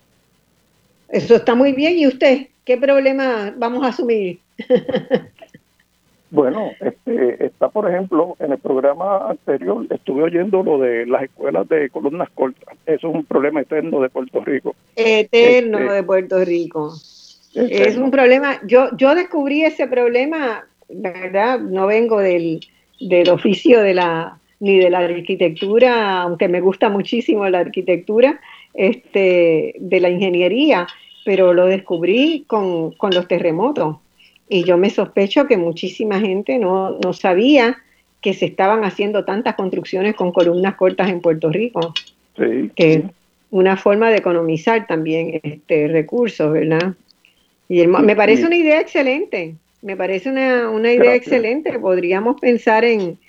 [1.09, 1.97] Eso está muy bien.
[1.97, 4.39] ¿Y usted qué problema vamos a asumir?
[6.31, 11.67] Bueno, este, está, por ejemplo, en el programa anterior estuve oyendo lo de las escuelas
[11.69, 12.75] de columnas cortas.
[12.85, 14.75] Eso es un problema eterno de Puerto Rico.
[14.95, 16.93] Eterno este, de Puerto Rico.
[17.55, 18.59] Es un problema.
[18.67, 22.59] Yo, yo descubrí ese problema, la verdad, no vengo del,
[22.99, 28.41] del oficio de la ni de la arquitectura, aunque me gusta muchísimo la arquitectura,
[28.73, 30.85] este, de la ingeniería,
[31.23, 33.95] pero lo descubrí con, con los terremotos
[34.49, 37.77] y yo me sospecho que muchísima gente no, no sabía
[38.19, 41.93] que se estaban haciendo tantas construcciones con columnas cortas en Puerto Rico.
[42.35, 42.71] Sí.
[42.75, 43.03] Que es
[43.51, 46.95] una forma de economizar también este recursos, ¿verdad?
[47.69, 51.77] Y me parece una idea excelente, me parece una, una idea excelente.
[51.77, 53.19] Podríamos pensar en,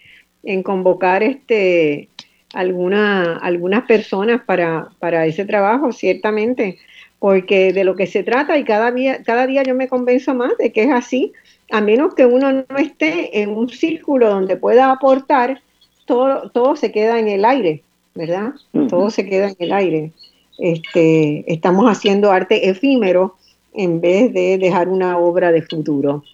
[0.42, 2.08] en convocar este
[2.54, 6.78] alguna, algunas personas para, para ese trabajo, ciertamente
[7.20, 10.56] porque de lo que se trata y cada día, cada día yo me convenzo más
[10.58, 11.32] de que es así,
[11.70, 15.60] a menos que uno no esté en un círculo donde pueda aportar,
[16.06, 17.82] todo, todo se queda en el aire,
[18.14, 18.54] ¿verdad?
[18.88, 20.12] Todo se queda en el aire.
[20.58, 23.36] Este, estamos haciendo arte efímero
[23.74, 26.24] en vez de dejar una obra de futuro.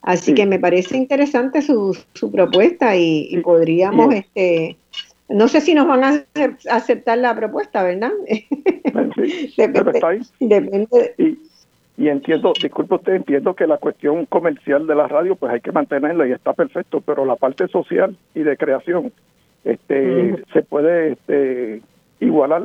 [0.00, 4.76] Así que me parece interesante su, su propuesta y, podríamos este,
[5.32, 6.24] no sé si nos van a
[6.70, 8.12] aceptar la propuesta, ¿verdad?
[9.14, 9.66] Sí,
[10.40, 11.14] depende,
[11.98, 15.70] Y, entiendo, disculpe usted, entiendo que la cuestión comercial de la radio pues hay que
[15.70, 19.12] mantenerla y está perfecto, pero la parte social y de creación
[19.64, 21.82] este se puede este,
[22.20, 22.62] igualar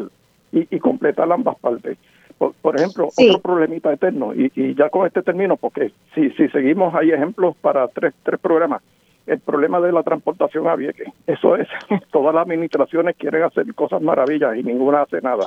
[0.52, 1.98] y, completar ambas partes.
[2.38, 6.94] Por, ejemplo, otro problemita eterno, y, y ya con este término, porque si, si seguimos,
[6.96, 8.82] hay ejemplos para tres, tres programas
[9.28, 11.10] el problema de la transportación a Vieques.
[11.28, 11.68] Eso es,
[12.12, 15.46] todas las administraciones quieren hacer cosas maravillas y ninguna hace nada.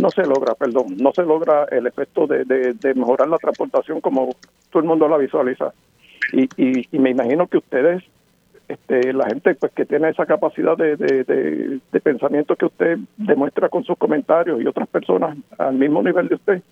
[0.00, 4.36] No, se logra, perdón, no se logra el efecto de, de, mejorar la transportación como
[4.70, 5.72] todo el mundo la visualiza.
[6.32, 8.02] Y, y, me imagino que ustedes,
[8.68, 13.84] este, la gente pues que tiene esa capacidad de, de, pensamiento que usted demuestra con
[13.84, 16.62] sus comentarios y otras personas al mismo nivel de usted,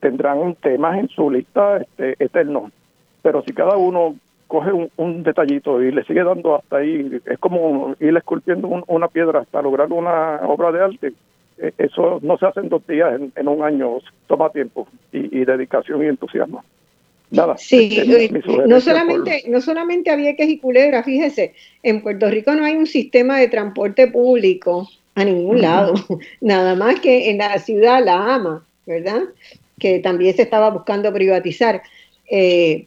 [0.00, 2.72] tendrán temas en su lista este, eternos.
[3.22, 4.16] Pero si cada uno
[4.50, 9.40] coge un, detallito y le sigue dando hasta ahí, es como ir esculpiendo una piedra
[9.40, 11.12] hasta lograr una obra de arte.
[11.56, 16.02] E, eso no se hace en dos días, en, un año, toma tiempo y, dedicación
[16.02, 16.64] y entusiasmo.
[17.30, 17.56] Nada.
[17.58, 21.54] Sí, este, no solamente, no solamente había que y Culebra, fíjese,
[21.84, 25.94] en Puerto Rico no hay un sistema de transporte público a ningún lado,
[26.40, 29.22] nada más que en la ciudad La Ama, ¿verdad?
[29.78, 31.82] Que también se estaba buscando privatizar.
[32.28, 32.86] Eh,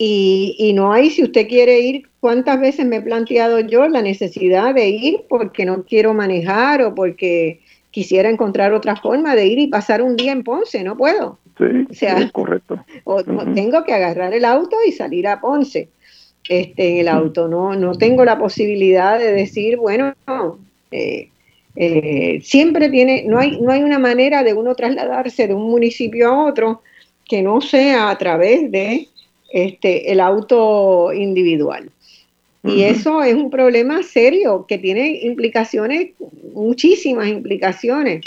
[0.00, 4.72] y, no hay, si usted quiere ir, ¿cuántas veces me he planteado yo la necesidad
[4.72, 7.60] de ir porque no quiero manejar o porque
[7.90, 10.84] quisiera encontrar otra forma de ir y pasar un día en Ponce?
[10.84, 11.38] No puedo.
[11.58, 12.84] Sí, o sea, correcto.
[13.02, 15.88] O, Tengo que agarrar el auto y salir a Ponce
[16.48, 17.48] este, en el auto.
[17.48, 20.14] No, no tengo la posibilidad de decir, bueno,
[20.92, 21.28] eh,
[21.74, 26.28] eh, siempre tiene, no hay, no hay una manera de uno trasladarse de un municipio
[26.28, 26.82] a otro
[27.24, 29.08] que no sea a través de
[29.50, 31.90] este, el auto individual.
[32.64, 36.10] Y eso es un problema serio que tiene implicaciones,
[36.52, 38.24] muchísimas implicaciones.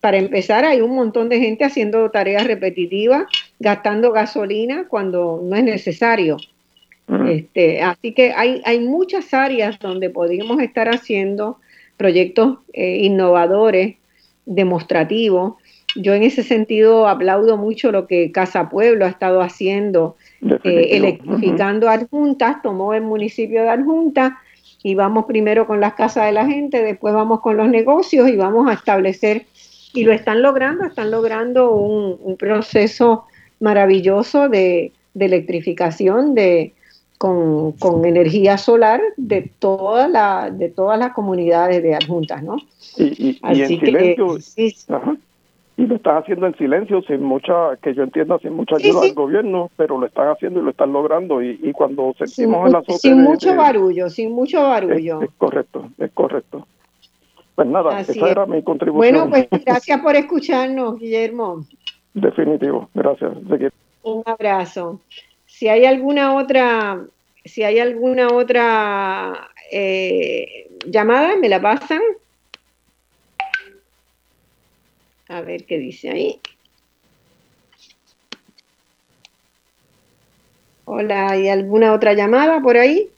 [0.00, 3.24] Para empezar, hay un montón de gente haciendo tareas repetitivas,
[3.58, 6.38] gastando gasolina cuando no es necesario.
[7.28, 11.58] este, así que hay, hay muchas áreas donde podríamos estar haciendo
[11.98, 13.96] proyectos eh, innovadores,
[14.46, 15.54] demostrativos,
[15.94, 21.88] yo en ese sentido aplaudo mucho lo que Casa Pueblo ha estado haciendo, eh, electrificando
[21.88, 24.40] adjuntas, tomó el municipio de adjunta
[24.82, 28.36] y vamos primero con las casas de la gente, después vamos con los negocios y
[28.36, 29.46] vamos a establecer,
[29.94, 33.24] y lo están logrando, están logrando un, proceso
[33.60, 36.72] maravilloso de, electrificación de,
[37.18, 42.56] con, energía solar de, toda la, de todas las comunidades de adjuntas, ¿no?
[42.96, 44.16] Y, Así que,
[45.82, 49.14] y lo están haciendo en silencio, sin mucha, que yo entienda, sin mucha ayuda del
[49.14, 51.42] gobierno, pero lo están haciendo y lo están logrando.
[51.42, 52.98] Y, y cuando sentimos el azote.
[52.98, 55.22] Sin mucho barullo, sin mucho barullo.
[55.22, 56.68] Es, correcto, es correcto.
[57.56, 59.28] Pues nada, esa era mi contribución.
[59.28, 61.66] Bueno, pues gracias por escucharnos, Guillermo.
[62.14, 63.32] Definitivo, gracias.
[64.04, 65.00] Un abrazo.
[65.46, 67.00] Si hay alguna otra,
[67.44, 72.02] si hay alguna otra eh, llamada, me la pasan.
[75.32, 76.40] A ver qué dice ahí.
[80.84, 83.08] Hola, ¿hay alguna otra llamada por ahí?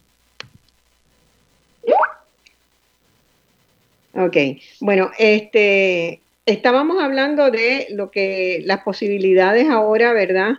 [4.15, 4.37] Ok,
[4.79, 10.53] bueno, este, estábamos hablando de lo que las posibilidades ahora, ¿verdad?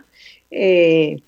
[0.50, 1.20] Eh,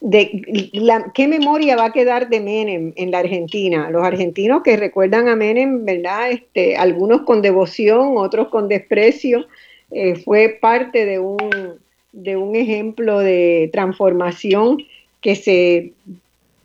[0.00, 3.88] de la, qué memoria va a quedar de Menem en la Argentina.
[3.90, 6.32] Los argentinos que recuerdan a Menem, ¿verdad?
[6.32, 9.46] Este, algunos con devoción, otros con desprecio,
[9.90, 11.78] eh, fue parte de un,
[12.12, 14.78] de un ejemplo de transformación
[15.20, 15.92] que se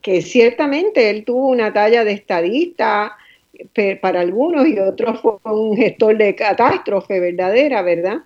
[0.02, 3.16] que ciertamente él tuvo una talla de estadista
[4.02, 8.24] para algunos y otros fue un gestor de catástrofe verdadera, ¿verdad?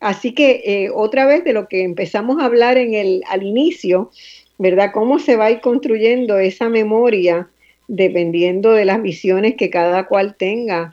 [0.00, 4.10] Así que eh, otra vez de lo que empezamos a hablar en el, al inicio,
[4.56, 4.90] ¿verdad?
[4.92, 7.48] Cómo se va a ir construyendo esa memoria
[7.88, 10.90] dependiendo de las visiones que cada cual tenga.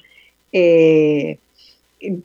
[0.52, 1.38] Eh,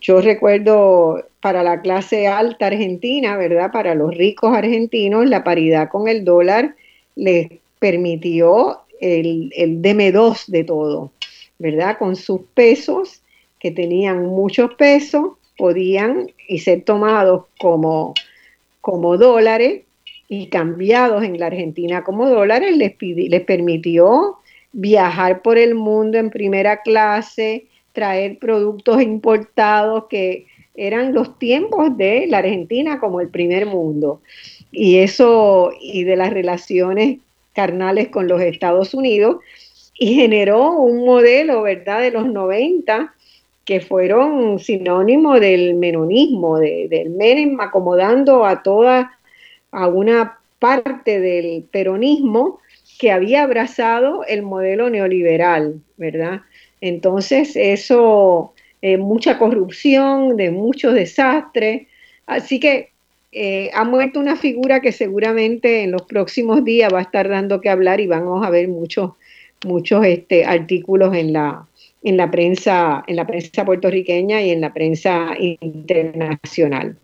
[0.01, 3.71] yo recuerdo para la clase alta argentina, ¿verdad?
[3.73, 6.75] Para los ricos argentinos, la paridad con el dólar
[7.17, 7.49] les
[7.79, 11.13] permitió el, el DM2 de todo,
[11.59, 11.99] ¿verdad?
[11.99, 13.23] Con sus pesos,
[13.59, 18.15] que tenían muchos pesos, podían y ser tomados como,
[18.81, 19.83] como dólares
[20.29, 24.39] y cambiados en la Argentina como dólares, les, les permitió
[24.73, 27.67] viajar por el mundo en primera clase,
[28.01, 34.23] traer productos importados que eran los tiempos de la Argentina como el primer mundo.
[34.73, 37.19] Y eso, y de las relaciones
[37.53, 39.41] carnales con los Estados Unidos,
[39.99, 43.13] y generó un modelo, ¿verdad?, de los 90
[43.67, 49.19] que fueron sinónimo del menonismo, del Menem acomodando a toda,
[49.73, 52.61] a una parte del peronismo
[52.99, 56.41] que había abrazado el modelo neoliberal, ¿verdad?
[56.81, 58.53] Entonces, eso,
[58.83, 61.87] eh, mucha corrupción, de muchos desastres.
[62.27, 62.91] Así que
[63.33, 67.61] eh, ha muerto una figura que seguramente en los próximos días va a estar dando
[67.61, 69.13] que hablar y vamos a ver muchos,
[69.65, 71.67] muchos este, artículos en la,
[72.03, 76.97] en la prensa, en la prensa puertorriqueña y en la prensa internacional.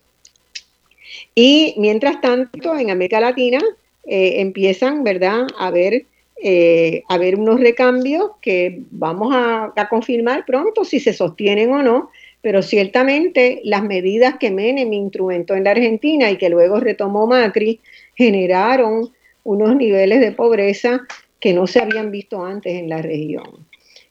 [1.35, 3.59] Y mientras tanto, en América Latina
[4.05, 6.07] eh, empiezan, ¿verdad?, a ver
[6.43, 12.11] eh, haber unos recambios que vamos a, confirmar pronto si se sostienen o no,
[12.43, 17.81] pero ciertamente las medidas que Menem instrumentó en la Argentina y que luego retomó Macri
[18.15, 19.13] generaron
[19.45, 21.07] unos niveles de pobreza
[21.41, 23.67] que no se habían visto antes en la región.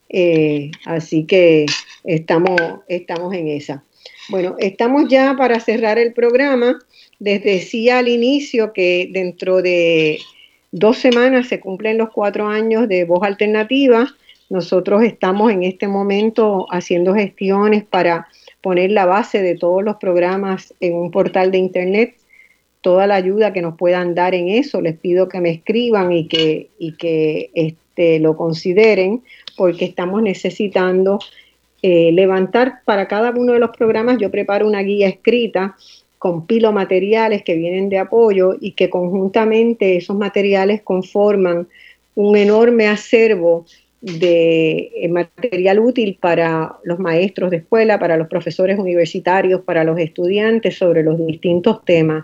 [0.09, 1.65] Eh, así que
[2.03, 3.83] estamos, estamos en esa.
[4.29, 6.79] Bueno, estamos ya para cerrar el programa.
[7.19, 10.19] Les decía al inicio que dentro de
[10.75, 14.07] dos semanas se cumplen los cuatro años de Voz Alternativa.
[14.49, 18.27] Nosotros estamos en este momento haciendo gestiones para
[18.59, 22.15] poner la base de todos los programas en un portal de internet.
[22.81, 26.27] Toda la ayuda que nos puedan dar en eso, les pido que me escriban y
[26.27, 29.23] que, y que este, lo consideren,
[29.55, 31.19] porque estamos necesitando
[31.81, 34.17] eh, levantar para cada uno de los programas.
[34.17, 35.77] Yo preparo una guía escrita
[36.25, 41.67] compilo materiales que vienen de apoyo y que conjuntamente esos materiales conforman
[42.15, 43.67] un enorme acervo
[44.01, 49.99] de eh, material útil para los maestros de escuela, para los profesores universitarios, para los
[49.99, 52.23] estudiantes sobre los distintos temas.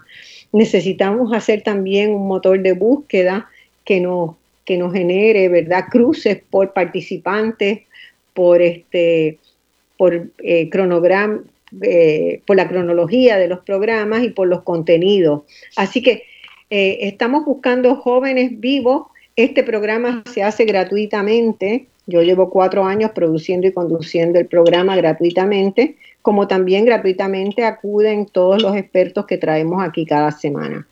[0.52, 3.52] Necesitamos hacer también un motor de búsqueda
[3.86, 4.32] que nos,
[4.66, 7.82] que nos genere, ¿verdad?, cruces por participantes,
[8.34, 9.38] por este
[9.96, 10.72] por eh,
[11.82, 15.44] eh, por la cronología de los programas y por los contenidos.
[15.76, 16.24] Así que
[16.70, 19.08] eh, estamos buscando jóvenes vivos.
[19.36, 21.88] Este programa se hace gratuitamente.
[22.08, 28.62] Yo llevo cuatro años produciendo y conduciendo el programa gratuitamente como también gratuitamente acuden todos
[28.62, 30.88] los expertos que traemos aquí cada semana.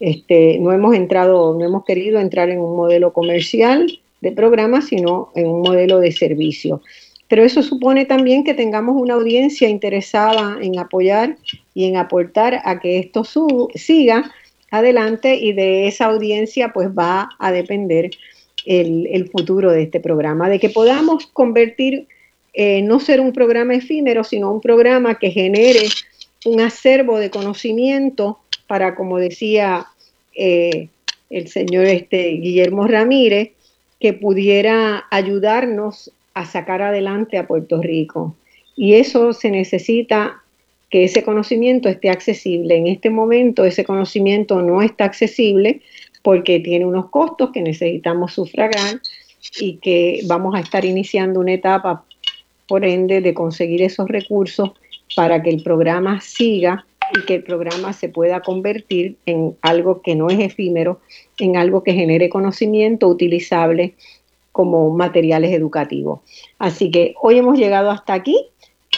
[0.00, 5.30] Este, no hemos entrado, no hemos querido entrar en un modelo comercial de programa, sino
[5.34, 6.82] en un modelo de servicio.
[7.28, 11.36] Pero eso supone también que tengamos una audiencia interesada en apoyar
[11.74, 13.24] y en aportar a que esto
[13.74, 14.32] siga
[14.70, 18.10] adelante y de esa audiencia pues va a depender
[18.64, 22.06] el, futuro de este programa, de que podamos convertir,
[22.52, 25.86] eh, no ser un programa efímero, sino un programa que genere
[26.44, 29.86] un acervo de conocimiento para, como decía
[30.34, 30.88] eh,
[31.30, 33.50] el señor este, Guillermo Ramírez,
[34.00, 38.36] que pudiera ayudarnos a sacar adelante a Puerto Rico.
[38.76, 40.42] Y eso se necesita
[40.90, 42.76] que ese conocimiento esté accesible.
[42.76, 45.80] En este momento ese conocimiento no está accesible
[46.22, 49.00] porque tiene unos costos que necesitamos sufragar
[49.58, 52.04] y que vamos a estar iniciando una etapa,
[52.68, 54.72] por ende, de conseguir esos recursos
[55.14, 56.84] para que el programa siga
[57.16, 61.00] y que el programa se pueda convertir en algo que no es efímero,
[61.38, 63.94] en algo que genere conocimiento utilizable
[64.56, 66.20] como materiales educativos.
[66.58, 68.46] Así que hoy hemos llegado hasta aquí.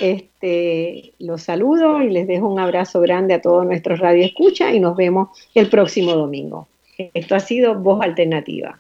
[0.01, 4.97] Este, los saludo y les dejo un abrazo grande a todos nuestros radioescuchas y nos
[4.97, 6.69] vemos el próximo domingo.
[6.97, 8.79] Esto ha sido Voz Alternativa.